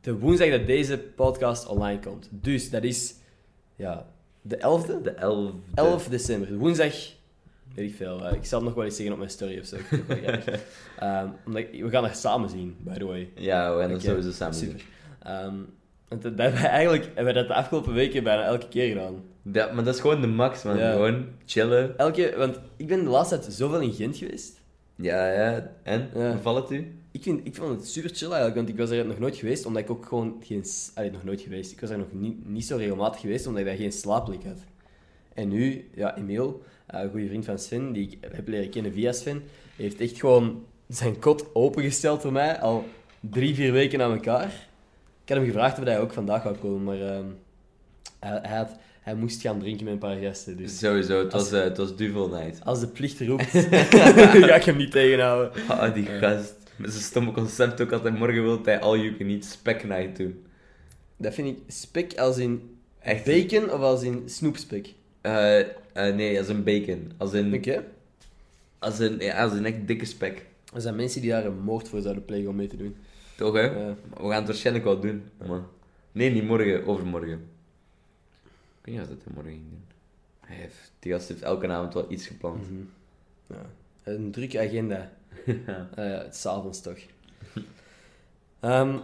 de 0.00 0.18
woensdag 0.18 0.50
dat 0.50 0.66
deze 0.66 0.98
podcast 0.98 1.66
online 1.66 1.98
komt. 1.98 2.28
Dus 2.30 2.70
dat 2.70 2.82
is 2.82 3.14
ja, 3.78 4.06
de 4.42 4.56
11e? 4.56 5.02
de 5.02 5.10
11. 5.10 5.52
11 5.74 6.08
december. 6.08 6.56
Woensdag, 6.56 6.94
weet 7.74 7.90
ik 7.90 7.96
veel. 7.96 8.26
eh, 8.26 8.32
ik 8.32 8.44
zal 8.44 8.58
het 8.58 8.66
nog 8.68 8.76
wel 8.76 8.84
eens 8.84 8.94
zeggen 8.96 9.12
op 9.12 9.18
mijn 9.18 9.30
story 9.30 9.58
of 9.58 9.66
zo. 9.66 9.76
Ik 9.76 9.84
vind 9.84 10.08
het 10.08 10.20
wel 10.20 10.30
geinig. 10.30 10.60
Ehm, 10.98 11.28
omdat 11.46 11.62
ik- 11.62 11.82
we 11.82 11.90
gaan 11.90 12.04
er 12.04 12.14
samen 12.14 12.48
zien, 12.50 12.76
by 12.80 12.98
the 12.98 13.04
way. 13.06 13.30
Ja, 13.34 13.74
we 13.74 13.80
gaan 13.80 13.90
Oké, 13.90 14.00
sowieso 14.00 14.30
samen 14.30 14.58
doen. 14.60 14.68
Super. 14.68 14.84
Ehm, 15.22 15.54
want 16.08 16.22
dat 16.22 16.32
hebben 16.38 16.60
eigenlijk 16.60 17.04
hebben 17.04 17.24
wij 17.24 17.32
dat 17.32 17.48
de 17.48 17.54
afgelopen 17.54 17.92
weken 17.92 18.22
bijna 18.24 18.42
elke 18.44 18.68
keer 18.68 18.88
gedaan. 18.88 19.22
Ja, 19.52 19.72
maar 19.72 19.84
dat 19.84 19.94
is 19.94 20.00
gewoon 20.00 20.20
de 20.20 20.26
max, 20.26 20.62
man. 20.62 20.78
Ja. 20.78 20.92
Gewoon 20.92 21.26
chillen. 21.46 21.98
Elke, 21.98 22.34
want 22.36 22.60
ik 22.76 22.86
ben 22.86 23.04
de 23.04 23.10
laatste 23.10 23.38
tijd 23.38 23.52
zoveel 23.52 23.80
in 23.80 23.92
Gent 23.92 24.16
geweest. 24.16 24.60
Ja, 24.96 25.32
ja. 25.32 25.70
En? 25.82 26.08
Ja. 26.14 26.30
Hoe 26.30 26.40
valt 26.40 26.68
het 26.68 26.78
u? 26.78 26.98
Ik, 27.10 27.22
vind, 27.22 27.46
ik 27.46 27.54
vond 27.54 27.78
het 27.80 27.88
super 27.88 28.10
chill 28.14 28.26
eigenlijk, 28.28 28.56
want 28.56 28.68
ik 28.68 28.76
was 28.76 28.90
er 28.90 29.06
nog 29.06 29.18
nooit 29.18 29.36
geweest, 29.36 29.66
omdat 29.66 29.82
ik 29.82 29.90
ook 29.90 30.06
gewoon 30.06 30.36
geen... 30.44 30.64
Allee, 30.94 31.10
nog 31.10 31.24
nooit 31.24 31.40
geweest. 31.40 31.72
Ik 31.72 31.80
was 31.80 31.90
er 31.90 31.98
nog 31.98 32.12
niet, 32.12 32.48
niet 32.48 32.64
zo 32.64 32.76
regelmatig 32.76 33.20
geweest, 33.20 33.46
omdat 33.46 33.62
ik 33.62 33.68
daar 33.68 33.76
geen 33.76 33.92
slaapplek 33.92 34.44
had. 34.44 34.58
En 35.34 35.48
nu, 35.48 35.88
ja, 35.94 36.16
Emiel, 36.16 36.62
eh, 36.86 37.00
een 37.00 37.10
goede 37.10 37.26
vriend 37.26 37.44
van 37.44 37.58
Sven, 37.58 37.92
die 37.92 38.08
ik 38.10 38.18
heb 38.32 38.48
leren 38.48 38.70
kennen 38.70 38.92
via 38.92 39.12
Sven, 39.12 39.42
heeft 39.76 40.00
echt 40.00 40.18
gewoon 40.20 40.64
zijn 40.88 41.18
kot 41.18 41.54
opengesteld 41.54 42.20
voor 42.22 42.32
mij, 42.32 42.58
al 42.60 42.84
drie, 43.20 43.54
vier 43.54 43.72
weken 43.72 44.02
aan 44.02 44.12
elkaar. 44.12 44.46
Ik 45.24 45.28
had 45.34 45.36
hem 45.36 45.46
gevraagd 45.46 45.78
of 45.78 45.84
hij 45.84 46.00
ook 46.00 46.12
vandaag 46.12 46.42
zou 46.42 46.56
komen, 46.56 46.84
maar 46.84 47.00
ehm, 47.00 47.24
hij, 48.20 48.38
hij, 48.42 48.56
had, 48.56 48.70
hij 49.00 49.14
moest 49.14 49.40
gaan 49.40 49.58
drinken 49.58 49.84
met 49.84 49.92
een 49.92 49.98
paar 49.98 50.16
gasten. 50.16 50.56
Dus 50.56 50.78
Sowieso, 50.78 51.18
het 51.22 51.32
was, 51.32 51.42
Als- 51.42 51.52
eh, 51.52 51.62
het 51.62 51.76
was 51.76 51.96
Duvel 51.96 52.28
Night. 52.28 52.64
als 52.64 52.80
de 52.80 52.86
plicht 52.86 53.20
roept, 53.20 53.44
ga 54.48 54.54
ik 54.54 54.62
hem 54.64 54.76
niet 54.76 54.90
tegenhouden. 54.90 55.52
Ah, 55.68 55.94
die 55.94 56.04
gast. 56.06 56.54
Met 56.78 56.90
zijn 56.90 57.04
stomme 57.04 57.32
concept 57.32 57.80
ook 57.80 57.92
altijd 57.92 58.18
morgen 58.18 58.42
wil 58.42 58.64
hij 58.64 58.80
all 58.80 58.98
you 58.98 59.16
can 59.16 59.28
eat 59.28 59.44
spec 59.44 59.84
night 59.84 60.16
doen. 60.16 60.46
Dat 61.16 61.34
vind 61.34 61.48
ik 61.48 61.58
spek 61.66 62.18
als 62.18 62.38
in 62.38 62.78
Echt? 62.98 63.24
bacon 63.24 63.70
of 63.70 63.80
als 63.80 64.02
in 64.02 64.22
snoepspek. 64.26 64.94
Eh, 65.20 65.60
eh, 65.60 66.14
nee, 66.14 66.38
als 66.38 66.48
een 66.48 66.64
bacon. 66.64 67.12
Als 67.16 67.32
een, 67.32 67.54
Oké. 67.54 67.84
als 68.78 68.98
een, 68.98 69.18
ja, 69.18 69.42
als 69.42 69.52
een 69.52 69.64
echt 69.64 69.86
dikke 69.86 70.04
spek. 70.04 70.46
Er 70.74 70.80
zijn 70.80 70.96
mensen 70.96 71.20
die 71.20 71.30
daar 71.30 71.44
een 71.44 71.60
moord 71.60 71.88
voor 71.88 72.00
zouden 72.00 72.24
plegen 72.24 72.48
om 72.48 72.56
mee 72.56 72.66
te 72.66 72.76
doen. 72.76 72.96
Toch, 73.36 73.54
hè? 73.54 73.60
Ja. 73.60 73.94
We 74.16 74.20
gaan 74.28 74.30
het 74.30 74.46
waarschijnlijk 74.46 74.84
wel 74.84 75.00
doen. 75.00 75.22
Maar... 75.46 75.60
Nee, 76.12 76.30
niet 76.30 76.44
morgen, 76.44 76.86
overmorgen. 76.86 77.30
Ik 77.30 78.84
weet 78.84 78.94
niet 78.94 79.02
of 79.02 79.08
dat 79.08 79.18
hij 79.24 79.32
morgen 79.34 79.52
ging 79.52 79.64
doen. 79.70 79.84
Hij 80.40 80.56
heeft, 80.56 80.92
die 80.98 81.12
gast 81.12 81.28
heeft 81.28 81.42
elke 81.42 81.68
avond 81.68 81.94
wel 81.94 82.12
iets 82.12 82.26
gepland. 82.26 82.70
Mhm. 82.70 82.80
ja. 83.46 83.66
Een 84.02 84.30
drukke 84.30 84.58
agenda. 84.60 85.12
Ja. 85.46 85.88
Uh, 85.98 86.18
het 86.18 86.34
is 86.34 86.46
avonds 86.46 86.80
toch. 86.80 86.98
Ehm, 88.60 88.98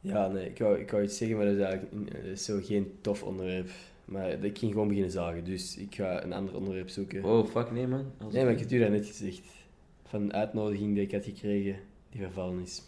ja, 0.00 0.28
nee, 0.28 0.46
ik 0.48 0.58
wou, 0.58 0.78
ik 0.78 0.90
wou 0.90 1.02
iets 1.02 1.16
zeggen, 1.16 1.36
maar 1.36 1.46
dat 1.46 1.54
is 1.54 1.60
eigenlijk 1.62 2.12
dat 2.12 2.24
is 2.24 2.44
zo 2.44 2.60
geen 2.62 2.92
tof 3.00 3.22
onderwerp. 3.22 3.68
Maar 4.04 4.30
ik 4.30 4.58
ging 4.58 4.72
gewoon 4.72 4.88
beginnen 4.88 5.12
zagen, 5.12 5.44
dus 5.44 5.76
ik 5.76 5.94
ga 5.94 6.22
een 6.22 6.32
ander 6.32 6.56
onderwerp 6.56 6.88
zoeken. 6.88 7.24
Oh, 7.24 7.46
fuck, 7.48 7.70
nee, 7.70 7.86
man. 7.86 8.12
Als- 8.24 8.32
Nee, 8.32 8.44
maar 8.44 8.52
ik 8.52 8.58
heb 8.58 8.70
u 8.70 8.88
net 8.88 9.06
gezegd. 9.06 9.40
Van 10.06 10.22
een 10.22 10.32
uitnodiging 10.32 10.94
die 10.94 11.02
ik 11.02 11.12
had 11.12 11.24
gekregen, 11.24 11.76
die 12.10 12.20
vervallen 12.20 12.62
is. 12.62 12.82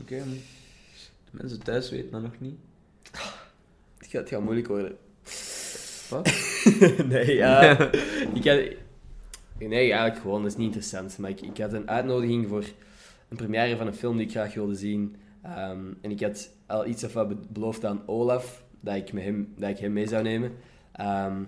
Oké, 0.00 0.18
man. 0.18 0.28
De 1.24 1.30
mensen 1.30 1.62
thuis 1.62 1.90
weten 1.90 2.10
dat 2.10 2.22
nog 2.22 2.40
niet. 2.40 2.56
Het 3.98 4.06
gaat, 4.08 4.20
het 4.20 4.28
gaat 4.28 4.42
moeilijk 4.42 4.66
worden. 4.66 4.96
Wat? 6.08 6.32
nee, 7.08 7.34
ja. 7.34 7.78
ik 8.34 8.44
had... 8.44 8.60
Nee, 9.58 9.90
eigenlijk 9.90 10.20
gewoon, 10.20 10.42
dat 10.42 10.50
is 10.50 10.56
niet 10.56 10.66
interessant. 10.66 11.18
Maar 11.18 11.30
ik, 11.30 11.40
ik 11.40 11.58
had 11.58 11.72
een 11.72 11.88
uitnodiging 11.88 12.48
voor 12.48 12.64
een 13.28 13.36
première 13.36 13.76
van 13.76 13.86
een 13.86 13.94
film 13.94 14.16
die 14.16 14.26
ik 14.26 14.32
graag 14.32 14.54
wilde 14.54 14.74
zien. 14.74 15.16
Ehm, 15.42 15.80
en 16.00 16.10
ik 16.10 16.20
had 16.20 16.50
al 16.66 16.86
iets 16.86 17.04
of 17.04 17.12
wat 17.12 17.28
be- 17.28 17.36
beloofd 17.48 17.84
aan 17.84 18.02
Olaf, 18.06 18.62
dat 18.80 18.94
ik, 18.96 19.12
met 19.12 19.24
hem, 19.24 19.52
dat 19.56 19.68
ik 19.70 19.78
hem 19.78 19.92
mee 19.92 20.06
zou 20.06 20.22
nemen. 20.22 20.52
Ehm, 20.92 21.42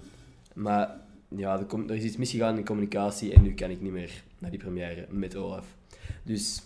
maar 0.55 0.97
ja, 1.29 1.59
er, 1.59 1.65
komt, 1.65 1.91
er 1.91 1.97
is 1.97 2.05
iets 2.05 2.17
misgegaan 2.17 2.57
in 2.59 2.65
communicatie 2.65 3.33
en 3.33 3.43
nu 3.43 3.55
kan 3.55 3.71
ik 3.71 3.81
niet 3.81 3.93
meer 3.93 4.23
naar 4.39 4.51
die 4.51 4.59
première 4.61 5.07
met 5.11 5.37
Olaf. 5.37 5.67
Dus 6.23 6.63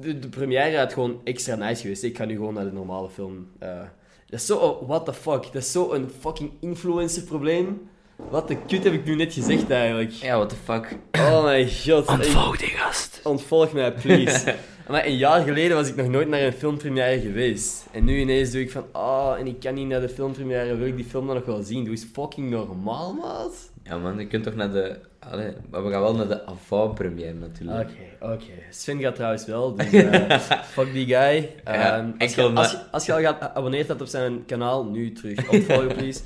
de, 0.00 0.18
de 0.18 0.28
première 0.28 0.78
had 0.78 0.92
gewoon 0.92 1.20
extra 1.24 1.54
nice 1.54 1.80
geweest. 1.82 2.02
Ik 2.02 2.16
ga 2.16 2.24
nu 2.24 2.34
gewoon 2.34 2.54
naar 2.54 2.64
de 2.64 2.72
normale 2.72 3.10
film. 3.10 3.46
eh. 3.58 3.78
dat 4.26 4.40
is 4.40 4.46
zo, 4.46 4.56
oh, 4.56 4.88
what 4.88 5.04
the 5.04 5.14
fuck. 5.14 5.42
Dat 5.42 5.54
is 5.54 5.72
zo 5.72 5.92
een 5.92 6.10
fucking 6.10 6.50
influencer 6.60 7.22
probleem. 7.22 7.88
Wat 8.30 8.48
de 8.48 8.56
kut 8.66 8.84
heb 8.84 8.92
ik 8.92 9.04
nu 9.04 9.14
net 9.14 9.32
gezegd 9.32 9.70
eigenlijk? 9.70 10.10
Ja, 10.10 10.36
what 10.36 10.48
the 10.48 10.54
fuck. 10.64 10.96
Oh 11.12 11.42
mijn 11.44 11.68
god. 11.68 12.10
Ik- 12.10 12.58
die 12.58 12.68
gast. 12.68 13.20
Ontvolg 13.24 13.72
mij, 13.72 13.92
please. 13.92 14.54
maar 14.88 15.06
een 15.06 15.16
jaar 15.16 15.42
geleden 15.42 15.76
was 15.76 15.88
ik 15.88 15.96
nog 15.96 16.08
nooit 16.08 16.28
naar 16.28 16.40
een 16.40 16.52
filmpremière 16.52 17.20
geweest. 17.20 17.86
En 17.92 18.04
nu 18.04 18.18
ineens 18.20 18.50
doe 18.50 18.60
ik 18.60 18.70
van, 18.70 18.84
ah, 18.92 19.38
en 19.38 19.46
ik 19.46 19.60
kan 19.60 19.74
niet 19.74 19.86
naar 19.86 20.00
de 20.00 20.08
filmpremière, 20.08 20.76
wil 20.76 20.86
ik 20.86 20.96
die 20.96 21.04
film 21.04 21.26
dan 21.26 21.34
nog 21.36 21.44
wel 21.44 21.62
zien? 21.62 21.84
Doe 21.84 21.92
eens 21.94 22.06
fucking 22.12 22.50
normaal, 22.50 23.12
maat. 23.12 23.70
Ja, 23.82 23.98
man, 23.98 24.18
je 24.18 24.26
kunt 24.26 24.44
toch 24.44 24.54
naar 24.54 24.72
de... 24.72 24.98
Allee, 25.30 25.52
maar 25.70 25.84
we 25.84 25.90
gaan 25.90 26.00
wel 26.00 26.14
naar 26.16 26.28
de 26.28 26.46
avant-première, 26.46 27.32
natuurlijk. 27.34 27.90
Oké, 28.18 28.32
oké. 28.32 28.44
Sven 28.70 29.00
gaat 29.00 29.14
trouwens 29.14 29.46
wel, 29.46 29.74
dus 29.76 29.92
eh, 29.92 30.38
fuck 30.62 30.92
die 30.92 31.06
guy. 31.06 31.50
Ja, 31.64 31.96
Ehm, 31.98 32.10
als, 32.18 32.34
je, 32.34 32.42
als, 32.42 32.72
na- 32.72 32.78
je, 32.78 32.84
als 32.90 33.06
je 33.06 33.12
al 33.12 33.20
gaat 33.20 33.36
geabonneerd 33.42 33.88
hebt 33.88 34.00
op 34.00 34.06
zijn 34.06 34.44
kanaal, 34.46 34.84
nu 34.84 35.12
terug 35.12 35.48
ontvolgen, 35.50 35.96
please. 35.96 36.20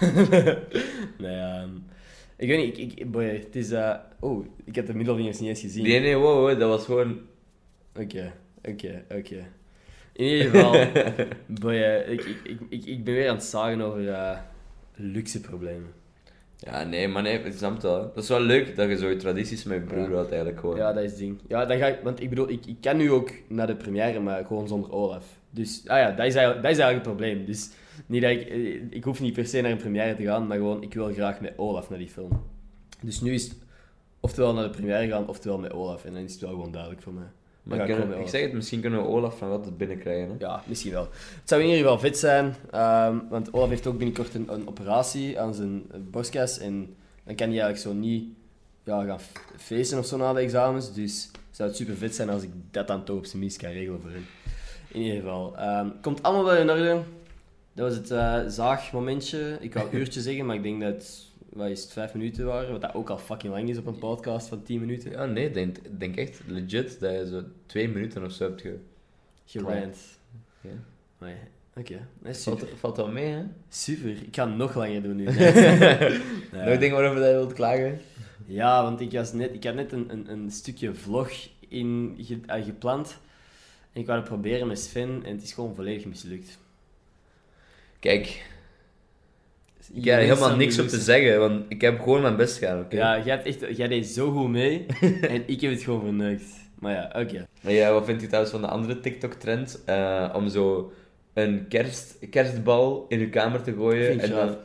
nee, 1.18 1.36
ehm, 1.40 1.68
ik 2.36 2.48
weet 2.48 2.64
niet, 2.64 2.78
ik, 2.78 2.92
ik, 2.98 3.10
boy, 3.10 3.24
het 3.24 3.56
is... 3.56 3.70
eh, 3.70 3.94
oh, 4.20 4.46
ik 4.64 4.74
heb 4.74 4.86
de 4.86 4.94
middelvingers 4.94 5.38
niet 5.40 5.48
eens 5.48 5.60
gezien. 5.60 5.82
Nee, 5.82 6.00
nee, 6.00 6.16
wow, 6.16 6.34
wow, 6.48 6.58
dat 6.60 6.68
was 6.68 6.84
gewoon... 6.84 7.18
Oké, 8.00 8.32
oké, 8.64 9.04
oké. 9.18 9.46
In 10.12 10.26
ieder 10.26 10.50
geval, 10.50 10.72
boy, 11.60 11.72
eh, 11.74 12.10
ik, 12.12 12.24
ik, 12.44 12.60
ik, 12.68 12.84
ik, 12.84 13.04
ben 13.04 13.14
weer 13.14 13.28
aan 13.28 13.34
het 13.36 13.44
zagen 13.44 13.80
over 13.80 14.40
luxe 14.94 15.40
problemen. 15.40 15.92
Ja, 16.60 16.82
nee, 16.84 17.08
maar 17.08 17.22
nee, 17.22 17.38
ik 17.38 17.52
snap 17.56 17.72
het 17.72 17.82
wel. 17.82 17.98
Dat 18.14 18.22
is 18.22 18.28
wel 18.28 18.40
leuk 18.40 18.76
dat 18.76 18.88
je 18.88 18.96
zo 18.96 19.16
tradities 19.16 19.64
met 19.64 19.78
je 19.78 19.84
broer 19.84 20.10
Ja. 20.10 20.16
had, 20.16 20.28
eigenlijk 20.28 20.60
gewoon. 20.60 20.76
Ja, 20.76 20.92
dat 20.92 21.02
is 21.04 21.10
het 21.10 21.18
ding. 21.18 21.40
Ja, 21.48 21.64
dan 21.64 21.78
ga 21.78 21.86
ik, 21.86 22.00
want 22.02 22.20
ik 22.20 22.28
bedoel, 22.28 22.48
ik, 22.50 22.66
ik 22.66 22.76
kan 22.80 22.96
nu 22.96 23.10
ook 23.12 23.30
naar 23.48 23.66
de 23.66 23.76
première, 23.76 24.20
maar 24.20 24.44
gewoon 24.46 24.68
zonder 24.68 24.92
Olaf. 24.92 25.24
Dus, 25.50 25.82
ah 25.86 25.98
ja, 25.98 26.10
dat 26.10 26.26
is 26.26 26.34
eigenlijk, 26.34 26.62
dat 26.62 26.70
is 26.72 26.78
eigenlijk 26.78 26.94
het 26.94 27.02
probleem. 27.16 27.44
Dus, 27.46 27.70
niet 28.06 28.22
dat 28.22 28.30
ik, 28.30 28.48
eh, 28.48 28.82
ik 28.90 29.04
hoef 29.04 29.20
niet 29.20 29.34
per 29.34 29.46
se 29.46 29.60
naar 29.60 29.70
een 29.70 29.76
première 29.76 30.16
te 30.16 30.22
gaan, 30.22 30.46
maar 30.46 30.56
gewoon, 30.56 30.82
ik 30.82 30.94
wil 30.94 31.12
graag 31.12 31.40
met 31.40 31.52
Olaf 31.56 31.90
naar 31.90 31.98
die 31.98 32.08
film. 32.08 32.42
Dus 33.02 33.20
nu 33.20 33.32
is 33.32 33.42
het 33.44 33.56
oftewel 34.20 34.54
naar 34.54 34.64
de 34.64 34.70
première 34.70 35.08
gaan, 35.08 35.28
oftewel 35.28 35.58
met 35.58 35.72
Olaf. 35.72 36.04
En 36.04 36.12
dan 36.12 36.22
is 36.22 36.32
het 36.32 36.40
wel 36.40 36.50
gewoon 36.50 36.72
duidelijk 36.72 37.02
voor 37.02 37.12
mij. 37.12 37.26
Maar 37.68 37.88
ik 38.20 38.28
zeg 38.28 38.42
het, 38.42 38.52
misschien 38.52 38.80
kunnen 38.80 39.02
we 39.02 39.08
Olaf 39.08 39.38
van 39.38 39.48
wat 39.48 39.76
binnenkrijgen. 39.76 40.28
Hè? 40.28 40.34
Ja, 40.38 40.62
misschien 40.66 40.92
wel. 40.92 41.08
Het 41.40 41.48
zou 41.48 41.60
in 41.60 41.66
ieder 41.66 41.82
geval 41.82 41.98
vet 41.98 42.18
zijn, 42.18 42.54
ehm, 42.70 43.16
want 43.28 43.52
Olaf 43.52 43.68
heeft 43.68 43.86
ook 43.86 43.98
binnenkort 43.98 44.34
een, 44.34 44.52
een 44.52 44.68
operatie 44.68 45.40
aan 45.40 45.54
zijn 45.54 45.82
borstkas 46.10 46.58
en 46.58 46.96
dan 47.24 47.34
kan 47.34 47.48
hij 47.48 47.60
eigenlijk 47.60 47.78
zo 47.78 47.92
niet 47.92 48.24
ja, 48.84 49.04
gaan 49.04 49.20
feesten 49.56 49.98
of 49.98 50.06
zo 50.06 50.16
na 50.16 50.32
de 50.32 50.40
examens. 50.40 50.94
Dus 50.94 51.30
zou 51.50 51.68
het 51.68 51.78
super 51.78 51.96
vet 51.96 52.14
zijn 52.14 52.30
als 52.30 52.42
ik 52.42 52.50
dat 52.70 52.86
dan 52.86 53.04
toch 53.04 53.16
op 53.16 53.26
zijn 53.26 53.40
minst 53.40 53.56
kan 53.56 53.70
regelen 53.70 54.00
voor 54.00 54.10
hem. 54.10 54.26
In 54.88 55.00
ieder 55.00 55.16
geval. 55.20 55.56
ehm, 55.56 55.88
komt 56.00 56.22
allemaal 56.22 56.44
wel 56.44 56.56
in 56.56 56.70
orde. 56.70 57.02
Dat 57.72 57.88
was 57.88 57.96
het 57.96 58.10
eh, 58.10 58.40
zaagmomentje. 58.46 59.56
Ik 59.60 59.74
wou 59.74 59.86
een 59.86 59.96
uurtje 60.00 60.20
zeggen, 60.20 60.46
maar 60.46 60.56
ik 60.56 60.62
denk 60.62 60.80
dat 60.80 61.26
wat 61.48 61.68
is 61.68 61.82
het, 61.82 61.92
vijf 61.92 62.14
minuten 62.14 62.46
waren. 62.46 62.70
Wat 62.72 62.80
dat 62.80 62.94
ook 62.94 63.10
al 63.10 63.18
fucking 63.18 63.52
lang 63.52 63.68
is 63.68 63.78
op 63.78 63.86
een 63.86 63.98
podcast 63.98 64.48
van 64.48 64.62
10 64.62 64.80
minuten. 64.80 65.10
Ja, 65.10 65.24
nee, 65.24 65.46
ik 65.46 65.54
denk, 65.54 65.78
ik 65.78 66.00
denk 66.00 66.16
echt 66.16 66.40
legit 66.46 67.00
dat 67.00 67.12
je 67.12 67.26
zo 67.30 67.42
twee 67.66 67.88
minuten 67.88 68.24
of 68.24 68.32
zo 68.32 68.44
hebt 68.44 68.60
ge... 68.60 68.78
Gerant. 69.44 69.96
Ja. 70.60 70.70
Maar, 71.18 71.36
Oké, 71.76 72.06
dat 72.22 72.36
Valt, 72.78 72.96
wel 72.96 73.08
mee, 73.10 73.32
hè? 73.32 73.42
Super, 73.68 74.08
ik 74.10 74.34
ga 74.34 74.44
nog 74.44 74.74
langer 74.74 75.02
doen 75.02 75.16
nu. 75.16 75.24
Nog 75.32 75.34
Ja. 76.52 76.76
dingen 76.76 76.96
waarover 76.96 77.26
je 77.26 77.32
wilt 77.32 77.52
klagen? 77.52 78.00
Ja, 78.46 78.82
want 78.82 79.00
ik, 79.00 79.12
was 79.12 79.32
net, 79.32 79.54
ik 79.54 79.64
had 79.64 79.74
net 79.74 79.92
een, 79.92 80.12
een, 80.12 80.30
een 80.32 80.50
stukje 80.50 80.94
vlog 80.94 81.30
in, 81.68 82.14
ge- 82.20 82.40
eh, 82.46 82.64
gepland. 82.64 83.18
En 83.92 84.00
ik 84.00 84.06
wou 84.06 84.18
het 84.18 84.28
proberen 84.28 84.66
met 84.66 84.78
Sven 84.78 85.20
en 85.24 85.34
het 85.34 85.42
is 85.42 85.52
gewoon 85.52 85.74
volledig 85.74 86.04
mislukt. 86.04 86.58
Kijk, 87.98 88.46
ik 89.92 90.04
heb 90.04 90.20
helemaal 90.20 90.56
niks 90.56 90.78
op 90.78 90.88
te 90.88 90.96
dus- 90.96 91.04
zeggen, 91.04 91.38
want 91.38 91.64
ik 91.68 91.80
heb 91.80 92.00
gewoon 92.00 92.22
mijn 92.22 92.36
best 92.36 92.58
gedaan, 92.58 92.80
oké? 92.80 92.96
Ja, 92.96 93.24
jij, 93.24 93.34
hebt 93.34 93.46
echt, 93.46 93.76
jij 93.76 93.88
deed 93.88 94.06
zo 94.06 94.30
goed 94.30 94.48
mee 94.48 94.86
en 95.34 95.42
ik 95.46 95.60
heb 95.60 95.70
het 95.70 95.82
gewoon 95.82 96.00
verneukt. 96.00 96.44
Maar 96.78 96.92
ja, 96.92 97.20
oké. 97.22 97.46
Maar 97.60 97.72
ja, 97.72 97.92
wat 97.92 98.04
vind 98.04 98.20
je 98.20 98.26
trouwens 98.26 98.52
van 98.52 98.62
de 98.62 98.68
andere 98.68 99.00
TikTok-trend? 99.00 99.82
Eh, 99.84 100.32
om 100.34 100.48
zo 100.48 100.92
een 101.32 101.68
kerst, 101.68 102.16
kerstbal 102.30 103.06
in 103.08 103.18
je 103.18 103.28
kamer 103.28 103.62
te 103.62 103.72
gooien. 103.72 104.20
En 104.20 104.30
dan... 104.30 104.56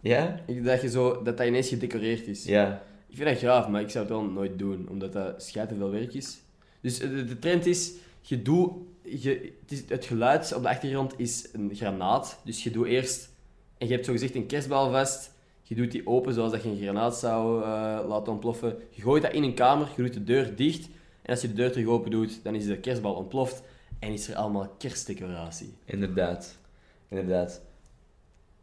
Ja? 0.00 0.40
Ik 0.46 0.64
dacht 0.64 0.82
je 0.82 0.88
zo, 0.88 1.22
dat 1.22 1.36
dat 1.36 1.46
ineens 1.46 1.68
gedecoreerd 1.68 2.26
is. 2.26 2.44
Ja. 2.44 2.82
Ik 3.08 3.16
vind 3.16 3.28
dat 3.28 3.38
graaf, 3.38 3.68
maar 3.68 3.80
ik 3.80 3.90
zou 3.90 4.04
het 4.04 4.14
wel 4.14 4.24
nooit 4.24 4.58
doen, 4.58 4.88
omdat 4.90 5.12
dat 5.12 5.42
schijt 5.42 5.70
veel 5.76 5.90
werk 5.90 6.14
is. 6.14 6.38
Dus 6.80 6.98
de, 6.98 7.24
de 7.24 7.38
trend 7.38 7.66
is, 7.66 7.92
je 8.20 8.42
doet, 8.42 8.72
je, 9.02 9.52
het, 9.60 9.72
is, 9.72 9.82
het 9.88 10.04
geluid 10.04 10.54
op 10.54 10.62
de 10.62 10.68
achtergrond 10.68 11.14
is 11.16 11.48
een 11.52 11.70
granaat. 11.74 12.40
Dus 12.44 12.62
je 12.62 12.70
doet 12.70 12.86
eerst, 12.86 13.31
en 13.82 13.88
je 13.88 13.94
hebt 13.94 14.04
zogezegd 14.06 14.34
een 14.34 14.46
kerstbal 14.46 14.90
vast, 14.90 15.32
je 15.62 15.74
doet 15.74 15.90
die 15.90 16.06
open 16.06 16.34
zoals 16.34 16.52
dat 16.52 16.62
je 16.62 16.68
een 16.68 16.80
granaat 16.82 17.16
zou 17.16 17.62
eh, 17.62 17.68
laten 18.08 18.32
ontploffen. 18.32 18.76
Je 18.90 19.02
gooit 19.02 19.22
dat 19.22 19.32
in 19.32 19.42
een 19.42 19.54
kamer, 19.54 19.88
je 19.96 20.02
doet 20.02 20.12
de 20.14 20.24
deur 20.24 20.56
dicht. 20.56 20.88
En 21.22 21.30
als 21.30 21.40
je 21.40 21.48
de 21.48 21.54
deur 21.54 21.72
terug 21.72 21.86
open 21.86 22.10
doet, 22.10 22.40
dan 22.44 22.54
is 22.54 22.66
de 22.66 22.78
kerstbal 22.78 23.14
ontploft. 23.14 23.62
En 23.98 24.12
is 24.12 24.28
er 24.28 24.34
allemaal 24.36 24.74
kerstdecoratie. 24.78 25.74
Inderdaad. 25.84 26.58
Inderdaad. 27.08 27.62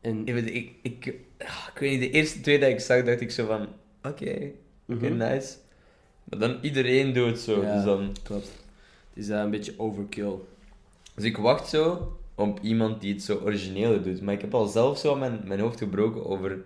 En, 0.02 0.26
Ik, 0.26 0.34
weet- 0.34 0.54
ik, 0.54 0.72
ik, 0.82 1.16
ah, 1.38 1.68
ik 1.74 1.80
weet 1.80 1.92
niet, 1.92 2.00
de 2.00 2.12
eerste 2.12 2.42
twee 2.42 2.60
dat 2.60 2.70
ik 2.70 2.80
zag, 2.80 3.04
dacht 3.04 3.22
ik 3.22 3.32
zo 3.32 3.46
van... 3.46 3.62
Oké, 4.04 4.52
oké, 4.88 5.10
Mhm. 5.10 5.18
nice. 5.18 5.56
Maar 6.24 6.40
dan 6.40 6.58
iedereen 6.62 7.14
doet 7.14 7.28
het 7.28 7.40
zo. 7.40 7.62
Ja. 7.62 7.76
Dus, 7.76 7.84
dan, 7.84 8.16
klopt. 8.24 8.46
Het 9.14 9.24
is 9.24 9.30
eh, 9.30 9.40
een 9.40 9.50
beetje 9.50 9.74
overkill. 9.78 10.34
dus 11.16 11.24
ik 11.24 11.38
wacht 11.38 11.70
zo 11.70 12.14
op 12.39 12.60
iemand 12.62 13.02
die 13.02 13.13
het 13.13 13.23
zo 13.23 13.39
origineel 13.43 14.02
doet. 14.02 14.21
Maar 14.21 14.34
ik 14.34 14.41
heb 14.41 14.54
al 14.54 14.67
zelf 14.67 14.97
zo 14.97 15.15
mijn, 15.15 15.41
mijn 15.45 15.60
hoofd 15.60 15.78
gebroken 15.78 16.25
over... 16.25 16.62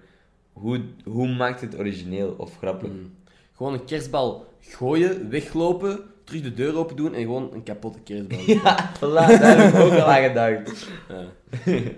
Hoe, 0.53 0.81
hoe 1.03 1.27
maakt 1.27 1.61
het 1.61 1.77
origineel 1.77 2.35
of 2.37 2.57
grappig? 2.57 2.89
Mm. 2.89 3.13
Gewoon 3.55 3.73
een 3.73 3.85
kerstbal 3.85 4.45
gooien, 4.59 5.29
weglopen, 5.29 5.99
terug 6.23 6.41
de 6.41 6.53
deur 6.53 6.77
open 6.77 6.95
doen 6.95 7.13
en 7.13 7.21
gewoon 7.21 7.53
een 7.53 7.63
kapotte 7.63 7.99
kerstbal. 7.99 8.39
Ja, 8.63 8.91
voilà, 8.95 9.39
daar 9.39 9.57
heb 9.57 9.73
ik 9.73 9.79
ook 9.79 9.91
al 9.91 10.03
aan 10.03 10.23
gedacht. 10.23 10.89
Ja. 11.09 11.25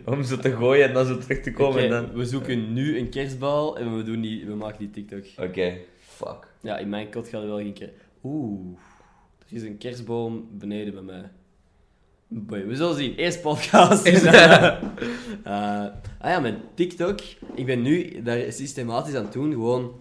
Om 0.13 0.23
zo 0.23 0.37
te 0.37 0.51
gooien 0.51 0.87
en 0.87 0.93
dan 0.93 1.05
zo 1.05 1.17
terug 1.17 1.39
te 1.39 1.53
komen 1.53 1.83
Oké, 1.83 1.83
en 1.83 1.89
dan... 1.89 2.13
We 2.13 2.25
zoeken 2.25 2.73
nu 2.73 2.97
een 2.97 3.09
kerstbal 3.09 3.77
en 3.77 3.97
we, 3.97 4.03
doen 4.03 4.21
die, 4.21 4.45
we 4.45 4.55
maken 4.55 4.79
die 4.79 4.89
TikTok. 4.89 5.47
Oké, 5.47 5.77
fuck. 5.99 6.47
Ja, 6.61 6.77
in 6.77 6.89
mijn 6.89 7.11
kot 7.11 7.27
gaat 7.27 7.41
er 7.41 7.47
wel 7.47 7.57
geen 7.57 7.73
keer. 7.73 7.91
Oeh, 8.23 8.77
er 9.47 9.55
is 9.55 9.63
een 9.63 9.77
kerstboom 9.77 10.47
beneden 10.51 10.93
bij 10.93 11.03
mij. 11.03 11.29
Boy, 12.27 12.67
we 12.67 12.75
zullen 12.75 12.95
zien. 12.95 13.15
Eerst 13.15 13.41
podcast. 13.41 14.05
Eh, 15.43 15.85
ah 16.19 16.29
ja, 16.29 16.39
mijn 16.39 16.61
TikTok. 16.73 17.19
Ik 17.55 17.65
ben 17.65 17.81
nu 17.81 18.21
daar 18.21 18.51
systematisch 18.51 19.15
aan 19.15 19.23
het 19.23 19.33
doen. 19.33 19.51
Gewoon 19.51 19.99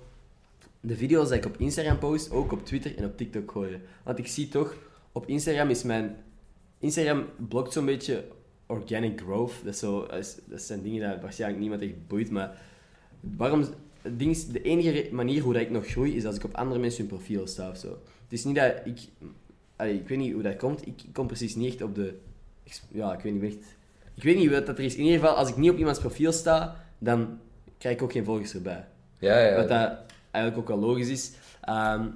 de 0.81 0.97
video's 0.97 1.29
die 1.29 1.37
ik 1.37 1.45
op 1.45 1.57
Instagram 1.59 1.99
post, 1.99 2.31
ook 2.31 2.53
op 2.53 2.67
Twitter 2.67 2.97
en 2.97 3.05
op 3.05 3.17
TikTok 3.17 3.51
gooien. 3.51 3.81
Want 4.03 4.19
ik 4.19 4.27
zie 4.27 4.49
toch, 4.49 4.75
op 5.13 5.27
Instagram 5.27 5.71
is 5.71 5.83
mijn... 5.83 6.17
Instagram 6.79 7.27
blokt 7.49 7.73
zo'n 7.73 7.85
beetje 7.85 8.25
organic 8.67 9.21
growth. 9.21 9.53
Dat, 9.65 9.75
is 9.75 9.79
zo, 9.79 10.07
dat, 10.47 10.63
zijn 10.63 10.83
dingen 10.83 11.11
die 11.11 11.21
waarschijnlijk 11.21 11.61
niemand 11.61 11.83
echt 11.83 12.07
boeit, 12.07 12.31
maar... 12.31 12.63
Waarom... 13.21 13.65
ding 14.03 14.37
de 14.37 14.63
enige 14.63 15.09
manier 15.13 15.43
hoe 15.43 15.53
dat 15.53 15.63
ik 15.63 15.71
nog 15.71 15.87
groei, 15.87 16.17
is 16.17 16.25
als 16.25 16.37
ik 16.37 16.45
op 16.45 16.55
andere 16.55 16.81
mensen 16.81 17.01
hun 17.01 17.17
profiel 17.17 17.47
sta 17.47 17.71
of 17.71 17.77
zo. 17.77 17.89
Het 18.23 18.33
is 18.33 18.45
niet 18.45 18.55
dat 18.55 18.73
ik... 18.85 18.99
Allee, 19.77 19.95
ik 19.95 20.09
weet 20.09 20.19
niet 20.19 20.33
hoe 20.33 20.43
dat 20.43 20.57
komt. 20.57 20.87
Ik 20.87 20.95
kom 21.13 21.27
precies 21.27 21.55
niet 21.55 21.73
echt 21.73 21.83
op 21.83 21.95
de... 21.95 22.19
Ja, 22.91 23.13
ik 23.13 23.21
weet 23.21 23.33
niet 23.33 23.43
echt... 23.43 23.77
Ik 24.15 24.23
weet 24.23 24.37
niet 24.37 24.51
wat 24.51 24.67
dat 24.67 24.79
er 24.79 24.85
is. 24.85 24.95
In 24.95 25.05
ieder 25.05 25.19
geval, 25.21 25.35
als 25.35 25.49
ik 25.49 25.57
niet 25.57 25.71
op 25.71 25.79
iemands 25.79 25.99
profiel 26.01 26.33
sta, 26.33 26.77
dan 26.99 27.39
krijg 27.79 27.97
ik 27.97 28.03
ook 28.03 28.13
geen 28.13 28.25
volgers 28.25 28.55
erbij. 28.55 28.85
Ja, 29.19 29.39
ja. 29.39 29.57
Wat 29.57 29.69
dat 29.69 29.99
eigenlijk 30.31 30.71
ook 30.71 30.79
wel 30.79 30.89
logisch 30.89 31.09
is. 31.09 31.33
Ehm, 31.61 32.07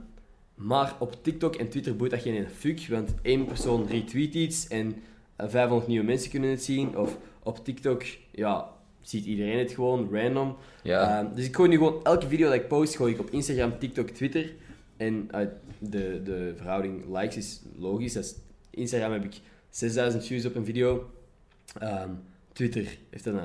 maar 0.54 0.94
op 0.98 1.22
TikTok 1.22 1.54
en 1.54 1.68
Twitter 1.68 1.96
boeit 1.96 2.10
dat 2.10 2.20
geen 2.20 2.46
fuck, 2.48 2.86
want 2.88 3.14
één 3.22 3.44
persoon 3.44 3.86
retweet 3.86 4.34
iets 4.34 4.68
en 4.68 4.96
eh, 5.36 5.48
500 5.48 5.88
nieuwe 5.88 6.04
mensen 6.04 6.30
kunnen 6.30 6.50
het 6.50 6.64
zien. 6.64 6.98
Of 6.98 7.16
op 7.42 7.64
TikTok, 7.64 8.02
ja, 8.32 8.68
ziet 9.00 9.24
iedereen 9.24 9.58
het 9.58 9.72
gewoon, 9.72 10.08
random. 10.12 10.56
ja. 10.82 11.18
Ehm, 11.18 11.34
dus 11.34 11.44
ik 11.44 11.56
gooi 11.56 11.68
nu 11.68 11.76
gewoon 11.76 12.04
elke 12.04 12.28
video 12.28 12.46
dat 12.46 12.54
ik 12.54 12.68
post, 12.68 12.96
gooi 12.96 13.12
ik 13.12 13.20
op 13.20 13.30
Instagram, 13.30 13.78
TikTok, 13.78 14.08
Twitter. 14.08 14.52
En 14.98 15.28
eh, 15.30 15.46
de, 15.78 16.20
de 16.24 16.52
verhouding 16.56 17.16
likes 17.18 17.36
is 17.36 17.60
logisch. 17.78 18.12
Dat 18.12 18.24
is- 18.24 18.34
Instagram 18.70 19.12
heb 19.12 19.24
ik 19.24 19.34
6000 19.70 20.26
views 20.26 20.44
op 20.44 20.54
een 20.54 20.64
video. 20.64 21.10
Ehm, 21.78 22.10
Twitter 22.52 22.98
heeft 23.10 23.24
dan 23.24 23.40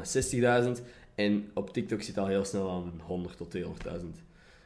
60.000. 0.75 0.81
En 1.15 1.49
op 1.53 1.73
TikTok 1.73 2.01
zit 2.01 2.17
al 2.17 2.27
heel 2.27 2.45
snel 2.45 2.69
aan 2.71 2.93
100 3.05 3.37
tot 3.37 3.49
200.000. 3.57 3.61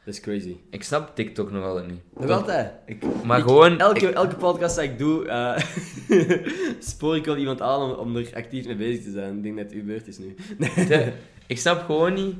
Dat 0.04 0.14
is 0.14 0.20
crazy. 0.20 0.56
Ik 0.70 0.82
snap 0.82 1.14
TikTok 1.16 1.50
nog 1.50 1.64
altijd 1.64 1.86
niet. 1.90 2.00
Nog 2.20 2.30
altijd. 2.30 2.72
Ik, 2.86 3.04
maar 3.24 3.38
Ik- 3.38 3.44
gewoon... 3.44 3.78
Elke, 3.78 4.08
ik- 4.08 4.14
elke 4.14 4.36
podcast 4.36 4.74
dat 4.76 4.84
ik 4.84 4.98
doe, 4.98 5.26
eh, 5.28 5.58
spoor 6.90 7.16
ik 7.16 7.24
wel 7.24 7.36
iemand 7.36 7.60
aan 7.60 7.80
om, 7.82 7.90
om 7.98 8.16
er 8.16 8.30
actief 8.34 8.66
mee 8.66 8.76
bezig 8.76 9.04
te 9.04 9.10
zijn. 9.10 9.36
Ik 9.36 9.42
denk 9.42 9.56
dat 9.56 9.64
het 9.64 9.74
uw 9.74 9.84
beurt 9.84 10.06
is 10.06 10.18
nu. 10.18 10.34
ik 11.46 11.58
snap 11.58 11.80
gewoon 11.84 12.14
niet... 12.14 12.34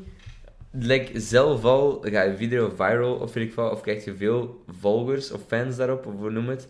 Like, 0.80 1.20
zelf 1.20 1.64
al 1.64 2.00
ga 2.02 2.22
je 2.22 2.36
video 2.36 2.68
viral 2.68 3.14
of 3.14 3.32
weet 3.32 3.48
ik 3.48 3.54
wat, 3.54 3.72
of 3.72 3.80
krijg 3.80 4.04
je 4.04 4.16
veel 4.16 4.64
volgers 4.66 5.30
of 5.30 5.42
fans 5.46 5.76
daarop, 5.76 6.06
of 6.06 6.14
hoe 6.14 6.30
noem 6.30 6.48
het. 6.48 6.66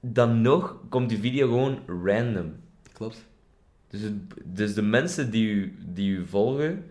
Dan 0.00 0.40
nog 0.40 0.80
komt 0.88 1.08
die 1.08 1.18
video 1.18 1.46
gewoon 1.46 1.78
random. 2.04 2.54
klopt. 2.92 3.26
Dus, 3.88 4.00
het, 4.00 4.14
dus 4.44 4.74
de 4.74 4.82
mensen 4.82 5.30
die 5.30 5.46
u, 5.46 5.74
die 5.86 6.10
u 6.10 6.26
volgen, 6.26 6.84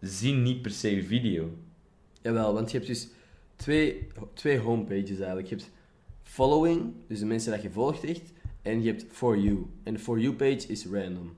zien 0.00 0.42
niet 0.42 0.62
per 0.62 0.70
se 0.70 0.90
uw 0.90 1.02
video. 1.02 1.50
Jawel, 2.22 2.54
want 2.54 2.70
je 2.70 2.76
hebt 2.76 2.88
dus 2.88 3.08
twee, 3.56 4.06
twee 4.34 4.58
homepages 4.58 5.18
eigenlijk. 5.18 5.48
Je 5.48 5.54
hebt 5.54 5.70
following, 6.22 6.92
dus 7.06 7.18
de 7.18 7.26
mensen 7.26 7.52
dat 7.52 7.62
je 7.62 7.70
volgt 7.70 8.04
echt, 8.04 8.32
en 8.62 8.82
je 8.82 8.90
hebt 8.90 9.04
for 9.10 9.38
you. 9.38 9.66
En 9.82 9.92
de 9.92 9.98
for 9.98 10.18
you 10.18 10.34
page 10.34 10.66
is 10.66 10.86
random. 10.86 11.36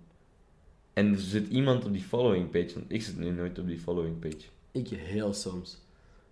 En 0.92 1.12
er 1.12 1.18
zit 1.18 1.48
iemand 1.48 1.84
op 1.84 1.92
die 1.92 2.02
following 2.02 2.50
page, 2.50 2.74
want 2.74 2.86
ik 2.88 3.02
zit 3.02 3.18
nu 3.18 3.30
nooit 3.30 3.58
op 3.58 3.66
die 3.66 3.78
following 3.78 4.18
page. 4.18 4.48
Ik 4.72 4.88
heel 4.88 5.32
soms. 5.32 5.78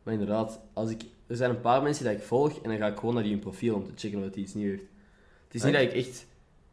Maar 0.02 0.12
inderdaad, 0.12 0.60
als 0.72 0.90
ik, 0.90 1.02
er 1.26 1.36
zijn 1.36 1.50
een 1.50 1.60
paar 1.60 1.82
mensen 1.82 2.04
die 2.04 2.14
ik 2.14 2.22
volg 2.22 2.62
en 2.62 2.68
dan 2.68 2.78
ga 2.78 2.86
ik 2.86 2.98
gewoon 2.98 3.14
naar 3.14 3.22
die 3.22 3.32
hun 3.32 3.40
profiel 3.40 3.74
om 3.74 3.84
te 3.84 3.92
checken 3.94 4.18
of 4.18 4.34
hij 4.34 4.42
iets 4.42 4.54
nieuw 4.54 4.68
heeft. 4.68 4.84
Het 5.44 5.54
is 5.54 5.62
niet 5.62 5.72
dat 5.72 5.82
ik 5.82 5.92
echt... 5.92 6.26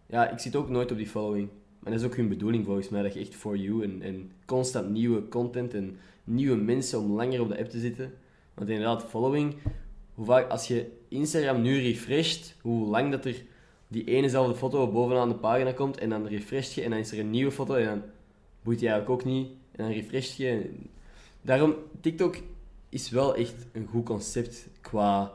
Ja, 0.08 0.30
ik 0.30 0.40
zit 0.40 0.56
ook 0.56 0.70
nooit 0.70 0.92
op 0.92 0.98
die 0.98 1.08
following. 1.08 1.50
Maar 1.80 1.92
dat 1.92 2.02
is 2.02 2.08
ook 2.08 2.16
hun 2.16 2.30
bedoeling 2.30 2.66
volgens 2.66 2.90
mij, 2.90 3.02
dat 3.02 3.14
je 3.14 3.20
echt 3.20 3.36
for 3.36 3.58
you 3.58 3.84
en, 3.84 4.02
en 4.02 4.32
constant 4.46 4.90
nieuwe 4.90 5.28
content 5.28 5.74
en 5.74 5.98
nieuwe 6.24 6.56
mensen 6.56 7.00
om 7.00 7.12
langer 7.12 7.42
op 7.42 7.48
de 7.48 7.58
app 7.58 7.70
te 7.70 7.80
zitten. 7.80 8.14
Want 8.54 8.70
inderdaad, 8.70 9.04
following, 9.04 9.56
hoe 10.14 10.26
vaak, 10.26 10.50
als 10.50 10.68
je 10.68 10.92
Instagram 11.08 11.62
nu 11.62 11.80
refresht, 11.80 12.56
hoe 12.62 12.88
lang 12.88 13.12
dat 13.12 13.26
er 13.26 13.44
die 13.88 14.04
enezelfde 14.06 14.56
foto 14.56 14.92
bovenaan 14.92 15.30
de 15.30 15.36
pagina 15.36 15.72
komt 15.72 15.98
en 15.98 16.10
dan 16.10 16.28
refresht 16.28 16.74
je 16.74 16.82
en 16.82 16.90
dan 16.90 17.00
is 17.00 17.12
er 17.12 17.20
een 17.20 17.30
nieuwe 17.30 17.52
foto 17.52 17.74
en 17.74 17.86
dan 17.86 18.02
boeit 18.64 18.80
je 18.80 18.88
eigenlijk 18.90 19.20
ook 19.22 19.28
niet 19.28 19.48
en 19.72 19.84
dan 19.84 19.94
refresht 19.94 20.38
je. 20.38 20.70
Daarom, 21.42 21.76
TikTok 22.02 22.36
is 22.90 23.10
wel 23.10 23.36
echt 23.36 23.54
een 23.72 23.88
goed 23.92 24.06
concept 24.06 24.68
qua 24.82 25.32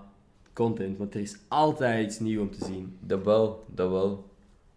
content, 0.52 0.98
want 0.98 1.14
er 1.14 1.20
is 1.20 1.36
altijd 1.48 2.06
iets 2.06 2.18
nieuws 2.18 2.40
om 2.42 2.50
te 2.50 2.64
zien. 2.64 2.96
Dat 3.00 3.24
wel, 3.24 3.64
dat 3.74 3.90
wel. 3.90 4.28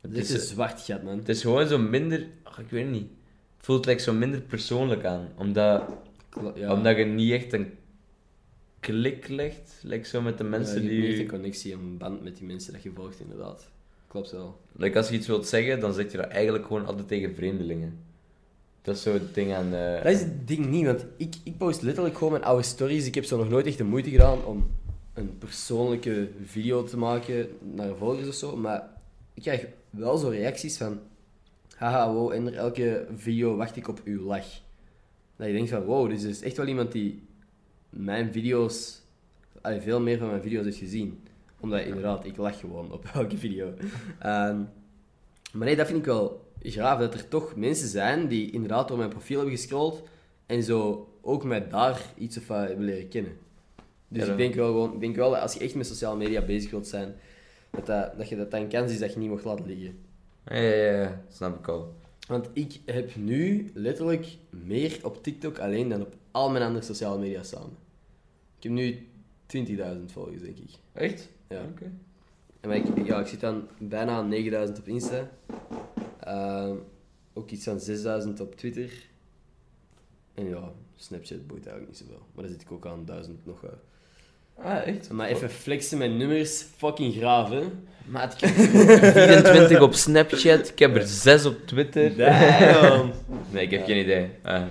Het 0.01 0.17
is 0.17 0.29
een 0.29 0.39
zwart 0.39 0.81
gat, 0.81 1.03
man. 1.03 1.17
het 1.17 1.29
is 1.29 1.41
gewoon 1.41 1.67
zo 1.67 1.77
minder, 1.77 2.27
ach, 2.43 2.59
ik 2.59 2.69
weet 2.69 2.89
niet. 2.89 3.07
Het 3.57 3.65
voelt 3.65 3.86
like 3.86 4.01
zo 4.01 4.13
minder 4.13 4.41
persoonlijk 4.41 5.05
aan, 5.05 5.27
omdat, 5.38 5.83
Ja. 6.55 6.73
omdat 6.73 6.97
je 6.97 7.03
niet 7.03 7.31
echt 7.31 7.53
een 7.53 7.71
klik 8.84 9.28
legt, 9.28 9.80
like 9.82 10.08
zo 10.08 10.22
met 10.22 10.38
de 10.38 10.43
mensen 10.43 10.84
je 10.84 10.89
hebt 10.89 11.02
die... 11.02 11.10
echt 11.10 11.19
een 11.19 11.28
connectie, 11.28 11.74
een 11.74 11.98
band 11.98 12.24
met 12.24 12.38
die 12.38 12.48
mensen 12.48 12.74
dat 12.74 12.84
je 12.84 12.91
volgt, 12.96 13.19
inderdaad. 13.19 13.69
Klopt 14.08 14.32
wel. 14.32 14.60
Like, 14.72 14.98
als 14.98 15.10
je 15.10 15.15
iets 15.15 15.28
wilt 15.28 15.48
zeggen, 15.48 15.80
dan 15.80 15.93
zeg 15.93 16.12
je 16.12 16.17
dat 16.17 16.28
eigenlijk 16.28 16.65
gewoon 16.65 16.86
altijd 16.86 17.08
tegen 17.08 17.36
vreemdelingen. 17.36 18.00
Dat 18.82 18.96
is 18.96 19.02
zo 19.02 19.13
het 19.13 19.34
ding 19.34 19.54
aan... 19.54 19.74
eh, 19.74 20.04
Dat 20.04 20.12
is 20.12 20.19
het 20.19 20.48
ding 20.48 20.65
niet, 20.65 20.86
want 20.86 21.06
ik, 21.17 21.36
ik 21.43 21.58
post 21.58 21.82
letterlijk 21.82 22.17
gewoon 22.17 22.34
mijn 22.34 22.43
oude 22.43 22.63
stories. 22.63 23.06
Ik 23.06 23.15
heb 23.15 23.24
zo 23.24 23.38
nog 23.38 23.50
nooit 23.50 23.65
echt 23.65 23.78
de 23.78 23.84
moeite 23.84 24.10
gedaan 24.10 24.46
om 24.46 24.72
een 25.13 25.38
persoonlijke 25.38 26.30
video 26.46 26.84
te 26.84 26.98
maken 26.98 27.50
naar 27.76 27.96
volgers 27.96 28.28
of 28.28 28.34
zo. 28.34 28.56
Maar 28.58 28.89
ik 29.34 29.41
krijg 29.41 29.67
wel 29.89 30.17
zo 30.17 30.28
reacties 30.28 30.78
van... 30.78 31.00
Haha, 31.76 32.13
wow, 32.13 32.32
en 32.32 32.54
elke 32.54 33.08
video 33.15 33.56
wacht 33.56 33.76
ik 33.76 33.88
op 33.88 34.02
uw 34.04 34.24
lach. 34.24 34.46
Dat 35.36 35.48
je 35.48 35.54
denkt 35.54 35.69
van, 35.69 35.84
wow, 35.84 36.10
dus 36.10 36.24
er 36.24 36.30
is 36.30 36.41
echt 36.41 36.58
wel 36.58 36.67
iemand 36.67 36.91
die 36.91 37.22
mijn 37.93 38.32
video's... 38.32 39.01
allee, 39.62 39.82
veel 39.82 40.01
meer 40.01 40.17
van 40.17 40.27
mijn 40.27 40.41
video's 40.41 40.65
heeft 40.65 40.77
gezien. 40.77 41.23
Omdat 41.60 41.86
inderdaad, 41.86 42.25
ik 42.25 42.38
lach 42.38 42.60
gewoon 42.60 42.91
op 42.91 43.06
elke 43.13 43.38
video. 43.38 43.73
Ehm, 44.19 44.62
maar 45.53 45.67
nee, 45.67 45.75
dat 45.75 45.88
vind 45.88 45.99
ik 45.99 46.06
wel 46.06 46.51
graaf 46.62 46.99
dat 46.99 47.13
er 47.13 47.27
toch 47.27 47.56
mensen 47.56 47.88
zijn 47.88 48.27
die 48.27 48.51
inderdaad 48.51 48.88
door 48.88 48.97
mijn 48.97 49.10
profiel 49.10 49.38
hebben 49.39 49.58
gescrolld 49.58 50.03
en 50.45 50.63
zo 50.63 51.08
ook 51.21 51.43
mij 51.43 51.67
daar 51.67 52.01
iets 52.17 52.38
of 52.38 52.47
wat 52.47 52.67
hebben 52.67 52.86
leren 52.86 53.08
kennen. 53.08 53.38
Dus 54.08 54.25
Ja, 54.25 54.32
ik 54.32 54.38
denk 54.38 54.56
wel 54.56 54.67
gewoon, 54.67 54.93
ik 54.93 54.99
denk 54.99 55.15
wel 55.15 55.32
dat 55.32 55.41
als 55.41 55.53
je 55.53 55.60
echt 55.60 55.75
met 55.75 55.88
sociale 55.88 56.17
media 56.17 56.41
bezig 56.41 56.71
wilt 56.71 56.88
zijn, 56.88 57.15
dat, 57.69 57.86
dat, 57.86 58.17
dat 58.17 58.29
je 58.29 58.36
dat 58.36 58.53
een 58.53 58.67
kans 58.67 58.91
is 58.91 58.99
dat 58.99 59.13
je 59.13 59.19
niet 59.19 59.29
mocht 59.29 59.43
laten 59.43 59.65
liggen. 59.65 59.99
Ja, 60.45 60.56
ja, 60.56 60.91
ja, 60.91 61.21
snap 61.29 61.60
ik 61.60 61.67
al. 61.67 61.93
Want 62.27 62.49
ik 62.53 62.79
heb 62.86 63.15
nu 63.15 63.71
letterlijk 63.73 64.38
meer 64.49 64.99
op 65.03 65.23
TikTok 65.23 65.59
alleen 65.59 65.89
dan 65.89 66.01
op 66.01 66.15
al 66.31 66.49
mijn 66.51 66.63
andere 66.63 66.86
sociale 66.86 67.19
media 67.19 67.43
samen. 67.43 67.77
Ik 68.57 68.63
heb 68.63 68.71
nu 68.71 69.07
20.000 69.47 70.05
volgers, 70.05 70.41
denk 70.41 70.57
ik. 70.57 70.71
Echt? 70.93 71.29
Ja. 71.49 71.63
Oké. 71.63 71.91
En 72.62 72.69
maar 72.69 72.77
ik, 72.77 73.05
ja, 73.05 73.19
ik 73.19 73.27
zit 73.27 73.39
dan 73.39 73.67
bijna 73.79 74.12
aan 74.12 74.27
9000 74.27 74.79
op 74.79 74.88
Insta. 74.88 75.29
Ehm, 76.19 76.75
ook 77.33 77.49
iets 77.49 77.63
van 77.63 77.79
6000 77.79 78.39
op 78.39 78.55
Twitter. 78.55 79.09
En 80.33 80.45
ja, 80.49 80.73
Snapchat 80.95 81.47
boeit 81.47 81.65
eigenlijk 81.65 81.88
niet 81.88 82.07
zoveel. 82.07 82.25
Maar 82.33 82.43
daar 82.43 82.53
zit 82.53 82.62
ik 82.62 82.71
ook 82.71 82.86
aan 82.86 83.05
1000 83.05 83.45
nog. 83.45 83.63
uit. 83.63 83.92
Ah, 84.57 84.87
echt? 84.87 85.11
Maar 85.11 85.27
even 85.27 85.49
flexen 85.49 85.97
met 85.97 86.11
nummers, 86.15 86.65
fucking 86.77 87.13
graaf, 87.15 87.49
hè? 87.49 87.61
Maat, 88.05 88.33
ik 88.33 88.39
heb 88.39 88.49
24 88.49 89.81
op 89.81 89.93
Snapchat, 89.93 90.69
ik 90.69 90.79
heb 90.79 90.95
er 90.95 91.07
6 91.07 91.45
op 91.45 91.57
Twitter. 91.67 92.15
Damn! 92.17 93.11
Nee, 93.51 93.63
ik 93.63 93.71
heb 93.71 93.79
Ja. 93.79 93.85
geen 93.85 93.97
idee. 94.03 94.29
Ah, 94.43 94.61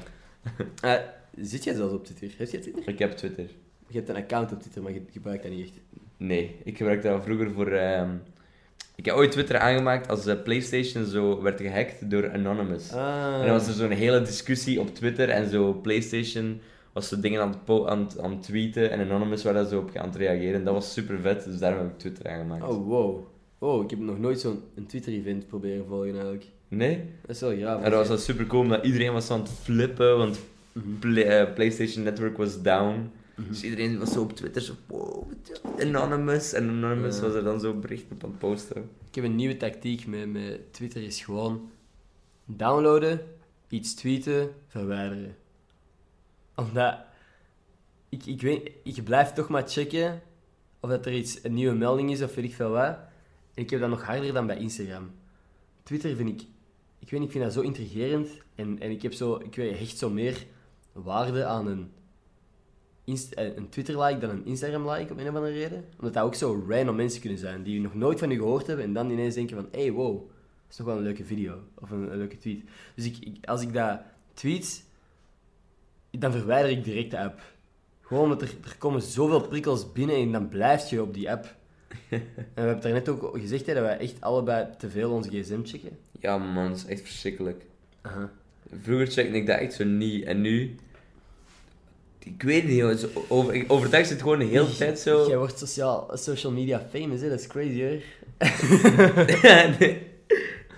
Eh, 0.82 0.92
zit 1.40 1.64
jij 1.64 1.74
zelfs 1.74 1.92
op 1.94 2.04
Twitter? 2.04 2.28
Heb 2.38 2.50
jij 2.50 2.60
Twitter? 2.60 2.82
ik 2.88 2.98
heb 2.98 3.12
Twitter. 3.16 3.44
Je 3.88 3.96
hebt 3.98 4.08
een 4.08 4.16
account 4.16 4.52
op 4.52 4.60
Twitter, 4.60 4.82
maar 4.82 4.92
je 4.92 5.02
gebruikt 5.12 5.42
dat 5.42 5.52
niet 5.52 5.60
echt. 5.64 5.72
Nee, 6.16 6.56
ik 6.64 6.76
gebruikte 6.76 7.08
dat 7.08 7.22
vroeger 7.24 7.50
voor... 7.52 7.72
ehm, 7.72 8.10
Ik 8.94 9.04
heb 9.04 9.14
ooit 9.14 9.30
Twitter 9.32 9.58
aangemaakt 9.58 10.08
als 10.08 10.22
de 10.24 10.36
PlayStation 10.36 11.04
zo 11.06 11.42
werd 11.42 11.60
gehackt 11.60 12.10
door 12.10 12.30
Anonymous. 12.32 12.92
Ah. 12.92 13.34
En 13.40 13.40
dan 13.46 13.50
was 13.50 13.66
er 13.66 13.72
zo'n 13.74 13.90
hele 13.90 14.22
discussie 14.22 14.80
op 14.80 14.94
Twitter 14.94 15.28
en 15.28 15.50
zo 15.50 15.72
PlayStation 15.72 16.60
was 16.92 17.08
zo 17.08 17.20
dingen 17.20 17.40
aan 17.40 17.48
het, 17.66 17.86
aan, 17.88 17.98
het- 18.00 18.18
aan 18.18 18.30
het 18.30 18.42
tweeten 18.42 18.90
en 18.90 19.00
Anonymous 19.00 19.42
waar 19.42 19.54
dat 19.54 19.68
zo 19.68 19.78
op 19.78 19.96
aan 19.96 20.06
het 20.08 20.16
reageren. 20.16 20.64
Dat 20.64 20.74
was 20.74 20.92
super 20.92 21.20
vet, 21.20 21.44
dus 21.44 21.58
daarom 21.58 21.80
heb 21.82 21.90
ik 21.92 21.98
Twitter 21.98 22.28
aangemaakt. 22.28 22.62
Oh, 22.62 22.86
wow. 22.86 23.26
Oh, 23.58 23.84
ik 23.84 23.90
heb 23.90 23.98
nog 23.98 24.18
nooit 24.18 24.40
zo'n 24.40 24.60
een 24.74 24.86
Twitter-event 24.86 25.46
proberen 25.46 25.84
volgen 25.88 26.12
eigenlijk. 26.12 26.44
Nee? 26.68 27.04
Dat 27.26 27.34
is 27.34 27.40
wel 27.40 27.56
graaf. 27.56 27.82
En 27.82 27.90
dat 27.90 27.98
was 27.98 28.08
dan 28.08 28.18
super 28.18 28.46
cool, 28.46 28.62
omdat 28.62 28.84
iedereen 28.84 29.12
was 29.12 29.30
aan 29.30 29.40
het 29.40 29.50
flippen, 29.50 30.16
want 30.18 30.40
Mhm. 30.72 30.98
Play- 30.98 31.24
eh, 31.24 31.54
PlayStation 31.54 32.04
Network 32.04 32.36
was 32.36 32.62
down. 32.62 33.10
Mhm. 33.34 33.48
Dus 33.48 33.62
iedereen 33.62 33.98
was 33.98 34.12
zo 34.12 34.20
op 34.22 34.36
Twitter 34.36 34.62
zo, 34.62 34.72
wow, 34.86 35.24
Anonymous. 35.80 36.52
En 36.52 36.68
Anonymous 36.68 37.16
Ja. 37.16 37.22
was 37.22 37.34
er 37.34 37.44
dan 37.44 37.60
zo 37.60 37.74
berichten 37.74 38.14
op 38.16 38.24
aan 38.24 38.30
het 38.30 38.38
posten. 38.38 38.76
Ik 39.08 39.14
heb 39.14 39.24
een 39.24 39.36
nieuwe 39.36 39.56
tactiek 39.56 40.06
met, 40.06 40.32
met 40.32 40.72
Twitter, 40.72 41.02
is 41.02 41.20
gewoon 41.24 41.70
downloaden, 42.46 43.20
iets 43.68 43.94
tweeten, 43.94 44.50
verwijderen. 44.68 45.34
Omdat, 46.54 46.98
ik, 48.08 48.26
ik 48.26 48.40
weet, 48.40 48.70
ik 48.82 49.04
blijf 49.04 49.32
toch 49.32 49.48
maar 49.48 49.68
checken 49.68 50.22
of 50.80 50.90
dat 50.90 51.06
er 51.06 51.12
iets, 51.14 51.44
een 51.44 51.54
nieuwe 51.54 51.74
melding 51.74 52.10
is 52.10 52.22
of 52.22 52.34
weet 52.34 52.44
ik 52.44 52.54
veel 52.54 52.70
wat. 52.70 52.96
En 53.54 53.62
ik 53.62 53.70
heb 53.70 53.80
dat 53.80 53.88
nog 53.88 54.04
harder 54.04 54.32
dan 54.32 54.46
bij 54.46 54.56
Instagram. 54.58 55.10
Twitter 55.82 56.16
vind 56.16 56.28
ik, 56.28 56.46
ik 56.98 57.10
weet 57.10 57.20
niet, 57.20 57.28
ik 57.28 57.30
vind 57.30 57.44
dat 57.44 57.52
zo 57.52 57.60
intrigerend. 57.60 58.28
En, 58.54 58.78
en 58.80 58.90
ik 58.90 59.02
heb 59.02 59.12
zo, 59.12 59.34
ik 59.44 59.54
weet, 59.54 59.78
hecht 59.78 59.98
zo 59.98 60.10
meer 60.10 60.46
waarde 60.92 61.44
aan 61.44 61.66
een, 61.66 61.90
eh, 63.04 63.56
een 63.56 63.68
Twitter-like 63.68 64.18
dan 64.18 64.30
een 64.30 64.46
Instagram-like, 64.46 65.12
om 65.12 65.18
een 65.18 65.28
of 65.28 65.34
andere 65.34 65.52
reden. 65.52 65.84
Omdat 65.98 66.14
dat 66.14 66.24
ook 66.24 66.34
zo 66.34 66.64
random 66.68 66.96
mensen 66.96 67.20
kunnen 67.20 67.38
zijn, 67.38 67.62
die 67.62 67.80
nog 67.80 67.94
nooit 67.94 68.18
van 68.18 68.30
u 68.30 68.36
gehoord 68.36 68.66
hebben 68.66 68.84
en 68.84 68.92
dan 68.92 69.10
ineens 69.10 69.34
denken 69.34 69.56
van, 69.56 69.68
hey, 69.70 69.92
wow, 69.92 70.16
dat 70.18 70.30
is 70.70 70.76
toch 70.76 70.86
wel 70.86 70.96
een 70.96 71.02
leuke 71.02 71.24
video, 71.24 71.58
of 71.74 71.90
een, 71.90 72.16
leuke 72.16 72.38
tweet. 72.38 72.62
Dus 72.94 73.04
ik, 73.04 73.16
ik- 73.18 73.46
als 73.46 73.62
ik 73.62 73.72
dat 73.72 74.00
tweet, 74.34 74.84
dan 76.18 76.32
verwijder 76.32 76.70
ik 76.70 76.84
direct 76.84 77.10
de 77.10 77.18
app. 77.18 77.40
Gewoon 78.00 78.22
omdat 78.22 78.42
er, 78.42 78.54
er 78.64 78.76
komen 78.78 79.02
zoveel 79.02 79.40
prikkels 79.40 79.92
binnen 79.92 80.16
en 80.16 80.32
dan 80.32 80.48
blijf 80.48 80.90
je 80.90 81.02
op 81.02 81.14
die 81.14 81.30
app. 81.30 81.54
en 82.08 82.22
we 82.34 82.42
hebben 82.54 82.74
het 82.74 82.82
daarnet 82.82 83.08
ook 83.08 83.38
gezegd 83.38 83.66
hè, 83.66 83.74
dat 83.74 83.82
wij 83.82 83.98
echt 83.98 84.20
allebei 84.20 84.66
te 84.78 84.90
veel 84.90 85.10
onze 85.10 85.28
gsm 85.28 85.64
checken. 85.64 85.98
Ja 86.20 86.38
man, 86.38 86.68
dat 86.68 86.76
is 86.76 86.84
echt 86.84 87.00
verschrikkelijk. 87.00 87.64
Vroeger 88.82 89.06
checkte 89.06 89.36
ik 89.36 89.46
dat 89.46 89.58
echt 89.58 89.74
zo 89.74 89.84
niet. 89.84 90.24
En 90.24 90.40
nu... 90.40 90.74
Ik 92.24 92.42
weet 92.42 92.64
niet, 92.64 92.76
joh, 92.76 92.98
over, 93.28 93.64
overdag 93.68 94.00
is 94.00 94.10
het 94.10 94.22
gewoon 94.22 94.38
de 94.38 94.44
hele 94.44 94.76
tijd 94.76 94.98
zo... 94.98 95.28
Jij 95.28 95.38
wordt 95.38 95.58
sociaal, 95.58 96.10
social 96.12 96.52
media 96.52 96.86
famous, 96.90 97.20
hè? 97.20 97.28
dat 97.28 97.40
is 97.40 97.46
crazy 97.46 97.82
hoor. 97.82 98.00
nee, 99.78 100.02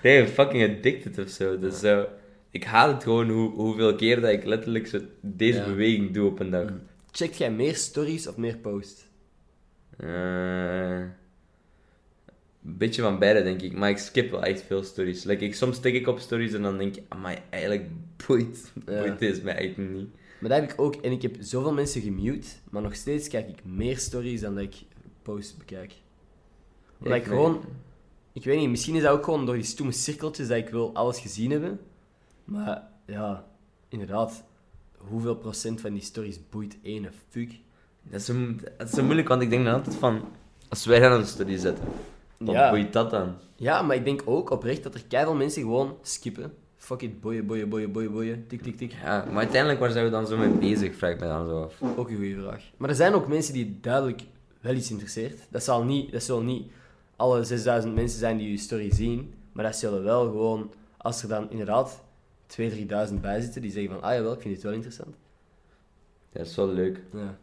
nee, 0.03 0.27
fucking 0.27 0.77
addicted 0.77 1.25
of 1.25 1.29
zo. 1.29 1.59
Dus 1.59 1.79
zo... 1.79 2.07
Ik 2.55 2.63
haat 2.63 2.91
het 2.93 3.03
gewoon 3.03 3.29
hoe, 3.29 3.51
hoeveel 3.51 3.95
keer 3.95 4.21
dat 4.21 4.31
ik 4.31 4.43
letterlijk 4.45 4.87
zo 4.87 4.99
deze 5.21 5.57
Ja. 5.59 5.65
beweging 5.65 6.11
doe 6.13 6.29
op 6.29 6.39
een 6.39 6.49
dag. 6.49 6.69
Checkt 7.11 7.37
jij 7.37 7.51
meer 7.51 7.75
stories 7.75 8.27
of 8.27 8.37
meer 8.37 8.57
posts? 8.57 9.05
Eh, 9.97 10.99
een 10.99 12.77
beetje 12.77 13.01
van 13.01 13.19
beide, 13.19 13.43
denk 13.43 13.61
ik. 13.61 13.73
Maar 13.73 13.89
ik 13.89 13.97
skip 13.97 14.31
wel 14.31 14.43
echt 14.43 14.61
veel 14.61 14.83
stories. 14.83 15.23
Like, 15.23 15.45
ik, 15.45 15.55
soms 15.55 15.79
tik 15.79 15.93
ik 15.93 16.07
op 16.07 16.19
stories 16.19 16.53
en 16.53 16.61
dan 16.61 16.77
denk 16.77 16.95
ik, 16.95 17.03
amai, 17.07 17.37
eigenlijk 17.49 17.87
boeit, 18.27 18.71
Ja. 18.85 18.99
boeit 19.01 19.19
deze 19.19 19.43
mij 19.43 19.55
eigenlijk 19.55 19.91
niet. 19.93 20.09
Maar 20.39 20.49
dat 20.49 20.59
heb 20.59 20.71
ik 20.71 20.81
ook, 20.81 20.95
en 20.95 21.11
ik 21.11 21.21
heb 21.21 21.35
zoveel 21.39 21.73
mensen 21.73 22.01
gemute, 22.01 22.47
maar 22.69 22.81
nog 22.81 22.95
steeds 22.95 23.27
kijk 23.27 23.49
ik 23.49 23.65
meer 23.65 23.97
stories 23.97 24.41
dan 24.41 24.55
dat 24.55 24.63
ik 24.63 24.75
posts 25.21 25.57
bekijk. 25.57 25.93
Omdat 26.99 27.17
ik 27.17 27.21
Ik- 27.23 27.27
gewoon, 27.29 27.61
ik 28.33 28.43
weet 28.43 28.57
niet, 28.59 28.69
misschien 28.69 28.95
is 28.95 29.01
dat 29.01 29.11
ook 29.11 29.23
gewoon 29.23 29.45
door 29.45 29.55
die 29.55 29.63
stoeme 29.63 29.91
cirkeltjes 29.91 30.47
dat 30.47 30.57
ik 30.57 30.69
wil 30.69 30.93
alles 30.93 31.19
gezien 31.19 31.51
hebben. 31.51 31.79
Maar 32.45 32.87
ja, 33.05 33.45
inderdaad, 33.89 34.43
hoeveel 34.97 35.35
procent 35.35 35.81
van 35.81 35.93
die 35.93 36.01
stories 36.01 36.39
boeit 36.49 36.77
ene 36.81 37.09
fuck? 37.29 37.51
Dat 38.03 38.19
is, 38.19 38.25
zo, 38.25 38.33
dat 38.77 38.87
is 38.87 38.93
zo 38.93 39.03
moeilijk, 39.03 39.27
want 39.27 39.41
ik 39.41 39.49
denk 39.49 39.65
dan 39.65 39.73
altijd 39.73 39.95
van... 39.95 40.21
Als 40.69 40.85
wij 40.85 40.99
dan 40.99 41.11
een 41.11 41.25
story 41.25 41.57
zetten, 41.57 41.85
wat 42.37 42.55
Ja. 42.55 42.69
boeit 42.69 42.93
dat 42.93 43.11
dan? 43.11 43.33
Ja, 43.55 43.81
maar 43.81 43.95
ik 43.95 44.05
denk 44.05 44.21
ook 44.25 44.49
oprecht 44.49 44.83
dat 44.83 44.93
er 44.93 45.03
keiveel 45.07 45.35
mensen 45.35 45.61
gewoon 45.61 45.97
skippen. 46.01 46.53
Fuck 46.75 47.01
it, 47.01 47.21
boeien, 47.21 47.45
boeien, 47.45 47.69
boeien, 47.69 47.91
boeien, 47.91 48.11
boeien, 48.11 48.47
tik, 48.47 48.61
tik, 48.61 48.77
tik. 48.77 48.91
Ja, 48.91 49.25
maar 49.29 49.37
uiteindelijk, 49.37 49.79
waar 49.79 49.91
zijn 49.91 50.05
we 50.05 50.11
dan 50.11 50.27
zo 50.27 50.37
mee 50.37 50.49
bezig, 50.49 50.95
vraag 50.95 51.11
ik 51.11 51.19
me 51.19 51.25
dan 51.27 51.47
zo 51.47 51.63
af. 51.63 51.81
Ook 51.97 52.09
een 52.09 52.15
goede 52.15 52.41
vraag. 52.41 52.63
Maar 52.77 52.89
er 52.89 52.95
zijn 52.95 53.13
ook 53.13 53.27
mensen 53.27 53.53
die 53.53 53.77
duidelijk 53.81 54.21
wel 54.61 54.73
iets 54.73 54.91
interesseert. 54.91 55.39
Dat 55.49 55.63
zal 55.63 55.83
niet, 55.83 56.11
dat 56.11 56.23
zullen 56.23 56.45
niet 56.45 56.71
alle 57.15 57.43
6000 57.43 57.95
mensen 57.95 58.19
zijn 58.19 58.37
die 58.37 58.51
je 58.51 58.57
story 58.57 58.93
zien, 58.93 59.33
maar 59.51 59.63
dat 59.63 59.75
zullen 59.75 60.03
wel 60.03 60.23
gewoon, 60.23 60.73
als 60.97 61.21
er 61.23 61.29
dan 61.29 61.49
inderdaad 61.51 62.03
2.000, 62.47 63.09
3.000 63.09 63.21
bij 63.21 63.41
zitten, 63.41 63.61
die 63.61 63.71
zeggen 63.71 63.91
van, 63.91 64.01
ah 64.01 64.13
jawel, 64.13 64.33
ik 64.33 64.41
vind 64.41 64.53
dit 64.53 64.63
wel 64.63 64.73
interessant. 64.73 65.15
Ja, 66.31 66.39
dat 66.39 66.47
is 66.47 66.55
wel 66.55 66.67
leuk. 66.67 67.01
Ja. 67.13 67.37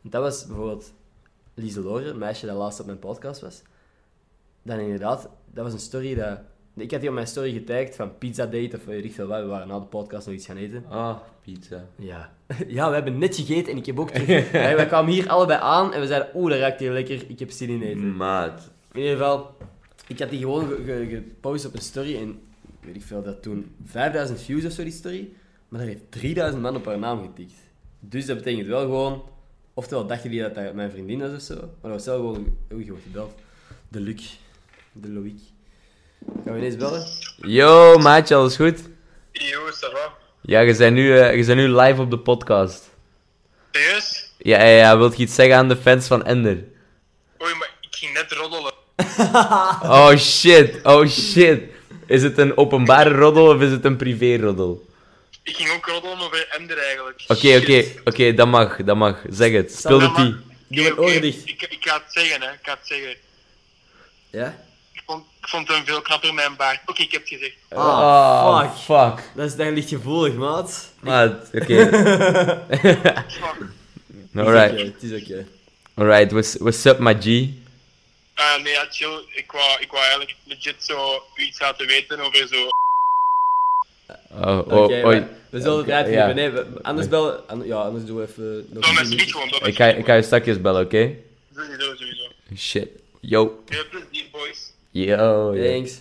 Want 0.00 0.12
dat 0.12 0.22
was 0.22 0.46
bijvoorbeeld 0.46 0.92
Lieselore, 1.54 2.08
een 2.08 2.18
meisje 2.18 2.46
dat 2.46 2.56
laatst 2.56 2.80
op 2.80 2.86
mijn 2.86 2.98
podcast 2.98 3.40
was. 3.40 3.62
Dan 4.62 4.78
inderdaad, 4.78 5.28
dat 5.52 5.64
was 5.64 5.72
een 5.72 5.78
story 5.78 6.14
dat... 6.14 6.38
Ik 6.76 6.90
had 6.90 7.00
die 7.00 7.08
op 7.08 7.14
mijn 7.14 7.26
story 7.26 7.52
getagd 7.52 7.96
van 7.96 8.18
pizza 8.18 8.46
date 8.46 8.76
of 8.76 8.84
weet 8.84 9.04
ik 9.04 9.12
veel 9.12 9.26
wat. 9.26 9.40
We 9.40 9.46
waren 9.46 9.68
na 9.68 9.78
de 9.78 9.84
podcast 9.86 10.26
nog 10.26 10.34
iets 10.34 10.46
gaan 10.46 10.56
eten. 10.56 10.84
Ah, 10.88 11.16
pizza. 11.42 11.84
Ja. 11.96 12.32
ja, 12.66 12.88
we 12.88 12.94
hebben 12.94 13.18
net 13.18 13.36
gegeten 13.36 13.72
en 13.72 13.78
ik 13.78 13.86
heb 13.86 14.00
ook 14.00 14.10
terug... 14.10 14.50
wij, 14.50 14.76
wij 14.76 14.86
kwamen 14.86 15.12
hier 15.12 15.28
allebei 15.28 15.60
aan 15.62 15.92
en 15.92 16.00
we 16.00 16.06
zeiden, 16.06 16.28
oeh, 16.34 16.50
dat 16.50 16.58
ruikt 16.60 16.80
hier 16.80 16.92
lekker, 16.92 17.24
ik 17.30 17.38
heb 17.38 17.50
zin 17.50 17.68
in 17.68 17.82
eten. 17.82 18.16
Maat. 18.16 18.70
In 18.92 19.00
ieder 19.00 19.16
geval, 19.16 19.56
ik 20.06 20.18
had 20.18 20.30
die 20.30 20.38
gewoon 20.38 20.66
ge- 20.68 20.82
ge- 20.84 21.06
gepost 21.08 21.66
op 21.66 21.74
een 21.74 21.80
story 21.80 22.16
en 22.16 22.40
weet 22.84 22.96
ik 22.96 23.02
veel, 23.02 23.22
dat 23.22 23.42
toen 23.42 23.74
5000 23.84 24.40
views 24.40 24.64
of 24.64 24.72
zo 24.72 24.82
die 24.82 24.92
story, 24.92 25.28
maar 25.68 25.80
daar 25.80 25.88
heeft 25.88 26.10
3000 26.10 26.62
man 26.62 26.76
op 26.76 26.86
haar 26.86 26.98
naam 26.98 27.22
getikt. 27.22 27.54
Dus 28.00 28.26
dat 28.26 28.36
betekent 28.36 28.66
wel 28.66 28.80
gewoon, 28.80 29.24
oftewel 29.74 30.06
dachten 30.06 30.30
die 30.30 30.40
dat 30.40 30.54
dat 30.54 30.74
mijn 30.74 30.90
vriendin 30.90 31.20
was 31.20 31.32
of 31.32 31.40
zo, 31.40 31.54
maar 31.54 31.90
dat 31.90 31.92
was 31.92 32.04
wel 32.04 32.16
gewoon, 32.16 32.56
oei, 32.72 32.84
je 32.84 32.90
wordt 32.90 33.04
gebeld. 33.04 33.34
De 33.88 34.00
Luc, 34.00 34.38
de 34.92 35.08
Loïc. 35.08 35.40
Gaan 36.44 36.52
we 36.52 36.58
ineens 36.58 36.76
bellen? 36.76 37.06
Yo, 37.36 37.98
maatje, 37.98 38.34
alles 38.34 38.56
goed? 38.56 38.78
Yo, 39.32 39.70
ça 39.70 39.92
va? 39.92 40.12
Ja, 40.40 40.60
je 40.60 40.76
bent 40.76 40.94
nu, 40.94 41.18
eh, 41.18 41.36
je 41.36 41.44
bent 41.44 41.58
nu 41.58 41.68
live 41.68 42.00
op 42.00 42.10
de 42.10 42.18
podcast. 42.18 42.90
Serieus? 43.72 44.32
Ja, 44.38 44.62
ja, 44.62 44.76
ja, 44.76 44.98
wilt 44.98 45.16
je 45.16 45.22
iets 45.22 45.34
zeggen 45.34 45.56
aan 45.56 45.68
de 45.68 45.76
fans 45.76 46.06
van 46.06 46.24
Ender? 46.24 46.64
Oei, 47.42 47.54
maar 47.54 47.74
ik 47.80 47.94
ging 47.96 48.12
net 48.12 48.32
roddelen. 48.32 48.72
Oh 49.82 50.16
shit, 50.16 50.80
oh 50.82 51.06
shit. 51.06 51.73
Is 52.06 52.22
het 52.22 52.38
een 52.38 52.56
openbare 52.56 53.10
roddel 53.10 53.54
of 53.54 53.60
is 53.60 53.70
het 53.70 53.84
een 53.84 53.96
privé 53.96 54.36
roddel? 54.36 54.86
Ik 55.42 55.56
ging 55.56 55.70
ook 55.70 55.86
roddelen 55.86 56.18
over 56.18 56.48
Ender 56.58 56.78
eigenlijk. 56.78 57.24
Oké, 57.28 57.56
oké, 57.56 57.84
oké, 58.04 58.34
dat 58.34 58.46
mag, 58.48 58.76
dat 58.76 58.96
mag. 58.96 59.22
Zeg 59.28 59.52
het, 59.52 59.72
speel 59.72 59.98
de 59.98 60.12
tea. 60.12 60.34
Doe 60.68 60.98
oren 60.98 60.98
oké, 60.98 61.20
dicht. 61.20 61.48
Ik, 61.48 61.62
ik 61.62 61.76
ga 61.80 61.94
het 61.94 62.12
zeggen, 62.12 62.40
hè. 62.42 62.48
Ik 62.48 62.58
ga 62.62 62.72
het 62.72 62.86
zeggen. 62.86 63.14
Ja? 64.30 64.46
Ik 64.92 65.02
vond, 65.06 65.24
ik 65.40 65.48
vond 65.48 65.68
hem 65.68 65.84
veel 65.84 66.02
knapper 66.02 66.34
mijn 66.34 66.56
baard. 66.56 66.80
Oké, 66.86 67.02
ik 67.02 67.12
heb 67.12 67.20
het 67.20 67.30
gezegd. 67.30 67.56
Ah, 67.68 68.60
fuck. 68.60 68.78
fuck. 68.78 69.30
Dat 69.34 69.46
is, 69.46 69.56
dat 69.56 69.72
ligt 69.72 69.88
gevoelig, 69.88 70.34
maat. 70.34 70.90
Maat, 71.00 71.50
oké. 71.52 71.76
Alright, 74.36 74.80
Het 74.80 75.02
is 75.02 75.22
oké. 75.22 75.46
alright, 75.94 76.32
what's, 76.32 76.56
what's 76.56 76.84
up, 76.84 76.98
my 76.98 77.14
G? 77.20 77.48
Eh, 78.34 78.62
nee, 78.62 78.72
ja, 78.72 78.86
chill. 78.90 79.24
Ik 79.30 79.52
wou, 79.52 79.80
ik 79.80 79.90
wou 79.90 80.02
eigenlijk 80.02 80.36
legit 80.44 80.74
zo 80.78 81.22
iets 81.36 81.60
laten 81.60 81.86
weten 81.86 82.20
over 82.20 82.48
zo... 82.48 82.68
Oh, 84.44 84.58
Oké, 84.58 84.74
oh, 85.04 85.08
we- 85.50 85.60
zullen 85.60 85.78
het 85.96 86.06
knippen. 86.06 86.34
Nee, 86.34 86.50
we- 86.50 86.66
anders 86.82 87.08
bellen... 87.08 87.48
an- 87.48 87.66
Ja, 87.66 87.76
anders 87.76 88.04
doen 88.04 88.16
we 88.16 88.22
even... 88.22 88.66
Nog 88.70 88.88
een 88.88 88.94
minuut. 88.94 89.12
speed 89.20 89.32
gewoon, 89.32 89.68
Ik 89.68 89.76
ga, 89.76 89.86
ik 89.86 90.04
ga 90.04 90.14
je 90.14 90.22
straks 90.22 90.60
bellen, 90.60 90.84
oké? 90.84 90.96
gewoon. 90.96 91.16
Sowieso, 91.54 91.94
sowieso. 91.96 92.28
Shit. 92.56 92.88
Yo. 93.20 93.62
Veel 93.66 93.84
plezier, 93.90 94.24
boys. 94.32 94.72
Yo. 94.90 95.54
ja. 95.54 95.70
Thanks. 95.72 96.00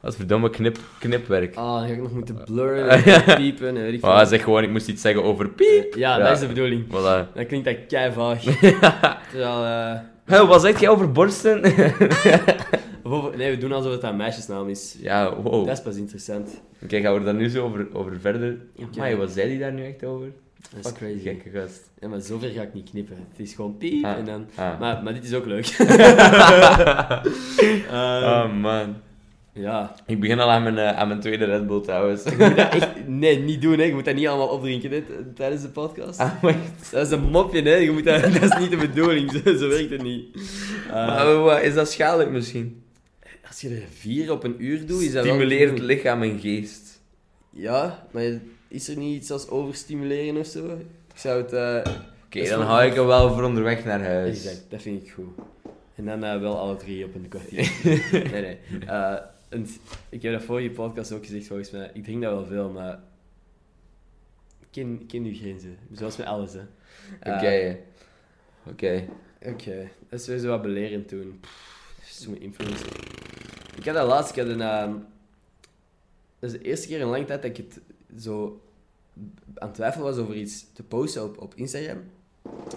Wat 0.00 0.16
verdomme 0.16 0.50
knip, 0.50 0.78
knipwerk. 0.98 1.54
Ah, 1.56 1.64
dan 1.78 1.86
ga 1.88 1.92
ik 1.94 2.02
nog 2.02 2.10
moeten 2.12 2.44
blurren 2.44 2.88
en 2.88 3.36
piepen 3.42 3.68
en 3.76 3.82
weet 3.82 4.00
veel. 4.00 4.08
Ah, 4.12 4.28
zeg 4.28 4.42
gewoon, 4.42 4.62
ik 4.62 4.70
moest 4.70 4.88
iets 4.88 5.02
zeggen 5.02 5.22
over 5.24 5.48
piep. 5.48 5.94
Ja, 5.94 6.18
dat 6.18 6.30
is 6.30 6.40
de 6.40 6.46
bedoeling. 6.46 6.86
Voilà. 6.86 7.32
Dan 7.34 7.46
klinkt 7.46 7.64
dat 7.64 7.76
kei 7.88 8.12
vaag. 8.12 8.42
Terwijl, 9.30 9.64
eh, 9.64 10.00
Hé, 10.32 10.46
wat 10.46 10.60
zeg 10.60 10.80
jij 10.80 10.88
over 10.88 11.12
borsten? 11.12 11.60
nee, 13.36 13.50
we 13.50 13.56
doen 13.58 13.72
alsof 13.72 13.92
het 13.92 14.02
een 14.02 14.16
meisjesnaam 14.16 14.68
is. 14.68 14.96
ja, 15.00 15.34
wow. 15.42 15.66
Dat 15.66 15.76
is 15.76 15.82
pas 15.82 15.96
interessant. 15.96 16.60
Oké, 16.82 17.00
gaan 17.00 17.14
we 17.14 17.24
daar 17.24 17.34
nu 17.34 17.48
zo 17.48 17.64
over, 17.64 17.86
over 17.92 18.20
verder? 18.20 18.56
Maar 18.96 19.16
wat 19.16 19.30
zei 19.30 19.48
die 19.48 19.58
daar 19.58 19.72
nu 19.72 19.84
echt 19.84 20.04
over? 20.04 20.26
Dat 20.70 20.78
is 20.84 20.86
Fuck, 20.86 20.96
crazy. 20.96 21.18
Gekke 21.22 21.50
gast. 21.50 21.90
Ja, 22.00 22.08
maar 22.08 22.20
zover 22.20 22.48
ga 22.48 22.62
ik 22.62 22.74
niet 22.74 22.90
knippen. 22.90 23.16
Het 23.30 23.40
is 23.46 23.54
gewoon 23.54 23.76
piep 23.76 24.04
Ah. 24.04 24.16
en 24.16 24.24
dan... 24.24 24.46
Ah. 24.54 24.80
Maar, 24.80 25.02
maar 25.02 25.14
dit 25.14 25.24
is 25.24 25.34
ook 25.34 25.46
leuk. 25.46 25.76
Oh 27.90 28.52
man. 28.66 28.96
Ja. 29.54 29.94
Ik 30.06 30.20
begin 30.20 30.40
al 30.40 30.50
aan 30.50 30.62
mijn, 30.62 30.78
eh, 30.78 30.98
aan 30.98 31.08
mijn 31.08 31.20
tweede 31.20 31.44
Red 31.44 31.66
Bull 31.66 31.80
trouwens. 31.80 32.22
Je 32.24 32.30
moet 32.38 32.56
dat 32.56 32.74
echt... 32.74 33.08
Nee, 33.08 33.38
niet 33.38 33.62
doen, 33.62 33.78
hè. 33.78 33.84
Je 33.84 33.94
moet 33.94 34.04
dat 34.04 34.14
niet 34.14 34.26
allemaal 34.26 34.48
opdrinken, 34.48 34.90
hè, 34.90 35.02
tijdens 35.34 35.62
de 35.62 35.68
podcast. 35.68 36.18
Ah. 36.20 36.42
Dat 36.90 37.06
is 37.06 37.12
een 37.12 37.30
mopje, 37.30 37.62
hè. 37.62 37.74
Je 37.74 37.90
moet 37.90 38.04
dat... 38.04 38.22
dat 38.40 38.42
is 38.42 38.58
niet 38.58 38.70
de 38.70 38.76
bedoeling. 38.76 39.30
Zo, 39.30 39.54
zo 39.56 39.68
werkt 39.68 39.90
het 39.90 40.02
niet. 40.02 40.36
Maar 40.90 41.36
wat, 41.38 41.62
is 41.62 41.74
dat 41.74 41.90
schadelijk 41.90 42.30
misschien? 42.30 42.82
als 43.48 43.60
je 43.60 43.68
er 43.68 43.82
vier 43.94 44.30
op 44.32 44.44
een 44.44 44.54
uur 44.58 44.86
doet, 44.86 45.00
is 45.02 45.12
dat 45.12 45.24
wel... 45.24 45.34
Stimuleert 45.34 45.78
lichaam 45.78 46.22
en 46.22 46.38
geest. 46.40 47.00
Ja, 47.50 48.06
maar 48.10 48.22
is 48.68 48.88
er 48.88 48.96
niet 48.96 49.16
iets 49.16 49.30
als 49.30 49.48
overstimuleren 49.48 50.36
of 50.36 50.46
zo? 50.46 50.64
Ik 51.12 51.18
zou 51.18 51.42
het... 51.42 51.52
eh, 51.52 51.92
Oké, 52.26 52.48
dan 52.48 52.62
hou 52.62 52.84
ik 52.86 52.94
hem 52.94 53.06
wel 53.06 53.32
voor 53.34 53.42
onderweg 53.42 53.84
naar 53.84 54.04
huis. 54.04 54.44
Exact, 54.44 54.64
dat 54.68 54.82
vind 54.82 55.02
ik 55.02 55.10
goed. 55.10 55.26
En 55.94 56.04
dan 56.04 56.24
eh, 56.24 56.40
wel 56.40 56.58
alle 56.58 56.76
drie 56.76 57.04
op 57.04 57.14
een 57.14 57.28
kwartier. 57.28 57.72
nee, 58.32 58.42
nee. 58.42 58.58
En 59.52 59.66
ik 60.08 60.22
heb 60.22 60.32
dat 60.32 60.42
vorige 60.42 60.70
podcast 60.70 61.12
ook 61.12 61.24
gezegd, 61.26 61.46
volgens 61.46 61.70
mij. 61.70 61.90
Ik 61.94 62.04
drink 62.04 62.22
dat 62.22 62.32
wel 62.32 62.46
veel, 62.46 62.70
maar... 62.70 63.00
Ik 64.60 64.68
ken, 64.70 65.06
ken 65.06 65.24
uw 65.24 65.34
grenzen. 65.34 65.78
Zoals 65.92 66.16
met 66.16 66.26
alles, 66.26 66.52
hè. 66.52 66.60
Eh, 67.20 67.34
Oké. 67.34 67.78
Oké. 68.66 69.08
Oké, 69.46 69.90
dat 70.08 70.18
is 70.18 70.24
sowieso 70.24 70.48
wat 70.48 70.62
belerend 70.62 71.08
toen. 71.08 71.40
Zo'n 72.04 72.40
influencer. 72.40 72.86
Ik 73.76 73.84
had 73.84 73.94
dat 73.94 74.06
laatst, 74.08 74.30
ik 74.36 74.42
had 74.42 74.46
een... 74.52 74.60
ehm, 74.60 74.92
dat 76.38 76.52
is 76.52 76.58
de 76.58 76.64
eerste 76.64 76.86
keer 76.88 77.00
in 77.00 77.06
lange 77.06 77.24
tijd 77.24 77.42
dat 77.42 77.50
ik 77.50 77.56
het 77.56 77.80
zo 78.22 78.60
aan 79.54 79.66
het 79.66 79.74
twijfelen 79.74 80.06
was 80.06 80.16
over 80.16 80.34
iets 80.34 80.66
te 80.72 80.82
posten 80.82 81.24
op, 81.24 81.40
op 81.40 81.54
Instagram. 81.54 81.98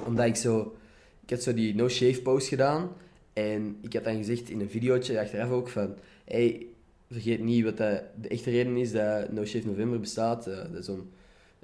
Omdat 0.05 0.25
ik 0.25 0.35
zo... 0.35 0.75
Ik 1.23 1.29
had 1.29 1.41
zo 1.41 1.53
die 1.53 1.75
no 1.75 1.89
shave 1.89 2.21
post 2.21 2.47
gedaan. 2.47 2.89
En 3.36 3.78
ik 3.82 3.93
had 3.93 4.04
dan 4.04 4.15
gezegd 4.15 4.50
in 4.50 4.60
een 4.62 4.69
videootje 4.69 5.19
achteraf 5.19 5.50
ook 5.50 5.69
van... 5.69 5.95
Hey, 6.26 6.67
vergeet 7.12 7.39
niet 7.39 7.63
wat 7.63 7.78
de 7.78 8.04
echte 8.28 8.50
reden 8.50 8.78
is 8.78 8.91
dat 8.91 9.32
No 9.32 9.45
Shave 9.45 9.67
November 9.67 10.00
bestaat. 10.00 10.48
eh, 10.48 10.58
dat 10.58 10.82
is 10.82 10.89
om 10.89 11.10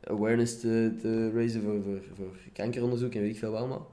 awareness 0.03 0.59
te, 0.59 0.93
te 1.01 1.31
raisen 1.31 1.61
voor, 1.61 2.35
kankeronderzoek 2.53 3.13
en 3.13 3.21
weet 3.21 3.31
ik 3.31 3.37
veel 3.37 3.51
wat 3.51 3.59
allemaal. 3.59 3.91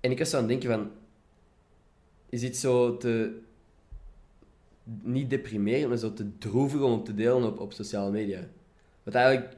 En 0.00 0.10
ik 0.10 0.18
was 0.18 0.30
zo 0.30 0.36
aan 0.36 0.42
het 0.42 0.50
denken 0.50 0.70
van... 0.70 0.90
Is 2.28 2.40
dit 2.40 2.56
zo 2.56 2.96
te... 2.96 3.38
Niet 5.02 5.30
deprimerend, 5.30 5.88
maar 5.88 5.98
zo 5.98 6.12
te 6.12 6.38
droevig 6.38 6.80
om 6.80 7.04
te 7.04 7.14
delen 7.14 7.44
op, 7.44 7.60
op 7.60 7.72
sociale 7.72 8.10
media. 8.10 8.48
Wat 9.02 9.14
eigenlijk... 9.14 9.56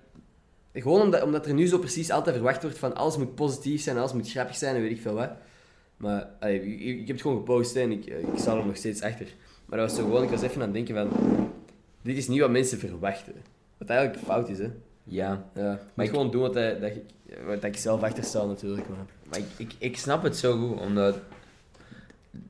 Gewoon 0.73 1.01
omdat, 1.01 1.23
omdat 1.23 1.47
er 1.47 1.55
nu 1.55 1.67
zo 1.67 1.79
precies 1.79 2.11
altijd 2.11 2.35
verwacht 2.35 2.62
wordt 2.62 2.79
van 2.79 2.95
alles 2.95 3.17
moet 3.17 3.35
positief 3.35 3.83
zijn, 3.83 3.97
alles 3.97 4.12
moet 4.12 4.31
grappig 4.31 4.57
zijn 4.57 4.75
en 4.77 4.83
weet 4.83 4.90
ik 4.90 5.01
veel 5.01 5.14
wat. 5.14 5.31
Maar 5.96 6.28
allee, 6.40 6.76
ik, 6.76 6.98
heb 6.98 7.09
het 7.09 7.20
gewoon 7.20 7.37
gepost 7.37 7.76
en 7.76 7.92
ik, 7.92 8.07
ik 8.07 8.26
sta 8.35 8.57
er 8.57 8.66
nog 8.66 8.76
steeds 8.76 9.02
achter. 9.02 9.26
Maar 9.66 9.78
dat 9.78 9.88
was 9.88 9.98
zo 9.98 10.04
gewoon, 10.04 10.22
ik 10.22 10.30
was 10.30 10.42
even 10.42 10.62
aan 10.62 10.74
het 10.74 10.87
denken 10.87 10.94
van... 10.94 11.50
Dit 12.02 12.16
is 12.16 12.28
niet 12.28 12.40
wat 12.40 12.50
mensen 12.50 12.78
verwachten. 12.78 13.35
Wat 13.78 13.88
eigenlijk 13.88 14.24
fout 14.24 14.48
is, 14.48 14.59
hè. 14.59 14.70
Ja. 15.04 15.44
Ja, 15.54 15.62
maar 15.62 15.78
Maar 15.94 16.04
ik 16.04 16.11
gewoon 16.11 16.30
doen 16.30 16.40
wat, 16.40 16.54
dat, 16.54 16.80
dat, 16.80 16.90
ik, 16.90 17.02
wat 17.46 17.64
ik 17.64 17.76
zelf 17.76 18.02
achter 18.02 18.24
sta 18.24 18.44
natuurlijk. 18.44 18.88
Maar. 18.88 19.07
Maar 19.28 19.38
ik, 19.38 19.44
ik, 19.57 19.72
ik 19.78 19.96
snap 19.96 20.22
het 20.22 20.37
zo 20.37 20.59
goed, 20.59 20.80
omdat... 20.80 21.18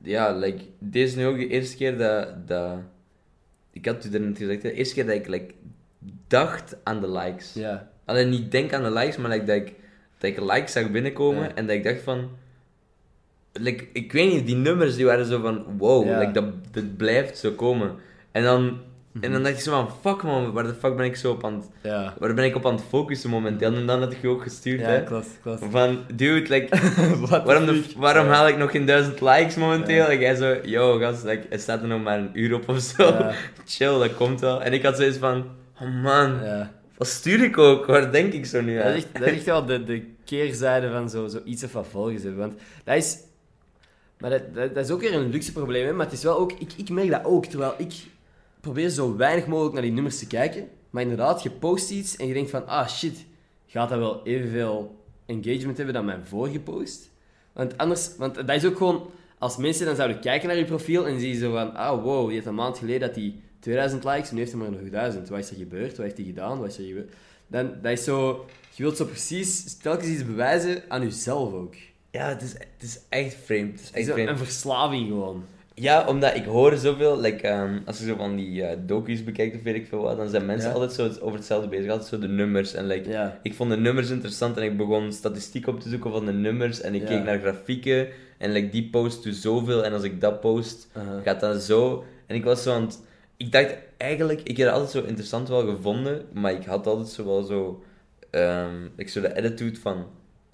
Ja, 0.01 0.31
like, 0.35 0.63
dit 0.79 1.07
is 1.07 1.15
nu 1.15 1.25
ook 1.25 1.37
de 1.37 1.47
eerste 1.47 1.75
keer 1.75 1.97
dat... 1.97 2.47
dat 2.47 2.77
ik 3.71 3.85
had 3.85 4.05
u 4.05 4.13
er 4.13 4.19
net 4.19 4.37
gezegd, 4.37 4.61
de 4.61 4.73
eerste 4.73 4.93
keer 4.93 5.05
dat 5.05 5.15
ik 5.15 5.27
like, 5.27 5.53
dacht 6.27 6.77
aan 6.83 7.01
de 7.01 7.09
likes. 7.11 7.53
Ja. 7.53 7.91
Alleen 8.05 8.29
niet 8.29 8.51
denk 8.51 8.73
aan 8.73 8.83
de 8.83 8.91
likes, 8.91 9.17
maar 9.17 9.29
like, 9.31 9.45
dat, 9.45 9.55
ik, 9.55 9.73
dat 10.17 10.29
ik 10.29 10.39
likes 10.39 10.71
zag 10.71 10.91
binnenkomen 10.91 11.43
Ja. 11.43 11.55
en 11.55 11.67
dat 11.67 11.75
ik 11.75 11.83
dacht 11.83 12.01
van... 12.01 12.29
Like, 13.59 13.87
ik 13.93 14.11
weet 14.11 14.31
niet, 14.33 14.45
die 14.45 14.55
nummers 14.55 14.95
die 14.95 15.05
waren 15.05 15.25
zo 15.25 15.41
van... 15.41 15.65
Wow, 15.77 16.05
Ja. 16.05 16.19
like, 16.19 16.31
dat, 16.31 16.45
dat 16.71 16.97
blijft 16.97 17.37
zo 17.37 17.51
komen. 17.51 17.91
En 18.31 18.43
dan, 18.43 18.63
en 18.67 18.79
Mhm. 19.21 19.31
dan 19.31 19.43
dacht 19.43 19.55
ik 19.55 19.61
zo 19.61 19.71
van... 19.71 19.89
Fuck 20.01 20.23
man, 20.23 20.51
waar 20.51 20.63
de 20.63 20.73
fuck 20.73 20.95
ben 20.95 21.05
ik 21.05 21.15
zo 21.15 21.31
op 21.31 21.45
aan 21.45 21.53
het... 21.53 21.69
Ja. 21.83 22.13
Waar 22.19 22.33
ben 22.33 22.45
ik 22.45 22.55
op 22.55 22.65
aan 22.65 22.73
het 22.75 22.83
focussen 22.89 23.29
momenteel? 23.29 23.73
En 23.73 23.85
dan 23.85 23.99
had 23.99 24.11
ik 24.11 24.17
je 24.21 24.27
ook 24.27 24.43
gestuurd, 24.43 24.79
Ja, 24.79 24.85
hè. 24.87 25.03
klopt, 25.03 25.27
klopt. 25.41 25.63
Van, 25.69 25.99
dude, 26.15 26.49
like, 26.49 26.77
waarom, 27.45 27.65
de, 27.65 27.83
waarom 27.97 28.27
haal 28.27 28.47
ik 28.47 28.57
nog 28.57 28.71
geen 28.71 28.85
duizend 28.85 29.21
likes 29.21 29.55
momenteel? 29.55 30.05
En 30.05 30.19
jij 30.19 30.35
zo, 30.35 30.55
yo 30.63 30.97
gast, 30.97 31.23
like, 31.23 31.47
er 31.49 31.59
staat 31.59 31.81
er 31.81 31.87
nog 31.87 32.03
maar 32.03 32.19
een 32.19 32.29
uur 32.33 32.53
op 32.53 32.69
of 32.69 32.79
zo. 32.79 33.15
Chill, 33.65 33.99
dat 33.99 34.15
komt 34.15 34.39
wel. 34.41 34.61
En 34.63 34.73
ik 34.73 34.83
had 34.83 34.97
zoiets 34.97 35.17
van, 35.17 35.45
oh 35.81 36.03
man, 36.03 36.39
wat 36.97 37.07
stuur 37.07 37.43
ik 37.43 37.57
ook? 37.57 37.85
Waar 37.85 38.11
denk 38.11 38.33
ik 38.33 38.45
zo 38.45 38.61
nu 38.61 38.75
Dat 38.75 38.85
aan? 38.85 38.91
is 38.91 38.95
echt, 39.03 39.13
dat 39.13 39.27
is 39.27 39.33
echt 39.33 39.45
wel 39.45 39.65
de, 39.65 39.83
de 39.83 40.03
keerzijde 40.25 40.91
van 40.91 41.09
zo, 41.09 41.27
zo 41.27 41.39
iets 41.45 41.63
of 41.63 41.73
wat 41.73 41.87
volgers 41.91 42.23
hebben. 42.23 42.39
Want 42.41 42.59
dat 42.83 42.95
is... 42.95 43.17
Maar 44.17 44.29
dat, 44.29 44.73
dat, 44.75 44.85
is 44.85 44.91
ook 44.91 45.01
weer 45.01 45.13
een 45.13 45.29
luxe 45.29 45.51
probleem, 45.51 45.85
hè. 45.85 45.93
Maar 45.93 46.05
het 46.05 46.15
is 46.15 46.23
wel 46.23 46.37
ook... 46.37 46.51
Ik, 46.51 46.73
ik 46.75 46.89
merk 46.89 47.09
dat 47.09 47.25
ook, 47.25 47.45
terwijl 47.45 47.73
ik 47.77 47.93
probeer 48.61 48.89
zo 48.89 49.15
weinig 49.15 49.47
mogelijk 49.47 49.73
naar 49.73 49.83
die 49.83 49.91
nummers 49.91 50.19
te 50.19 50.27
kijken. 50.27 50.67
Maar 50.89 51.01
inderdaad, 51.01 51.43
je 51.43 51.51
post 51.51 51.91
iets 51.91 52.15
en 52.15 52.27
je 52.27 52.33
denkt 52.33 52.49
van... 52.49 52.67
Ah, 52.67 52.87
shit. 52.87 53.25
Gaat 53.67 53.89
dat 53.89 53.99
wel 53.99 54.25
evenveel 54.25 55.03
engagement 55.25 55.77
hebben 55.77 55.95
dan 55.95 56.05
mijn 56.05 56.25
vorige 56.25 56.59
post? 56.59 57.09
Want 57.53 57.77
anders... 57.77 58.15
Want 58.17 58.35
dat 58.35 58.49
is 58.49 58.65
ook 58.65 58.77
gewoon... 58.77 59.09
Als 59.37 59.57
mensen 59.57 59.85
dan 59.85 59.95
zouden 59.95 60.19
kijken 60.19 60.47
naar 60.47 60.57
je 60.57 60.65
profiel 60.65 61.07
en 61.07 61.19
zien 61.19 61.35
zo 61.35 61.51
van... 61.51 61.75
Ah, 61.75 62.03
wow, 62.03 62.25
die 62.25 62.33
heeft 62.33 62.45
een 62.45 62.55
maand 62.55 62.77
geleden 62.77 63.07
dat 63.07 63.15
hij 63.15 63.35
2000 63.59 64.03
likes 64.03 64.31
nu 64.31 64.39
heeft 64.39 64.51
hij 64.51 64.61
maar 64.61 64.71
nog 64.71 64.89
1000. 64.89 65.29
Wat 65.29 65.39
is 65.39 65.49
er 65.49 65.55
gebeurd? 65.55 65.91
Wat 65.91 66.05
heeft 66.05 66.17
hij 66.17 66.25
gedaan? 66.25 66.59
Wat 66.59 66.67
is 66.67 66.77
er 66.77 66.85
gebeurd? 66.85 67.13
Dan, 67.47 67.73
dat 67.81 67.91
is 67.91 68.03
zo... 68.03 68.45
Je 68.71 68.83
wilt 68.83 68.97
zo 68.97 69.05
precies 69.05 69.77
telkens 69.77 70.07
iets 70.07 70.25
bewijzen 70.25 70.83
aan 70.87 71.01
jezelf 71.01 71.53
ook. 71.53 71.75
Ja, 72.15 72.27
het 72.29 72.41
is, 72.41 72.51
het 72.53 72.81
is 72.83 72.99
echt 73.09 73.35
vreemd. 73.43 73.71
Het 73.71 73.81
is 73.81 73.91
echt 73.91 74.07
een, 74.07 74.13
vreemd. 74.13 74.29
een 74.29 74.37
verslaving 74.37 75.07
gewoon. 75.07 75.43
Ja, 75.73 76.07
omdat 76.07 76.35
ik 76.35 76.45
hoor 76.45 76.77
zoveel, 76.77 77.19
like, 77.19 77.47
ehm, 77.47 77.79
als 77.85 77.97
je 77.99 78.05
zo 78.05 78.15
van 78.15 78.35
die 78.35 78.63
eh 78.63 78.77
docu's 78.85 79.23
bekijkt 79.23 79.55
of 79.55 79.61
weet 79.63 79.75
ik 79.75 79.87
veel 79.87 80.01
wat, 80.01 80.17
dan 80.17 80.29
zijn 80.29 80.45
mensen 80.45 80.67
Ja. 80.69 80.73
altijd 80.75 80.93
zo 80.93 81.21
over 81.21 81.37
hetzelfde 81.37 81.67
bezig. 81.67 81.91
Altijd 81.91 82.09
zo 82.09 82.19
de 82.19 82.27
nummers. 82.27 82.73
En 82.73 82.87
like, 82.87 83.09
Ja. 83.09 83.39
ik 83.43 83.53
vond 83.53 83.69
de 83.69 83.77
nummers 83.77 84.09
interessant 84.09 84.57
en 84.57 84.63
ik 84.63 84.77
begon 84.77 85.11
statistiek 85.13 85.67
op 85.67 85.79
te 85.79 85.89
zoeken 85.89 86.11
van 86.11 86.25
de 86.25 86.31
nummers. 86.33 86.81
En 86.81 86.93
ik 86.95 87.01
Ja. 87.01 87.07
keek 87.07 87.23
naar 87.23 87.39
grafieken. 87.39 88.07
En 88.37 88.51
like, 88.51 88.69
die 88.69 88.89
post 88.89 89.23
doet 89.23 89.35
zoveel. 89.35 89.83
En 89.85 89.93
als 89.93 90.03
ik 90.03 90.21
dat 90.21 90.39
post, 90.41 90.87
Uh-huh. 90.97 91.23
gaat 91.23 91.39
dat 91.39 91.61
zo. 91.63 92.03
En 92.27 92.35
ik 92.35 92.43
was 92.43 92.63
zo 92.63 92.73
aan 92.73 92.81
het... 92.81 92.99
Ik 93.37 93.51
dacht 93.51 93.75
eigenlijk, 93.97 94.41
ik 94.41 94.57
heb 94.57 94.65
het 94.67 94.75
altijd 94.75 94.91
zo 94.93 95.03
interessant 95.09 95.47
wel 95.49 95.65
gevonden, 95.75 96.25
maar 96.33 96.51
ik 96.51 96.65
had 96.65 96.87
altijd 96.87 97.07
zo 97.07 97.25
wel 97.25 97.43
zo... 97.43 97.83
ehm 98.29 98.85
ik 98.95 99.09
zo 99.09 99.21
de 99.21 99.35
attitude 99.35 99.79
van... 99.79 100.05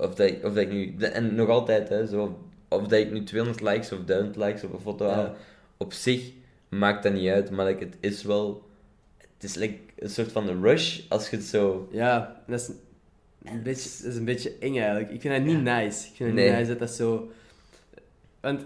Of 0.02 0.16
dat, 0.16 0.28
ik, 0.28 0.44
of 0.46 0.54
dat 0.54 0.64
ik 0.64 0.72
nu... 0.72 0.96
En 0.98 1.36
nog 1.36 1.50
altijd, 1.50 1.90
hè, 1.90 2.06
zo... 2.08 2.40
Of 2.70 2.82
dat 2.82 3.00
ik 3.00 3.12
nu 3.12 3.24
200 3.24 3.62
likes 3.64 3.92
of 3.92 4.00
1000 4.06 4.36
likes 4.36 4.64
op 4.64 4.74
een 4.74 4.80
foto 4.80 5.06
Ja. 5.06 5.14
haal, 5.14 5.36
op 5.78 5.94
zich 5.94 6.32
maakt 6.70 7.04
dat 7.04 7.14
niet 7.14 7.30
uit, 7.30 7.50
maar 7.52 7.66
like, 7.66 7.84
het 7.84 7.98
is 8.00 8.24
wel... 8.24 8.70
Het 9.18 9.44
is 9.50 9.56
like 9.56 9.78
een 9.98 10.10
soort 10.10 10.32
van 10.32 10.62
rush, 10.62 11.02
als 11.10 11.30
je 11.30 11.36
het 11.36 11.46
zo... 11.46 11.88
Ja, 11.92 12.42
dat 12.48 12.60
is 12.60 12.68
een 13.44 13.64
beetje, 13.64 13.90
dat 14.04 14.12
is 14.12 14.16
een 14.18 14.26
beetje 14.26 14.54
eng 14.60 14.78
eigenlijk. 14.78 15.12
Ik 15.12 15.22
vind 15.22 15.34
het 15.34 15.44
niet 15.46 15.62
nice. 15.62 16.08
Ik 16.08 16.16
vind 16.16 16.30
het 16.30 16.34
Nee. 16.34 16.48
niet 16.50 16.58
nice 16.58 16.70
dat 16.70 16.80
dat 16.80 16.90
zo... 16.92 17.32
Want, 18.40 18.65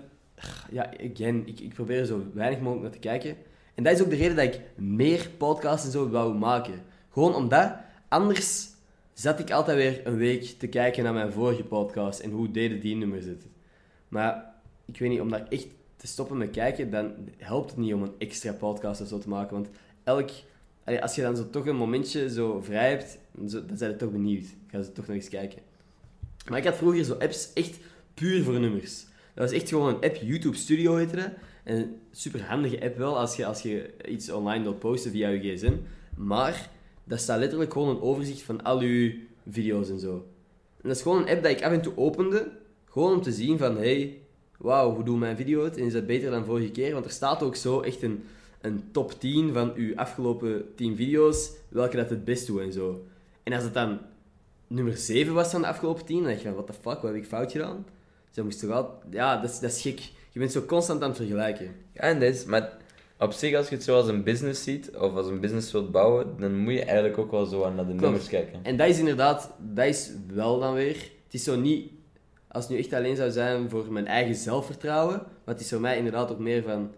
ja, 0.72 0.90
again, 1.12 1.44
ik, 1.48 1.60
ik 1.60 1.74
probeer 1.74 2.00
er 2.00 2.06
zo 2.06 2.24
weinig 2.34 2.60
mogelijk 2.60 2.82
naar 2.84 2.92
te 3.02 3.08
kijken. 3.08 3.36
En 3.76 3.84
dat 3.84 3.94
is 3.94 4.02
ook 4.02 4.10
de 4.10 4.16
reden 4.16 4.36
dat 4.36 4.46
ik 4.46 4.62
meer 4.76 5.30
podcasts 5.38 5.86
en 5.86 5.92
zo 5.92 6.10
wou 6.10 6.34
maken. 6.38 6.82
Gewoon 7.12 7.36
omdat, 7.36 7.72
anders 8.08 8.68
zat 9.16 9.40
ik 9.40 9.52
altijd 9.52 9.78
weer 9.78 10.08
een 10.08 10.18
week 10.18 10.44
te 10.44 10.68
kijken 10.68 11.04
naar 11.04 11.14
mijn 11.14 11.32
vorige 11.32 11.64
podcast 11.64 12.20
en 12.20 12.32
hoe 12.32 12.52
deden 12.52 12.80
die 12.80 12.96
nummers 12.96 13.26
het. 13.26 13.48
Maar, 14.08 14.54
ik 14.86 15.00
weet 15.00 15.10
niet, 15.10 15.22
om 15.22 15.30
daar 15.30 15.48
echt 15.48 15.68
te 15.96 16.08
stoppen 16.08 16.38
met 16.38 16.52
kijken, 16.52 16.92
dan 16.92 17.14
helpt 17.38 17.70
het 17.70 17.80
niet 17.80 17.94
om 17.94 18.02
een 18.04 18.16
extra 18.18 18.52
podcast 18.52 19.02
of 19.02 19.08
zo 19.08 19.18
te 19.18 19.30
maken. 19.30 19.54
Want 19.54 19.70
elk 20.04 20.30
als 20.86 21.16
je 21.16 21.22
dan 21.22 21.36
zo 21.36 21.50
toch 21.50 21.66
een 21.66 21.76
momentje 21.76 22.30
zo 22.30 22.62
vrij 22.62 22.90
hebt, 22.90 23.18
dan 23.32 23.78
zijn 23.78 23.92
je 23.92 23.96
toch 23.96 24.12
benieuwd. 24.12 24.46
Ga 24.68 24.82
ze 24.82 24.92
toch 24.92 25.08
nog 25.08 25.16
eens 25.16 25.30
kijken. 25.30 25.62
Maar 26.50 26.58
ik 26.58 26.66
had 26.66 26.76
vroeger 26.76 27.04
zo 27.04 27.14
apps 27.14 27.54
echt 27.54 27.80
puur 28.14 28.44
voor 28.44 28.60
nummers. 28.60 29.06
Dat 29.34 29.50
was 29.50 29.60
echt 29.60 29.70
gewoon 29.70 29.88
een 29.88 30.10
app, 30.10 30.16
YouTube 30.16 30.58
Studio 30.58 30.96
heette 30.96 31.16
dat. 31.16 31.30
En 31.64 31.76
een 31.76 31.96
super 32.12 32.44
handige 32.44 32.82
app 32.82 32.98
wel, 32.98 33.20
als 33.20 33.36
je, 33.36 33.46
als 33.46 33.62
je 33.62 33.94
iets 34.08 34.32
online 34.32 34.64
wilt 34.64 34.80
posten 34.80 35.12
via 35.12 35.30
je 35.30 35.56
gsm. 35.56 35.74
Maar 36.16 36.70
dat 37.06 37.20
staat 37.20 37.40
letterlijk 37.40 37.74
gewoon 37.74 37.90
een 37.90 38.02
overzicht 38.02 38.42
van 38.42 38.64
al 38.64 38.80
uw 38.80 39.12
video's 39.50 39.90
en 39.90 40.00
zo. 40.00 40.14
En 40.82 40.88
dat 40.90 40.96
is 40.96 41.02
gewoon 41.02 41.22
een 41.22 41.30
app 41.30 41.44
dat 41.44 41.52
ik 41.52 41.64
af 41.64 41.72
en 41.72 41.82
toe 41.82 41.98
opende, 41.98 42.52
gewoon 42.90 43.14
om 43.14 43.22
te 43.22 43.32
zien 43.32 43.58
van, 43.58 43.78
hey, 43.78 44.18
wauw, 44.58 44.94
hoe 44.94 45.04
doe 45.04 45.18
mijn 45.18 45.38
video 45.38 45.64
het? 45.64 45.78
En 45.78 45.86
is 45.86 45.94
dat 45.94 46.06
beter 46.06 46.32
dan 46.32 46.46
vorige 46.46 46.72
keer? 46.72 46.94
Want 46.94 47.06
er 47.06 47.12
staat 47.12 47.44
ook 47.44 47.56
zo 47.56 47.82
echt 47.82 48.02
een, 48.02 48.24
een 48.62 48.84
top 48.92 49.20
10 49.20 49.54
van 49.54 49.74
uw 49.76 49.96
afgelopen 49.96 50.76
10 50.76 50.96
video's, 50.96 51.52
welke 51.70 51.96
dat 51.96 52.10
het 52.10 52.26
best 52.26 52.48
doen 52.48 52.62
en 52.62 52.74
zo. 52.74 53.06
En 53.44 53.54
als 53.54 53.64
het 53.64 53.74
dan 53.74 54.00
nummer 54.68 54.98
7 54.98 55.34
was 55.34 55.50
van 55.52 55.62
de 55.62 55.68
afgelopen 55.68 56.06
10, 56.06 56.18
dan 56.18 56.26
dacht 56.26 56.42
je 56.42 56.48
van, 56.48 56.54
what 56.54 56.68
the 56.68 56.74
fuck, 56.74 57.02
wat 57.02 57.04
heb 57.04 57.16
ik 57.16 57.26
fout 57.26 57.52
gedaan? 57.52 57.86
Dus 58.26 58.36
dan 58.36 58.46
moest 58.46 58.60
toch 58.60 58.72
al... 58.72 59.00
Ja, 59.12 59.42
dat 59.42 59.50
is, 59.50 59.60
dat 59.60 59.72
is 59.72 59.82
gek. 59.82 60.00
Je 60.32 60.40
bent 60.40 60.52
zo 60.52 60.62
constant 60.62 61.02
aan 61.02 61.08
het 61.08 61.18
vergelijken. 61.18 61.76
Ja, 61.94 62.02
en 62.02 62.20
dat 62.20 62.46
maar 62.46 62.78
op 63.20 63.32
zich, 63.32 63.56
als 63.56 63.70
je 63.70 63.76
het 63.76 63.84
zo 63.84 63.96
als 63.96 64.08
een 64.08 64.24
business 64.24 64.64
ziet, 64.64 64.90
of 64.98 65.16
als 65.16 65.28
een 65.28 65.40
business 65.40 65.72
wilt 65.72 65.92
bouwen, 65.92 66.28
dan 66.40 66.56
moet 66.58 66.74
je 66.74 66.84
eigenlijk 66.84 67.18
ook 67.18 67.32
wel 67.32 67.46
zo 67.46 67.74
naar 67.74 67.88
de 67.88 67.94
nummers 67.94 68.28
kijken. 68.28 68.60
En 68.64 68.78
dat 68.78 68.88
is 68.90 69.00
inderdaad, 69.00 69.54
dat 69.74 69.86
is 69.86 70.12
wel 70.34 70.60
dan 70.60 70.74
weer. 70.74 70.96
Het 71.24 71.34
is 71.34 71.44
zo 71.44 71.60
niet, 71.60 71.92
als 72.48 72.64
het 72.64 72.74
nu 72.74 72.80
echt 72.80 72.94
alleen 72.94 73.16
zou 73.16 73.32
zijn 73.32 73.70
voor 73.70 73.92
mijn 73.92 74.08
eigen 74.08 74.36
zelfvertrouwen, 74.36 75.16
maar 75.16 75.56
het 75.56 75.60
is 75.64 75.70
voor 75.70 75.80
mij 75.82 75.98
inderdaad 75.98 76.32
ook 76.32 76.40
meer 76.40 76.64
van, 76.64 76.92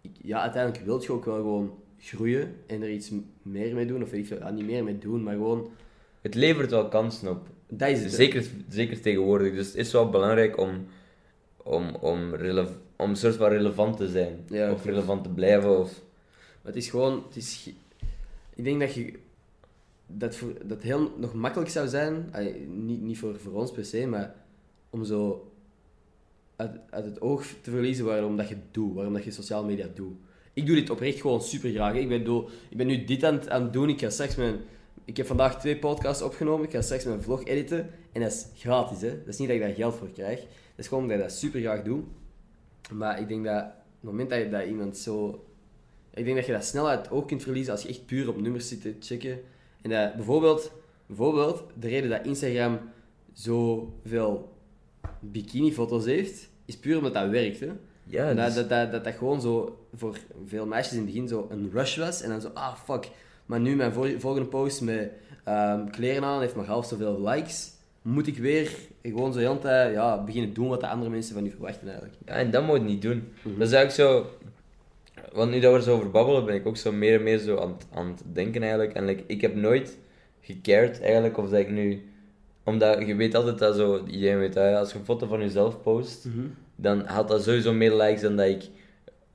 ik, 0.00 0.10
ja, 0.22 0.40
uiteindelijk 0.40 0.84
wil 0.84 1.02
je 1.02 1.12
ook 1.12 1.24
wel 1.24 1.34
gewoon 1.36 1.74
groeien 1.98 2.54
en 2.66 2.82
er 2.82 2.90
iets 2.90 3.10
meer 3.42 3.74
mee 3.74 3.86
doen, 3.86 4.02
of 4.02 4.12
ik 4.12 4.26
ja, 4.28 4.50
niet 4.50 4.66
meer 4.66 4.84
mee 4.84 4.98
doen, 4.98 5.22
maar 5.22 5.34
gewoon, 5.34 5.70
Het 6.20 6.34
levert 6.34 6.70
wel 6.70 6.88
kansen 6.88 7.30
op. 7.30 7.46
dat 7.68 7.88
is 7.88 8.02
het. 8.02 8.12
Zeker, 8.12 8.44
zeker 8.68 9.00
tegenwoordig. 9.00 9.54
Dus 9.54 9.66
het 9.66 9.76
is 9.76 9.92
wel 9.92 10.10
belangrijk 10.10 10.58
om, 10.58 10.86
om, 11.62 11.94
om, 12.00 12.34
rele- 12.34 12.68
om 12.96 13.10
een 13.10 13.16
soort 13.16 13.36
van 13.36 13.48
relevant 13.48 13.96
te 13.96 14.08
zijn. 14.08 14.44
Ja, 14.48 14.72
of 14.72 14.84
relevant 14.84 15.22
te 15.24 15.30
blijven. 15.30 15.78
Of... 15.78 16.02
Maar 16.62 16.72
het 16.72 16.82
is 16.82 16.90
gewoon, 16.90 17.22
het 17.26 17.36
is, 17.36 17.70
ik 18.54 18.64
denk 18.64 18.80
dat 18.80 18.94
je, 18.94 19.12
dat, 20.06 20.36
voor, 20.36 20.52
dat 20.64 20.82
heel 20.82 21.12
nog 21.16 21.34
makkelijk 21.34 21.70
zou 21.70 21.88
zijn, 21.88 22.30
niet, 22.68 23.00
niet 23.02 23.18
voor, 23.18 23.38
voor 23.40 23.52
ons 23.52 23.72
per 23.72 23.84
se, 23.84 24.06
maar 24.06 24.34
om 24.90 25.04
zo 25.04 25.48
uit, 26.56 26.70
uit 26.90 27.04
het 27.04 27.20
oog 27.20 27.44
te 27.60 27.70
verliezen 27.70 28.04
waarom 28.04 28.36
dat 28.36 28.48
je 28.48 28.54
het 28.54 28.74
doet, 28.74 28.94
waarom 28.94 29.12
dat 29.12 29.24
je 29.24 29.30
sociale 29.30 29.66
media 29.66 29.86
doet. 29.94 30.14
Ik 30.52 30.66
doe 30.66 30.74
dit 30.74 30.90
oprecht 30.90 31.20
gewoon 31.20 31.42
super 31.42 31.70
graag. 31.70 31.94
Ik 31.94 32.08
ben, 32.08 32.18
bedoel, 32.18 32.48
ik 32.68 32.76
ben 32.76 32.86
nu 32.86 33.04
dit 33.04 33.24
aan, 33.24 33.34
het- 33.34 33.48
aan 33.48 33.62
het 33.62 33.72
doen. 33.72 33.88
Ik 33.88 34.00
ga 34.00 34.10
straks 34.10 34.36
mijn, 34.36 34.56
ik 35.04 35.16
heb 35.16 35.26
vandaag 35.26 35.60
twee 35.60 35.78
podcasts 35.78 36.22
opgenomen. 36.22 36.64
Ik 36.66 36.72
ga 36.72 36.82
straks 36.82 37.04
mijn 37.04 37.22
vlog 37.22 37.44
editen. 37.44 37.90
En 38.12 38.20
dat 38.20 38.30
is 38.32 38.46
gratis, 38.56 39.00
hè. 39.00 39.08
Dat 39.18 39.28
is 39.28 39.38
niet 39.38 39.48
dat 39.48 39.56
ik 39.56 39.62
daar 39.62 39.74
geld 39.74 39.94
voor 39.94 40.10
krijg. 40.10 40.38
Dat 40.40 40.48
is 40.76 40.86
gewoon 40.88 41.02
omdat 41.02 41.18
ik 41.18 41.22
dat 41.22 41.32
super 41.32 41.60
graag 41.60 41.82
doe. 41.82 42.02
Maar 42.92 43.20
ik 43.20 43.28
denk 43.28 43.44
dat 43.44 43.62
op 43.62 43.70
het 44.00 44.10
moment 44.10 44.30
dat, 44.30 44.38
je, 44.38 44.48
dat 44.48 44.66
iemand 44.66 44.96
zo... 44.96 45.44
Ik 46.14 46.24
denk 46.24 46.36
dat 46.36 46.46
je 46.46 46.52
dat 46.52 46.64
snel 46.64 46.88
uit 46.88 46.98
het 46.98 47.10
oog 47.10 47.24
kunt 47.24 47.42
verliezen 47.42 47.72
als 47.72 47.82
je 47.82 47.88
echt 47.88 48.06
puur 48.06 48.28
op 48.28 48.40
nummers 48.40 48.68
zit 48.68 48.80
te 48.80 48.96
checken. 49.00 49.40
En 49.82 49.90
dat 49.90 50.14
bijvoorbeeld, 50.14 50.72
bijvoorbeeld 51.06 51.64
de 51.78 51.88
reden 51.88 52.10
dat 52.10 52.26
Instagram 52.26 52.78
zoveel 53.32 54.52
bikini-foto's 55.20 56.04
heeft, 56.04 56.48
is 56.64 56.78
puur 56.78 56.96
omdat 56.96 57.14
dat 57.14 57.28
werkt, 57.28 57.60
hè. 57.60 57.70
Ja, 58.06 58.34
dat, 58.34 58.46
dus- 58.46 58.54
dat, 58.54 58.68
dat, 58.68 58.92
dat 58.92 59.04
dat 59.04 59.14
gewoon 59.14 59.40
zo 59.40 59.78
voor 59.94 60.16
veel 60.46 60.66
meisjes 60.66 60.92
in 60.92 60.98
het 60.98 61.06
begin 61.06 61.28
zo 61.28 61.46
een 61.50 61.70
rush 61.72 61.96
was. 61.98 62.22
En 62.22 62.28
dan 62.28 62.40
zo, 62.40 62.50
ah 62.54 62.74
fuck. 62.76 63.10
Maar 63.46 63.60
nu 63.60 63.76
mijn 63.76 63.92
vol- 63.92 64.18
volgende 64.18 64.48
post 64.48 64.80
met 64.80 65.12
ehm, 65.44 65.90
kleren 65.90 66.24
aan 66.24 66.40
heeft 66.40 66.54
maar 66.54 66.64
half 66.64 66.86
zoveel 66.86 67.20
likes. 67.28 67.72
Moet 68.04 68.26
ik 68.26 68.38
weer 68.38 68.70
gewoon 69.02 69.32
zo 69.32 69.38
de 69.38 69.44
hele 69.46 69.58
tijd 69.58 69.92
ja, 69.94 70.22
beginnen 70.24 70.54
doen 70.54 70.68
wat 70.68 70.80
de 70.80 70.86
andere 70.88 71.10
mensen 71.10 71.34
van 71.34 71.46
u 71.46 71.50
verwachten 71.50 71.86
eigenlijk. 71.88 72.14
Ja, 72.26 72.32
en 72.32 72.50
dat 72.50 72.66
moet 72.66 72.76
je 72.76 72.82
niet 72.84 73.02
doen. 73.02 73.28
Mhm. 73.42 73.58
Dat 73.58 73.68
is 73.68 73.74
eigenlijk 73.74 74.10
zo... 74.10 74.26
Want 75.32 75.50
nu 75.50 75.60
dat 75.60 75.72
we 75.72 75.76
er 75.78 75.82
zo 75.84 75.94
over 75.94 76.10
babbelen, 76.10 76.44
ben 76.44 76.54
ik 76.54 76.66
ook 76.66 76.76
zo 76.76 76.92
meer 76.92 77.14
en 77.14 77.22
meer 77.22 77.38
zo 77.38 77.56
aan, 77.58 77.68
het- 77.68 77.86
aan 77.94 78.06
het 78.06 78.22
denken 78.32 78.60
eigenlijk. 78.62 78.92
En 78.92 79.04
like, 79.04 79.22
ik 79.26 79.40
heb 79.40 79.54
nooit 79.54 79.98
gecared 80.40 81.00
eigenlijk 81.00 81.38
of 81.38 81.48
dat 81.50 81.60
ik 81.60 81.70
nu... 81.70 82.08
Omdat 82.64 83.06
je 83.06 83.14
weet 83.14 83.34
altijd 83.34 83.58
dat 83.58 83.76
zo... 83.76 84.04
Iedereen 84.06 84.38
weet 84.38 84.52
dat, 84.52 84.74
als 84.76 84.92
je 84.92 84.98
een 84.98 85.04
foto 85.04 85.26
van 85.26 85.40
jezelf 85.40 85.82
post, 85.82 86.26
dan 86.76 87.04
haalt 87.06 87.28
dat 87.28 87.42
sowieso 87.44 87.72
meer 87.72 87.94
likes 87.94 88.20
dan 88.20 88.36
dat 88.36 88.46
ik... 88.48 88.62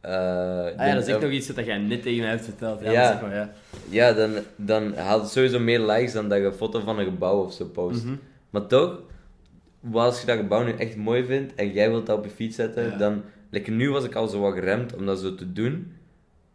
eh, 0.01 0.11
Ah 0.11 0.72
ja, 0.78 0.93
dat 0.93 1.07
is 1.07 1.13
echt 1.13 1.22
nog 1.22 1.32
iets 1.32 1.49
wat 1.51 1.65
jij 1.65 1.78
net 1.78 2.01
tegen 2.01 2.20
mij 2.20 2.30
hebt 2.30 2.43
verteld. 2.43 2.82
Ja, 2.82 2.91
Ja. 2.91 3.11
Zeg 3.11 3.22
maar, 3.22 3.34
ja. 3.36 3.53
Ja, 3.89 4.13
dan, 4.13 4.32
dan 4.55 4.93
haalt 4.95 5.22
het 5.22 5.32
sowieso 5.32 5.59
meer 5.59 5.80
likes 5.80 6.13
dan 6.13 6.30
dat 6.30 6.38
je 6.39 6.45
een 6.45 6.53
foto 6.53 6.80
van 6.80 6.99
een 6.99 7.05
gebouw 7.05 7.43
of 7.43 7.53
zo 7.53 7.65
post. 7.65 8.03
Mhm. 8.03 8.13
Maar 8.50 8.68
toch, 8.68 9.00
als 9.91 10.20
je 10.20 10.26
dat 10.26 10.38
gebouw 10.38 10.64
nu 10.64 10.72
echt 10.72 10.95
mooi 10.95 11.26
vindt 11.26 11.56
en 11.56 11.72
jij 11.72 11.89
wilt 11.89 12.06
dat 12.06 12.18
op 12.18 12.24
je 12.24 12.30
fiets 12.30 12.56
zetten, 12.56 12.84
Ja. 12.89 12.97
dan... 12.97 13.22
Like, 13.52 13.72
nu 13.72 13.91
was 13.91 14.04
ik 14.04 14.16
al 14.16 14.28
zo 14.28 14.39
wat 14.39 14.54
geremd 14.54 14.95
om 14.95 15.06
dat 15.06 15.20
zo 15.20 15.36
te 15.36 15.54
doen. 15.54 15.93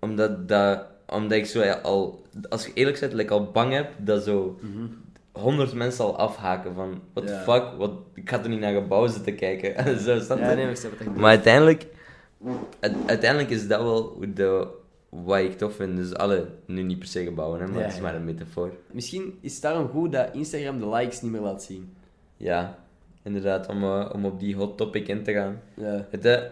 Omdat, 0.00 0.48
dat, 0.48 0.86
omdat 1.06 1.38
ik 1.38 1.46
zo 1.46 1.62
ja, 1.64 1.72
al... 1.82 2.26
Als 2.48 2.66
je 2.66 2.72
eerlijk 2.74 3.00
bent, 3.00 3.12
like, 3.12 3.32
al 3.32 3.50
bang 3.50 3.72
heb 3.72 3.92
dat 3.98 4.22
zo... 4.24 4.58
Honderd 5.32 5.72
mensen 5.74 6.04
al 6.04 6.18
afhaken 6.18 6.74
van... 6.74 7.00
What 7.12 7.26
the 7.26 7.34
fuck? 7.34 7.62
Wat, 7.78 7.90
ik 8.14 8.30
ga 8.30 8.42
er 8.42 8.48
niet 8.48 8.60
naar 8.60 8.74
gebouwen 8.74 9.10
zitten 9.10 9.34
kijken. 9.36 9.98
zo? 10.00 10.14
Ja, 10.14 10.34
nee, 10.34 10.56
maar 10.56 10.70
ik 10.70 10.76
snap. 10.76 11.16
Maar 11.16 11.28
uiteindelijk, 11.30 11.86
uiteindelijk 13.06 13.50
is 13.50 13.68
dat 13.68 13.82
wel 13.82 14.02
hoe 14.02 14.32
de, 14.32 14.66
wat 15.22 15.38
ik 15.38 15.58
tof 15.58 15.74
vind. 15.74 15.96
Dus 15.96 16.14
alle, 16.14 16.46
nu 16.66 16.82
niet 16.82 16.98
per 16.98 17.08
se 17.08 17.24
gebouwen, 17.24 17.60
hè, 17.60 17.66
maar 17.66 17.78
Ja, 17.78 17.84
het 17.84 17.94
is 17.94 18.00
maar 18.00 18.14
een 18.14 18.24
metafoor. 18.24 18.72
Misschien 18.92 19.38
is 19.40 19.52
het 19.52 19.62
daarom 19.62 19.88
goed 19.88 20.12
dat 20.12 20.28
Instagram 20.32 20.78
de 20.80 20.88
likes 20.88 21.22
niet 21.22 21.32
meer 21.32 21.40
laat 21.40 21.62
zien. 21.62 21.92
Ja, 22.36 22.78
inderdaad, 23.22 23.68
om, 23.68 23.82
eh, 23.82 24.10
om 24.12 24.24
op 24.24 24.40
die 24.40 24.56
hot 24.56 24.76
topic 24.76 25.08
in 25.08 25.22
te 25.22 25.32
gaan. 25.32 25.60
Ja. 25.74 26.06
Het, 26.10 26.24
eh, 26.24 26.42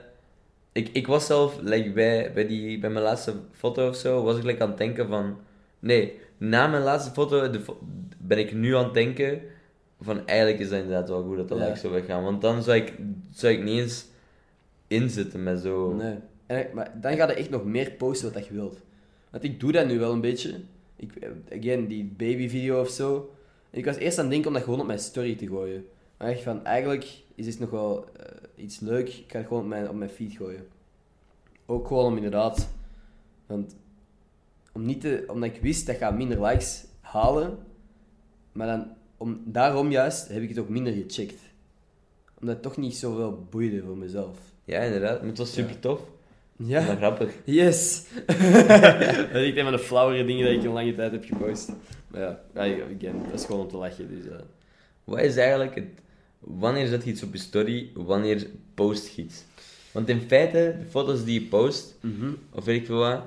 ik, 0.73 0.89
ik 0.93 1.07
was 1.07 1.27
zelf, 1.27 1.59
like, 1.63 1.93
bij, 1.93 2.33
bij, 2.33 2.47
die, 2.47 2.79
bij 2.79 2.91
mijn 2.91 3.05
laatste 3.05 3.35
foto 3.53 3.89
of 3.89 3.97
zo, 3.97 4.23
was 4.23 4.37
ik 4.37 4.43
like, 4.43 4.63
aan 4.63 4.69
het 4.69 4.79
denken 4.79 5.09
van... 5.09 5.37
Nee, 5.79 6.21
na 6.37 6.67
mijn 6.67 6.83
laatste 6.83 7.11
foto 7.13 7.51
de, 7.51 7.61
ben 8.19 8.39
ik 8.39 8.53
nu 8.55 8.77
aan 8.77 8.85
het 8.85 8.95
denken 8.95 9.41
van 10.01 10.27
eigenlijk 10.27 10.59
is 10.61 10.69
dat 10.69 10.79
inderdaad 10.79 11.09
wel 11.09 11.23
goed 11.23 11.37
dat 11.37 11.49
de 11.49 11.55
Ja. 11.55 11.65
likes 11.65 11.81
zo 11.81 11.91
weggaan. 11.91 12.23
Want 12.25 12.41
dan 12.41 12.63
zou 12.63 12.77
ik, 12.77 12.95
zou 13.31 13.53
ik 13.53 13.63
niet 13.63 13.79
eens 13.81 14.07
inzitten 14.87 15.43
met 15.43 15.61
zo... 15.61 15.93
Nee. 15.93 16.15
En, 16.47 16.67
maar 16.75 17.01
dan 17.01 17.17
ga 17.17 17.29
je 17.29 17.35
echt 17.35 17.51
nog 17.51 17.65
meer 17.65 17.91
posten 17.91 18.33
wat 18.33 18.47
je 18.47 18.55
wilt. 18.55 18.81
Want 19.31 19.45
ik 19.45 19.61
doe 19.61 19.73
dat 19.73 19.87
nu 19.87 19.99
wel 19.99 20.13
een 20.13 20.21
beetje. 20.21 20.61
Ik, 20.97 21.17
eh, 21.17 21.31
again, 21.59 21.87
die 21.87 22.05
babyvideo 22.05 22.81
of 22.81 22.89
zo. 22.89 23.35
En 23.71 23.79
ik 23.79 23.85
was 23.85 23.97
eerst 23.97 24.19
aan 24.19 24.25
het 24.25 24.33
denken 24.33 24.49
om 24.49 24.55
dat 24.55 24.65
gewoon 24.65 24.81
op 24.81 24.87
mijn 24.87 24.99
story 24.99 25.37
te 25.37 25.47
gooien. 25.47 25.87
Maar 26.17 26.29
echt 26.29 26.43
van, 26.43 26.65
eigenlijk 26.65 27.23
is 27.35 27.45
dit 27.45 27.59
nog 27.59 27.71
wel 27.71 28.05
eh, 28.17 28.65
iets 28.65 28.81
leuk. 28.81 29.09
Ik 29.09 29.25
ga 29.31 29.39
het 29.39 29.47
gewoon 29.47 29.63
op 29.63 29.69
mijn, 29.69 29.89
op 29.89 29.95
mijn 29.95 30.11
feed 30.11 30.33
gooien. 30.33 30.67
Ook 31.67 31.87
gewoon 31.87 32.05
om 32.05 32.17
inderdaad... 32.17 32.69
Want 33.47 33.77
om 34.73 34.85
niet 34.85 35.01
te, 35.01 35.25
omdat 35.27 35.49
ik 35.49 35.63
wist 35.63 35.87
dat 35.87 35.97
gaat 35.97 36.17
minder 36.17 36.43
likes 36.43 36.85
halen. 37.01 37.59
Maar 38.53 38.67
dan, 38.67 38.93
om, 39.17 39.43
daarom 39.45 39.91
juist 39.91 40.29
heb 40.29 40.43
ik 40.43 40.49
het 40.49 40.59
ook 40.59 40.69
minder 40.69 40.93
gecheckt. 40.93 41.41
Omdat 42.41 42.55
het 42.55 42.63
toch 42.63 42.77
niet 42.77 42.97
zoveel 42.97 43.47
boeide 43.51 43.83
voor 43.83 43.97
mezelf. 43.97 44.39
Ja, 44.65 44.81
inderdaad. 44.81 45.19
Maar 45.19 45.29
het 45.29 45.39
was 45.39 45.53
super 45.53 45.79
tof. 45.79 46.01
Ja. 46.65 46.87
Maar 46.87 46.97
grappig. 46.97 47.33
Yes! 47.45 48.05
dat 48.27 48.37
is 48.37 49.47
echt 49.49 49.57
een 49.57 49.63
van 49.63 49.73
de 49.73 49.79
flauwere 49.79 50.25
dingen 50.25 50.45
dat 50.47 50.55
ik 50.55 50.63
in 50.63 50.73
lange 50.73 50.95
tijd 50.95 51.13
heb 51.13 51.25
gepost. 51.25 51.73
Maar 52.09 52.21
ja, 52.21 52.41
ja, 52.55 52.85
again, 52.97 53.23
dat 53.31 53.41
is 53.41 53.45
gewoon 53.47 53.61
om 53.61 53.69
te 53.69 53.77
lachen. 53.77 54.09
Dus, 54.09 54.25
ja. 54.25 54.41
Wat 55.05 55.21
is 55.21 55.37
eigenlijk 55.37 55.75
het... 55.75 55.85
Wanneer 56.39 56.87
zet 56.87 57.05
je 57.05 57.11
iets 57.11 57.23
op 57.23 57.33
je 57.33 57.39
story, 57.39 57.91
wanneer 57.95 58.47
post 58.75 59.15
je 59.15 59.23
iets? 59.23 59.45
Want 59.93 60.09
in 60.09 60.21
feite, 60.21 60.77
de 60.79 60.85
foto's 60.91 61.25
die 61.25 61.41
je 61.41 61.47
post, 61.47 61.99
of 62.51 62.65
weet 62.65 62.81
ik 62.81 62.87
veel 62.87 62.99
wat, 62.99 63.23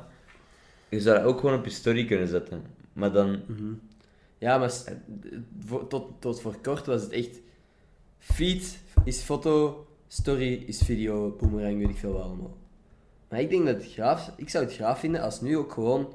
je 0.90 1.02
zou 1.02 1.18
dat 1.18 1.26
ook 1.26 1.40
gewoon 1.40 1.58
op 1.60 1.66
je 1.66 1.72
story 1.72 2.06
kunnen 2.06 2.28
zetten. 2.28 2.62
Maar 2.94 3.12
dan... 3.12 3.40
Ja, 4.38 4.58
maar 4.58 4.72
voor- 5.66 5.88
tot, 5.88 6.12
tot 6.20 6.42
voor 6.42 6.56
kort 6.62 6.86
was 6.86 7.02
het 7.02 7.12
echt... 7.12 7.40
Feed 8.20 8.78
is 9.04 9.20
foto, 9.22 9.88
story 10.08 10.64
is 10.66 10.82
video, 10.82 11.36
boomerang, 11.40 11.78
weet 11.78 11.90
ik 11.90 11.98
veel 11.98 12.12
wat 12.14 12.22
allemaal. 12.24 12.58
Maar 13.30 13.40
ik 13.40 13.50
denk 13.50 13.66
dat 13.66 13.76
het 13.76 13.92
graaf... 13.92 14.32
Ik 14.36 14.50
zou 14.50 14.66
het 14.66 14.74
graaf 14.74 15.00
vinden 15.00 15.22
als 15.22 15.42
nu 15.42 15.58
ook 15.58 15.72
gewoon 15.72 16.14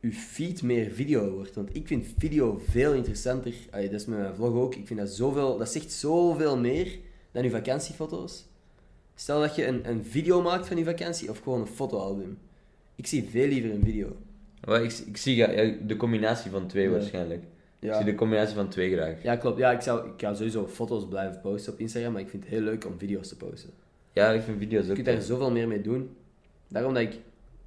uw 0.00 0.12
feed 0.12 0.62
meer 0.62 0.90
video 0.90 1.30
wordt. 1.30 1.54
Want 1.54 1.76
ik 1.76 1.86
vind 1.86 2.06
video 2.18 2.60
veel 2.68 2.92
interessanter. 2.92 3.54
Allee, 3.70 3.90
dat 3.90 4.00
is 4.00 4.06
met 4.06 4.18
mijn 4.18 4.34
vlog 4.34 4.54
ook. 4.54 4.74
Ik 4.74 4.86
vind 4.86 4.98
dat 4.98 5.08
zoveel... 5.08 5.58
Dat 5.58 5.72
zegt 5.72 5.92
zoveel 5.92 6.58
meer 6.58 6.98
dan 7.32 7.44
uw 7.44 7.50
vakantiefoto's. 7.50 8.44
Stel 9.14 9.40
dat 9.40 9.54
je 9.54 9.66
een, 9.66 9.88
een 9.88 10.04
video 10.04 10.42
maakt 10.42 10.66
van 10.66 10.76
je 10.76 10.84
vakantie 10.84 11.30
of 11.30 11.38
gewoon 11.38 11.60
een 11.60 11.66
fotoalbum. 11.66 12.38
Ik 12.94 13.06
zie 13.06 13.28
veel 13.30 13.46
liever 13.48 13.70
een 13.70 13.84
video. 13.84 14.16
Wat, 14.60 14.82
ik, 14.82 14.92
ik 14.92 15.16
zie 15.16 15.36
ja, 15.36 15.46
de 15.86 15.96
combinatie 15.96 16.50
van 16.50 16.66
twee 16.66 16.84
Ja. 16.84 16.90
waarschijnlijk. 16.90 17.42
Ik 17.78 17.94
zie 17.94 18.04
de 18.04 18.14
combinatie 18.14 18.54
van 18.54 18.68
twee 18.68 18.92
graag. 18.92 19.22
Ja, 19.22 19.36
klopt. 19.36 19.58
Ja, 19.58 19.70
ik, 19.70 19.80
zou, 19.80 20.08
ik 20.08 20.12
ga 20.16 20.34
sowieso 20.34 20.66
foto's 20.66 21.08
blijven 21.08 21.40
posten 21.40 21.72
op 21.72 21.78
Instagram, 21.78 22.12
maar 22.12 22.20
ik 22.20 22.28
vind 22.28 22.42
het 22.42 22.52
heel 22.52 22.62
leuk 22.62 22.86
om 22.86 22.98
video's 22.98 23.28
te 23.28 23.36
posten. 23.36 23.70
Ja, 24.12 24.30
ik 24.30 24.42
vind 24.42 24.58
video's 24.58 24.84
Je 24.84 24.88
ook 24.88 24.94
kunt 24.94 25.06
daar 25.06 25.22
zoveel 25.22 25.50
meer 25.50 25.68
mee 25.68 25.80
doen. 25.80 26.10
Daarom 26.68 26.94
dat 26.94 27.02
ik, 27.02 27.18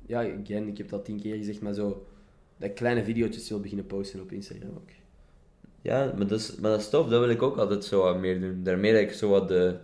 ja, 0.05 0.19
again, 0.19 0.67
ik 0.67 0.77
heb 0.77 0.89
dat 0.89 1.05
tien 1.05 1.21
keer 1.21 1.35
gezegd, 1.35 1.61
maar 1.61 1.73
zo, 1.73 2.05
dat 2.57 2.69
ik 2.69 2.75
kleine 2.75 3.03
video's 3.03 3.49
wil 3.49 3.59
beginnen 3.59 3.85
posten 3.85 4.21
op 4.21 4.31
Instagram 4.31 4.69
ook. 4.69 4.89
Ja, 5.81 6.13
maar 6.17 6.27
dat, 6.27 6.39
is, 6.39 6.55
maar 6.55 6.71
dat 6.71 6.79
is 6.79 6.89
tof. 6.89 7.07
Dat 7.07 7.19
wil 7.19 7.29
ik 7.29 7.41
ook 7.41 7.57
altijd 7.57 7.85
zo 7.85 8.01
wat 8.01 8.19
meer 8.19 8.39
doen. 8.41 8.63
Daarmee 8.63 8.91
dat 8.91 9.01
ik 9.01 9.11
zo 9.11 9.29
wat 9.29 9.47
de 9.47 9.75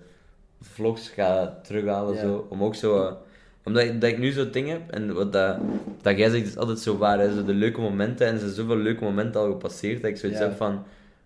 vlogs 0.61 1.09
ga 1.09 1.59
terughalen. 1.63 2.13
Ja. 2.13 2.21
Zo, 2.21 2.47
om 2.49 2.63
ook 2.63 2.75
zo 2.75 2.93
wat... 2.93 3.17
Omdat 3.63 3.83
ik, 3.83 4.01
dat 4.01 4.09
ik 4.09 4.17
nu 4.17 4.31
zo'n 4.31 4.51
ding 4.51 4.69
heb, 4.69 4.91
en 4.91 5.13
wat 5.13 5.33
dat, 5.33 5.57
dat 6.01 6.17
jij 6.17 6.29
zegt 6.29 6.47
is 6.47 6.57
altijd 6.57 6.79
zo 6.79 6.97
waar, 6.97 7.19
hè, 7.19 7.33
zo 7.33 7.43
de 7.43 7.53
leuke 7.53 7.81
momenten, 7.81 8.27
en 8.27 8.33
er 8.33 8.39
zijn 8.39 8.51
zoveel 8.51 8.75
leuke 8.75 9.03
momenten 9.03 9.41
al 9.41 9.51
gepasseerd, 9.51 10.01
dat 10.01 10.11
ik 10.11 10.17
zoiets 10.17 10.39
Ja. 10.39 10.45
heb 10.45 10.57
van, 10.57 10.83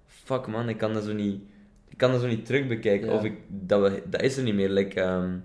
fuck 0.08 0.48
man, 0.48 0.70
ik 0.70 0.78
kan 0.78 0.94
dat 0.94 1.04
zo 1.04 1.14
niet, 1.14 1.42
ik 1.94 2.00
kan 2.00 2.12
dat 2.12 2.22
zo 2.22 2.28
niet 2.28 2.46
terug 2.46 2.68
bekijken, 2.68 3.08
Ja. 3.08 3.14
of 3.16 3.24
ik, 3.24 3.34
dat, 3.48 3.82
we, 3.82 4.04
dat 4.10 4.22
is 4.22 4.38
er 4.38 4.44
niet 4.44 4.54
meer. 4.54 4.70
Like, 4.70 5.02
ehm, 5.02 5.38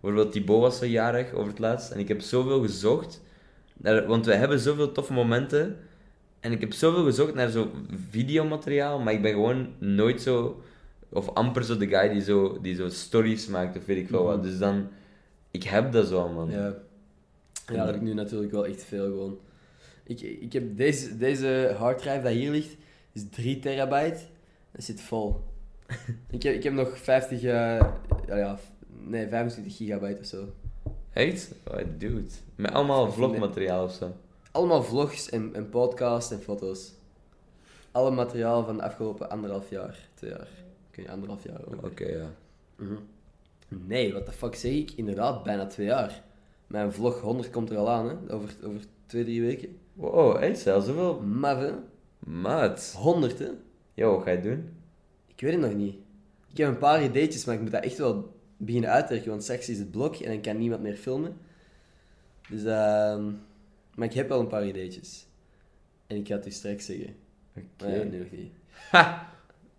bijvoorbeeld 0.00 0.32
Thibaut 0.32 0.60
was 0.60 0.78
zo 0.78 0.86
jarig 0.86 1.32
over 1.32 1.48
het 1.48 1.58
laatst, 1.58 1.90
en 1.90 1.98
ik 1.98 2.08
heb 2.08 2.20
zoveel 2.20 2.60
gezocht, 2.60 3.22
naar, 3.76 4.06
want 4.06 4.26
we 4.26 4.34
hebben 4.34 4.58
zoveel 4.60 4.92
toffe 4.92 5.12
momenten, 5.12 5.76
en 6.40 6.52
ik 6.52 6.60
heb 6.60 6.72
zoveel 6.72 7.04
gezocht 7.04 7.34
naar 7.34 7.50
zo 7.50 7.70
videomateriaal, 8.10 8.98
maar 8.98 9.12
ik 9.12 9.22
ben 9.22 9.32
gewoon 9.32 9.68
nooit 9.78 10.22
zo, 10.22 10.62
of 11.08 11.28
amper 11.28 11.64
zo 11.64 11.76
de 11.76 11.86
guy 11.88 12.08
die 12.08 12.22
zo, 12.22 12.60
die 12.60 12.74
zo 12.74 12.88
stories 12.88 13.46
maakt, 13.46 13.76
of 13.76 13.86
weet 13.86 13.96
ik 13.96 14.08
veel 14.08 14.24
wat. 14.24 14.36
Mhm. 14.36 14.46
Dus 14.46 14.58
dan, 14.58 14.88
ik 15.50 15.62
heb 15.62 15.92
dat 15.92 16.06
zo, 16.06 16.28
man. 16.28 16.50
Ja. 16.50 16.74
Ja, 17.66 17.76
dat 17.76 17.86
heb 17.86 17.94
ik 17.94 18.02
nu 18.02 18.14
natuurlijk 18.14 18.52
wel 18.52 18.66
echt 18.66 18.84
veel 18.84 19.04
gewoon. 19.04 19.38
Ik, 20.04 20.20
ik 20.20 20.52
heb 20.52 20.76
deze, 20.76 21.16
deze 21.16 21.74
harddrive 21.78 22.22
dat 22.22 22.32
hier 22.32 22.50
ligt, 22.50 22.76
is 23.12 23.22
3 23.30 23.58
terabyte. 23.58 24.20
Dat 24.72 24.84
zit 24.84 25.00
vol. 25.00 25.40
ik, 26.30 26.42
heb, 26.42 26.54
ik 26.54 26.62
heb 26.62 26.72
nog 26.72 26.98
50, 26.98 27.38
eh, 27.42 27.42
ja, 28.26 28.36
ja, 28.36 28.58
nee, 28.88 29.28
25 29.28 29.76
gigabyte 29.76 30.20
of 30.20 30.26
zo. 30.26 30.44
Echt? 31.12 31.52
Oh, 31.70 31.78
dude. 31.98 32.24
Met 32.54 32.72
allemaal 32.72 33.12
vlogmateriaal 33.12 33.84
of 33.84 33.92
zo. 33.92 34.12
Allemaal 34.52 34.82
vlogs 34.82 35.30
en, 35.30 35.54
en 35.54 35.68
podcasts 35.68 36.32
en 36.32 36.40
foto's. 36.40 36.92
Alle 37.92 38.10
materiaal 38.10 38.64
van 38.64 38.76
de 38.76 38.82
afgelopen 38.82 39.30
anderhalf 39.30 39.70
jaar, 39.70 40.08
twee 40.14 40.30
jaar. 40.30 40.48
Kun 40.90 41.02
je 41.02 41.10
anderhalf 41.10 41.44
jaar 41.44 41.60
Oké, 41.66 41.84
over. 41.86 42.18
ja. 42.18 42.30
Mhm. 42.76 42.94
Nee, 43.68 44.12
wat 44.12 44.26
de 44.26 44.32
fuck 44.32 44.54
zeg 44.54 44.72
ik? 44.72 44.90
Inderdaad, 44.90 45.42
bijna 45.42 45.66
twee 45.66 45.86
jaar. 45.86 46.22
Mijn 46.66 46.92
vlog 46.92 47.20
100 47.20 47.50
komt 47.50 47.70
er 47.70 47.76
al 47.76 47.90
aan, 47.90 48.08
hè? 48.08 48.34
Over, 48.34 48.50
over 48.64 48.80
twee, 49.06 49.24
drie 49.24 49.40
weken. 49.40 49.78
Wow, 49.92 50.36
echt 50.42 50.58
zelfs 50.58 50.86
zoveel? 50.86 51.20
Maar? 51.20 51.72
Maat. 52.18 52.94
100, 52.98 53.38
hè? 53.38 53.48
Yo, 53.94 54.14
wat 54.14 54.22
ga 54.22 54.30
je 54.30 54.40
doen? 54.40 54.68
Ik 55.36 55.42
weet 55.42 55.52
het 55.52 55.60
nog 55.60 55.74
niet. 55.74 55.94
Ik 56.50 56.56
heb 56.56 56.68
een 56.68 56.78
paar 56.78 57.04
ideetjes, 57.04 57.44
maar 57.44 57.54
ik 57.54 57.60
moet 57.60 57.70
dat 57.70 57.84
echt 57.84 57.98
wel 57.98 58.34
beginnen 58.56 58.90
uitwerken, 58.90 59.30
want 59.30 59.42
straks 59.42 59.68
is 59.68 59.78
het 59.78 59.90
blok 59.90 60.16
en 60.16 60.30
dan 60.30 60.40
kan 60.40 60.58
niemand 60.58 60.82
meer 60.82 60.96
filmen. 60.96 61.36
Dus, 62.48 62.64
ehm 62.64 63.24
maar 63.96 64.06
ik 64.06 64.14
heb 64.14 64.28
wel 64.28 64.40
een 64.40 64.46
paar 64.46 64.66
ideetjes. 64.66 65.26
En 66.06 66.16
ik 66.16 66.26
ga 66.26 66.34
het 66.34 66.46
u 66.46 66.50
straks 66.50 66.84
zeggen. 66.86 67.14
Oké. 67.56 67.66
Maar 67.78 68.06
nu 68.06 68.18
nog 68.18 68.30
niet. 68.30 68.52
Ha! 68.90 69.24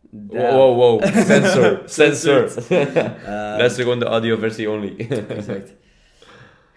Wow, 0.10 0.52
wow, 0.52 0.76
wow. 0.76 1.04
Censor. 1.04 1.82
Censor. 1.86 2.44
Ehm, 2.70 3.58
Luister 3.58 3.84
gewoon 3.84 4.00
de 4.00 4.06
audioversie 4.06 4.70
only. 4.70 4.96
Exact. 5.28 5.74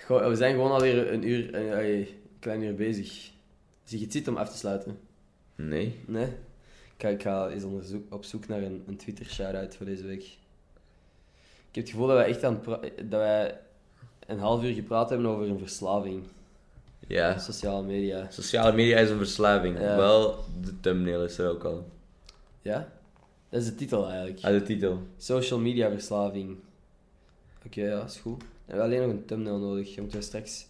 Goh, 0.04 0.28
we 0.28 0.34
zijn 0.34 0.54
gewoon 0.54 0.70
alweer 0.70 1.12
een 1.12 1.28
uur, 1.28 1.54
een, 1.54 1.84
een 1.84 2.08
klein 2.38 2.62
uur 2.62 2.74
bezig. 2.74 3.30
Zie 3.84 3.98
je 3.98 4.04
het 4.04 4.12
zitten 4.12 4.32
om 4.32 4.38
af 4.38 4.50
te 4.50 4.56
sluiten? 4.56 4.98
nee. 5.56 5.98
Nee? 6.06 6.26
Ga, 7.00 7.08
ik 7.08 7.22
ga 7.22 7.48
eens 7.48 7.64
onderzoek, 7.64 8.14
op 8.14 8.24
zoek 8.24 8.48
naar 8.48 8.62
een, 8.62 8.84
een 8.86 8.96
Twitter 8.96 9.26
shout-out 9.26 9.76
voor 9.76 9.86
deze 9.86 10.06
week. 10.06 10.22
Ik 10.22 11.76
heb 11.76 11.84
het 11.84 11.90
gevoel 11.90 12.06
dat 12.06 12.16
wij 12.16 12.26
echt 12.26 12.44
aan 12.44 12.60
dat 12.96 13.20
wij 13.20 13.58
een 14.26 14.38
half 14.38 14.64
uur 14.64 14.74
gepraat 14.74 15.08
hebben 15.10 15.26
over 15.26 15.48
een 15.48 15.58
verslaving. 15.58 16.22
Ja. 17.06 17.38
Sociale 17.38 17.82
media. 17.82 18.30
Sociale 18.30 18.72
media 18.72 18.98
is 18.98 19.10
een 19.10 19.16
verslaving. 19.16 19.78
Ja. 19.78 19.96
Wel, 19.96 20.44
de 20.62 20.80
thumbnail 20.80 21.24
is 21.24 21.38
er 21.38 21.50
ook 21.50 21.64
al. 21.64 21.88
Ja? 22.62 22.92
Dat 23.48 23.60
is 23.60 23.66
de 23.66 23.74
titel 23.74 24.08
eigenlijk. 24.08 24.44
Ah, 24.44 24.50
de 24.50 24.62
titel. 24.62 25.02
Social 25.16 25.58
media 25.58 25.90
verslaving. 25.90 26.56
Oké, 27.66 27.82
ja, 27.82 28.04
is 28.04 28.16
goed. 28.16 28.42
We 28.42 28.46
hebben 28.66 28.84
alleen 28.84 29.00
nog 29.00 29.10
een 29.10 29.24
thumbnail 29.24 29.58
nodig. 29.58 29.94
Je 29.94 30.00
moet 30.00 30.16
straks 30.18 30.66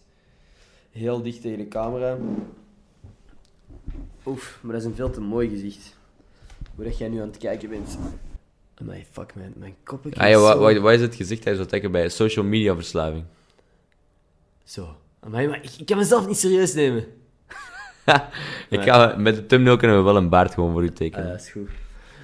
heel 0.91 1.21
dicht 1.21 1.41
tegen 1.41 1.57
de 1.57 1.67
camera. 1.67 2.17
Oef, 4.25 4.59
maar 4.61 4.71
dat 4.71 4.81
is 4.81 4.87
een 4.87 4.95
veel 4.95 5.09
te 5.09 5.21
mooi 5.21 5.49
gezicht. 5.49 5.99
Hoe 6.81 6.89
dat 6.89 6.99
jij 6.99 7.09
nu 7.09 7.21
aan 7.21 7.27
het 7.27 7.37
kijken 7.37 7.69
bent. 7.69 7.97
Amai, 8.75 9.05
fuck, 9.11 9.35
mijn, 9.35 9.53
mijn 9.57 9.75
koppen 9.83 10.13
Ah 10.13 10.29
ja, 10.29 10.37
wat, 10.39 10.57
wat, 10.57 10.77
wat 10.77 10.93
is 10.93 11.01
het 11.01 11.15
gezicht 11.15 11.43
hij 11.43 11.55
zou 11.55 11.67
trekken 11.67 11.91
bij 11.91 12.09
social 12.09 12.45
media 12.45 12.75
verslaving? 12.75 13.23
Zo. 14.63 14.95
Amai, 15.19 15.47
maar 15.47 15.63
ik, 15.63 15.71
ik 15.77 15.85
kan 15.85 15.97
mezelf 15.97 16.27
niet 16.27 16.37
serieus 16.37 16.73
nemen. 16.73 17.05
Ik 18.69 18.81
ga, 18.81 19.15
met 19.17 19.35
de 19.35 19.45
thumbnail 19.45 19.77
kunnen 19.77 19.97
we 19.97 20.03
wel 20.03 20.15
een 20.15 20.29
baard 20.29 20.53
gewoon 20.53 20.71
voor 20.71 20.83
u 20.83 20.87
Ah, 20.87 20.93
tekenen. 20.93 21.27
ja, 21.27 21.33
is 21.33 21.49
goed. 21.49 21.69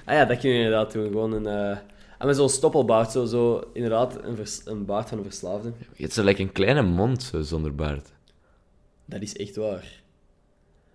Ah 0.04 0.14
ja, 0.14 0.24
dat 0.24 0.38
kun 0.38 0.50
je 0.50 0.56
inderdaad 0.56 0.92
doen. 0.92 1.06
Gewoon 1.06 1.32
een... 1.32 1.46
eh 1.46 1.78
en 2.18 2.26
met 2.26 2.36
zo'n 2.36 2.48
stoppelbaard, 2.48 3.10
zo, 3.12 3.24
zo 3.24 3.70
inderdaad 3.72 4.22
een, 4.24 4.36
vers- 4.36 4.60
een 4.64 4.84
baard 4.84 5.08
van 5.08 5.18
een 5.18 5.24
verslaafde. 5.24 5.72
Je 5.92 6.02
hebt 6.02 6.14
zo 6.14 6.24
like 6.24 6.42
een 6.42 6.52
kleine 6.52 6.82
mond 6.82 7.22
zo, 7.22 7.40
zonder 7.42 7.74
baard. 7.74 8.08
Dat 9.04 9.20
is 9.22 9.36
echt 9.36 9.56
waar. 9.56 10.00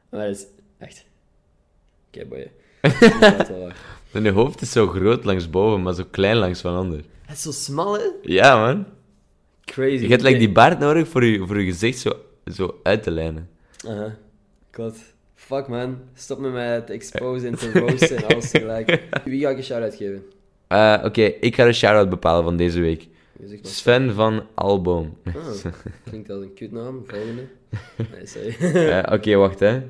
Maar 0.09 0.27
dat 0.27 0.35
is 0.35 0.45
echt. 0.77 1.05
Oké, 2.07 2.25
boy. 2.25 2.51
Je 4.23 4.31
hoofd 4.31 4.61
is 4.61 4.71
zo 4.71 4.87
groot 4.87 5.23
langs 5.23 5.49
boven, 5.49 5.81
maar 5.81 5.93
zo 5.93 6.03
klein 6.11 6.35
langs 6.37 6.61
van 6.61 6.77
onder. 6.79 7.01
Het 7.25 7.37
is 7.37 7.41
zo 7.43 7.51
smal, 7.51 7.93
hè? 7.93 8.05
Ja, 8.21 8.65
man. 8.65 8.85
Crazy. 9.65 10.03
Je 10.03 10.07
hebt 10.07 10.21
like, 10.21 10.37
die 10.37 10.51
baard 10.51 10.79
nodig 10.79 11.07
voor 11.07 11.25
je, 11.25 11.47
voor 11.47 11.59
je 11.59 11.65
gezicht 11.71 11.99
zo, 11.99 12.11
zo 12.53 12.79
uit 12.83 13.03
te 13.03 13.11
lijnen. 13.11 13.49
Aha. 13.87 14.15
Klopt. 14.69 15.13
Fuck, 15.35 15.67
man. 15.67 15.97
Stop 16.13 16.39
met 16.39 16.51
mij 16.51 16.81
te 16.81 16.93
exposen 16.93 17.47
en 17.47 17.55
te 17.55 17.71
roosten 17.79 18.17
en 18.17 18.25
alles 18.27 18.49
tegelijk. 18.51 19.03
Wie 19.25 19.41
ga 19.41 19.49
ik 19.49 19.57
een 19.57 19.63
shout-out 19.63 19.95
geven? 19.95 20.23
Eh, 20.67 21.01
Oké, 21.03 21.21
ik 21.21 21.55
ga 21.55 21.65
de 21.65 21.73
shout-out 21.73 22.09
bepalen 22.09 22.43
van 22.43 22.57
deze 22.57 22.79
week. 22.79 23.07
Sven 23.61 24.13
van 24.13 24.43
Alboom. 24.53 25.17
Ah, 25.25 25.33
klinkt 26.09 26.29
als 26.29 26.41
een 26.41 26.53
kutnaam. 26.53 27.03
Volgende. 27.07 27.43
Nee, 27.95 28.25
sorry. 28.27 28.55
Eh, 28.89 29.13
Oké, 29.13 29.35
wacht 29.35 29.59
hè. 29.59 29.81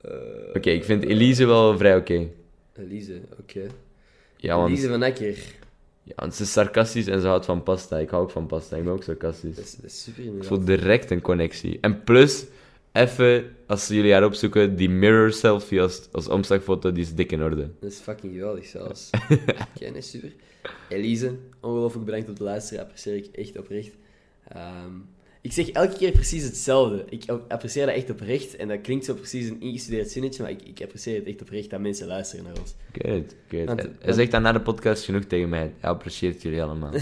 Eh, 0.00 0.10
Oké, 0.54 0.70
ik 0.70 0.84
vind 0.84 1.04
Elise 1.04 1.46
wel 1.46 1.76
vrij 1.78 1.96
oké. 1.96 2.28
Elise, 2.76 3.20
oké. 3.40 3.66
Ja, 4.36 4.56
want, 4.56 4.68
Elise 4.70 4.88
van 4.88 5.02
Ecker. 5.02 5.38
ja, 6.02 6.12
want 6.16 6.34
ze 6.34 6.42
is 6.42 6.52
sarcastisch 6.52 7.06
en 7.06 7.20
ze 7.20 7.26
houdt 7.26 7.44
van 7.44 7.62
pasta. 7.62 7.98
Ik 7.98 8.10
hou 8.10 8.22
ook 8.22 8.30
van 8.30 8.46
pasta, 8.46 8.76
ik 8.76 8.84
ben 8.84 8.92
ook 8.92 9.02
sarcastisch. 9.02 9.54
Dat 9.56 9.64
is, 9.64 9.76
dat 9.76 9.84
is 9.84 10.02
super 10.02 10.24
Ik 10.36 10.44
voel 10.44 10.64
direct 10.64 11.10
een 11.10 11.20
connectie. 11.20 11.78
En 11.80 12.04
plus, 12.04 12.44
even, 12.92 13.56
als 13.66 13.88
jullie 13.88 14.12
haar 14.12 14.24
opzoeken, 14.24 14.76
die 14.76 14.88
mirror 14.90 15.32
selfie 15.32 15.80
als, 15.80 16.08
als 16.12 16.28
omslagfoto, 16.28 16.92
die 16.92 17.02
is 17.02 17.14
dik 17.14 17.32
in 17.32 17.42
orde. 17.42 17.68
Dat 17.80 17.90
is 17.90 17.98
fucking 17.98 18.32
geweldig 18.32 18.66
zelfs. 18.66 19.10
Oké, 19.76 19.90
nee, 19.90 20.00
super. 20.02 20.32
Elise, 20.88 21.34
ongelooflijk 21.60 22.04
bedankt 22.04 22.28
op 22.28 22.36
de 22.36 22.44
luisteren. 22.44 22.82
Apprecieer 22.82 23.16
ik 23.16 23.26
echt 23.32 23.58
oprecht. 23.58 23.92
Ehm, 24.48 24.92
ik 25.42 25.52
zeg 25.52 25.70
elke 25.70 25.96
keer 25.96 26.10
precies 26.12 26.42
hetzelfde. 26.44 27.04
Ik 27.08 27.24
apprecieer 27.48 27.86
dat 27.86 27.94
echt 27.94 28.10
oprecht. 28.10 28.56
En 28.56 28.68
dat 28.68 28.80
klinkt 28.80 29.04
zo 29.04 29.14
precies 29.14 29.48
een 29.48 29.60
ingestudeerd 29.60 30.10
zinnetje, 30.10 30.42
maar 30.42 30.50
ik, 30.50 30.62
ik 30.62 30.80
apprecieer 30.82 31.16
het 31.16 31.26
echt 31.26 31.40
oprecht 31.40 31.70
dat 31.70 31.80
mensen 31.80 32.06
luisteren 32.06 32.44
naar 32.44 32.58
ons. 32.60 32.74
Good, 32.92 33.34
good. 33.48 33.64
Want- 33.66 33.80
Hij 33.80 33.90
want- 34.02 34.14
zegt 34.14 34.30
dan 34.30 34.42
na 34.42 34.52
de 34.52 34.60
podcast 34.60 35.04
genoeg 35.04 35.24
tegen 35.24 35.48
mij. 35.48 35.72
Hij 35.78 35.90
apprecieert 35.90 36.42
jullie 36.42 36.62
allemaal. 36.62 36.92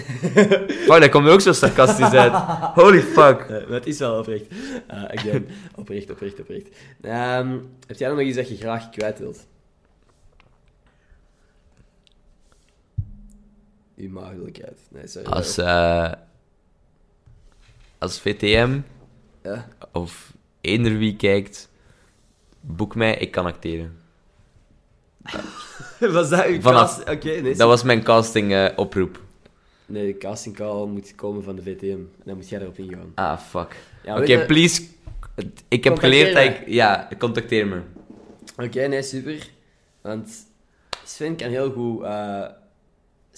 fuck, 0.88 1.00
dat 1.00 1.08
komt 1.08 1.26
er 1.26 1.32
ook 1.32 1.40
zo 1.40 1.52
sarcastisch 1.52 2.12
uit. 2.12 2.32
Holy 2.74 3.00
fuck. 3.00 3.48
Maar 3.48 3.70
het 3.70 3.86
is 3.86 3.98
wel 3.98 4.18
oprecht. 4.18 4.44
Eh 4.86 5.04
again, 5.04 5.46
oprecht, 5.76 6.10
oprecht, 6.10 6.40
oprecht. 6.40 6.68
Ehm, 7.00 7.58
heb 7.86 7.96
jij 7.96 8.08
nog 8.08 8.20
iets 8.20 8.36
dat 8.36 8.48
je 8.48 8.56
graag 8.56 8.90
kwijt 8.90 9.18
wilt? 9.18 9.46
Uw 13.96 14.10
maagdelijkheid. 14.10 14.78
Nee, 14.90 15.06
sorry. 15.06 15.28
Als, 15.28 15.58
eh, 15.58 16.12
als 17.98 18.20
VTM 18.20 18.80
Ja? 19.42 19.68
of 19.92 20.32
eender 20.60 20.98
wie 20.98 21.16
kijkt, 21.16 21.70
boek 22.60 22.94
mij, 22.94 23.14
ik 23.16 23.30
kan 23.30 23.46
acteren. 23.46 23.96
Was 26.00 26.28
dat 26.30 26.44
uw 26.46 26.60
Vanaf- 26.60 27.04
cast- 27.04 27.24
nee. 27.24 27.42
Dat 27.56 27.68
was 27.68 27.82
mijn 27.82 28.02
casting 28.02 28.52
eh, 28.52 28.68
oproep. 28.76 29.22
Nee, 29.86 30.06
de 30.12 30.18
casting 30.18 30.56
call 30.56 30.86
moet 30.86 31.14
komen 31.14 31.42
van 31.42 31.56
de 31.56 31.62
VTM. 31.62 31.86
En 31.90 32.08
dan 32.24 32.36
moet 32.36 32.48
jij 32.48 32.60
erop 32.60 32.78
ingaan. 32.78 33.12
Ah, 33.14 33.38
fuck. 33.38 33.76
Ja, 34.04 34.16
Oké, 34.20 34.32
je- 34.32 34.44
please. 34.46 34.82
Ik 35.68 35.84
heb 35.84 35.98
geleerd 35.98 36.34
dat 36.34 36.44
ik... 36.44 36.68
Ja, 36.68 37.08
contacteer 37.18 37.66
me. 37.66 37.80
Oké, 38.56 38.86
nee, 38.86 39.02
super. 39.02 39.48
Want 40.00 40.30
Sven 41.04 41.36
kan 41.36 41.48
heel 41.48 41.70
goed 41.72 42.02
eh, 42.02 42.44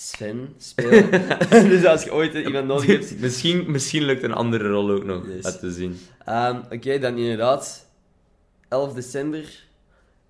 Sven 0.03 0.55
spelen. 0.59 1.11
dus 1.71 1.85
als 1.85 2.03
je 2.05 2.13
ooit 2.13 2.35
iemand 2.35 2.67
nodig 2.67 2.87
hebt... 2.87 3.19
misschien, 3.21 3.71
misschien 3.71 4.03
lukt 4.03 4.23
een 4.23 4.33
andere 4.33 4.69
rol 4.69 4.91
ook 4.91 5.05
nog 5.05 5.27
Yes. 5.29 5.45
uit 5.45 5.59
te 5.59 5.71
zien. 5.73 5.99
Ehm, 6.25 6.57
Oké, 6.71 6.99
dan 6.99 7.17
inderdaad. 7.17 7.87
11 8.69 8.93
december 8.95 9.65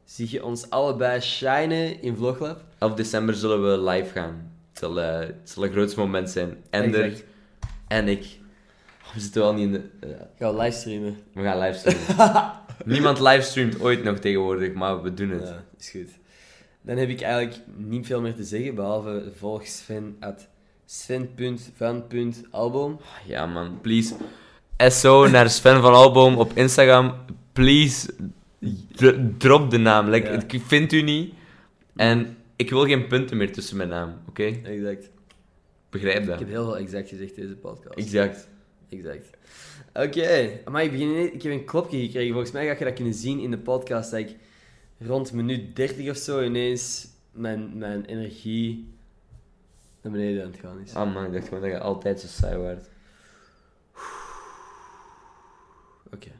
zie 0.05 0.29
je 0.31 0.45
ons 0.45 0.71
allebei 0.71 1.21
shinen 1.21 2.03
in 2.03 2.16
Vloglab. 2.16 2.61
11 2.79 2.95
december 2.95 3.35
zullen 3.35 3.62
we 3.85 3.91
live 3.91 4.11
gaan. 4.12 4.53
Het 4.71 4.79
zal, 4.79 5.01
eh, 5.01 5.18
het 5.18 5.51
zal 5.51 5.64
een 5.64 5.73
groot 5.73 5.97
moment 5.97 6.31
zijn. 6.31 6.57
Ender 6.71 7.23
en 7.89 8.09
ik. 8.09 8.25
Oh, 9.07 9.14
we 9.14 9.21
zitten 9.21 9.41
wel 9.43 9.55
niet 9.55 9.64
in 9.64 9.73
de... 9.73 10.07
eh, 10.07 10.09
Gaan 10.39 10.55
we 10.57 10.62
livestreamen. 10.62 11.18
we 11.35 11.43
gaan 11.43 11.59
livestreamen. 11.59 12.53
Niemand 12.85 13.21
livestreamt 13.21 13.81
ooit 13.81 14.03
nog 14.05 14.18
tegenwoordig, 14.18 14.73
maar 14.73 15.03
we 15.03 15.14
doen 15.14 15.31
het. 15.31 15.49
Ja, 15.49 15.64
is 15.79 15.91
goed. 15.91 16.09
Dan 16.83 16.97
heb 16.97 17.09
ik 17.09 17.20
eigenlijk 17.20 17.61
niet 17.76 18.07
veel 18.07 18.20
meer 18.20 18.35
te 18.35 18.45
zeggen, 18.45 18.74
behalve 18.74 19.33
volg 19.37 19.66
Sven 19.66 20.16
at 20.20 20.49
sven.van.album. 20.85 22.97
Ja, 23.26 23.47
man, 23.47 23.78
please. 23.81 24.14
SO 24.76 25.28
naar 25.28 25.51
Sven 25.51 25.81
van 25.81 25.93
Alboom 25.95 26.37
op 26.37 26.53
Instagram. 26.55 27.14
Please, 27.53 28.14
dr- 28.93 29.18
drop 29.39 29.70
de 29.70 29.78
naam. 29.78 30.09
Like, 30.09 30.31
Ja. 30.31 30.43
Ik 30.49 30.62
vind 30.66 30.93
u 30.93 31.03
niet. 31.03 31.35
En 31.97 32.37
ik 32.57 32.70
wil 32.70 32.85
geen 32.85 33.07
punten 33.07 33.37
meer 33.37 33.53
tussen 33.53 33.76
mijn 33.76 33.89
naam, 33.89 34.14
oké? 34.28 34.43
Exact. 34.62 35.11
Begrijp 35.91 36.18
Ik 36.22 36.26
dat. 36.26 36.39
heb 36.39 36.49
heel 36.49 36.64
veel 36.64 36.78
exact 36.78 37.09
gezegd 37.09 37.35
deze 37.37 37.57
podcast. 37.57 37.99
Exact. 37.99 38.49
Exact. 38.89 39.31
Oké, 39.95 40.51
maar 40.70 40.85
ik, 40.85 40.91
begin 40.91 41.33
ik 41.35 41.43
heb 41.43 41.53
een 41.53 41.64
klopje 41.64 42.01
gekregen. 42.01 42.31
Volgens 42.33 42.53
mij 42.53 42.66
ga 42.66 42.74
je 42.78 42.85
dat 42.85 42.95
kunnen 42.95 43.14
zien 43.14 43.41
in 43.41 43.51
de 43.51 43.59
podcast. 43.59 44.11
Dat 44.11 44.20
ik 44.20 44.37
rond 45.07 45.32
minuut 45.32 45.76
30 45.76 46.11
of 46.11 46.16
zo 46.16 46.42
ineens 46.42 47.09
mijn, 47.32 47.78
mijn 47.78 48.05
energie 48.05 48.94
naar 50.03 50.12
beneden 50.12 50.44
aan 50.44 50.51
het 50.51 50.61
gaan 50.61 50.80
is. 50.80 50.94
Ah 50.94 51.14
man, 51.14 51.24
ik 51.24 51.32
dacht 51.32 51.48
gewoon 51.48 51.62
dat 51.62 51.70
je 51.70 51.78
altijd 51.78 52.20
zo 52.20 52.26
saai 52.26 52.57
waart. 52.57 52.88
Oké. 56.12 56.30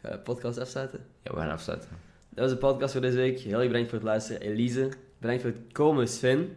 Ga 0.00 0.08
je 0.08 0.14
de 0.14 0.18
podcast 0.18 0.58
afsluiten? 0.58 1.06
Ja, 1.22 1.32
we 1.32 1.36
gaan 1.36 1.50
afsluiten. 1.50 1.88
Dat 2.28 2.44
was 2.44 2.50
de 2.50 2.56
podcast 2.56 2.92
voor 2.92 3.00
deze 3.00 3.16
week. 3.16 3.38
Heel 3.38 3.58
erg 3.58 3.66
bedankt 3.66 3.88
voor 3.88 3.98
het 3.98 4.06
luisteren. 4.06 4.40
Elise, 4.40 4.88
bedankt 5.18 5.42
voor 5.42 5.50
het 5.50 5.72
komen, 5.72 6.08
Sven. 6.08 6.56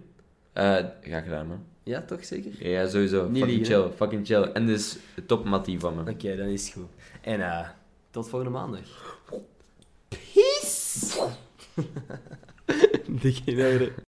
Eh 0.53 0.85
ga 1.01 1.19
gedaan, 1.21 1.47
man. 1.47 1.63
Ja, 1.83 2.01
toch 2.01 2.25
zeker? 2.25 2.69
Ja, 2.69 2.87
sowieso. 2.87 3.29
Niet 3.29 3.37
fucking 3.37 3.57
liegen, 3.57 3.81
chill, 3.81 3.91
fucking 3.91 4.25
chill. 4.25 4.41
En 4.41 4.65
de 4.65 5.25
top 5.25 5.45
mattie 5.45 5.79
van 5.79 5.95
me. 5.95 6.11
Oké, 6.11 6.35
dan 6.35 6.47
is 6.47 6.65
het 6.65 6.73
goed. 6.73 6.89
En 7.21 7.41
eh, 7.41 7.69
tot 8.11 8.29
volgende 8.29 8.57
maandag. 8.57 9.14
Peace! 10.95 11.17
Dikke 13.21 13.51
in 13.51 13.59
orde. 13.59 13.93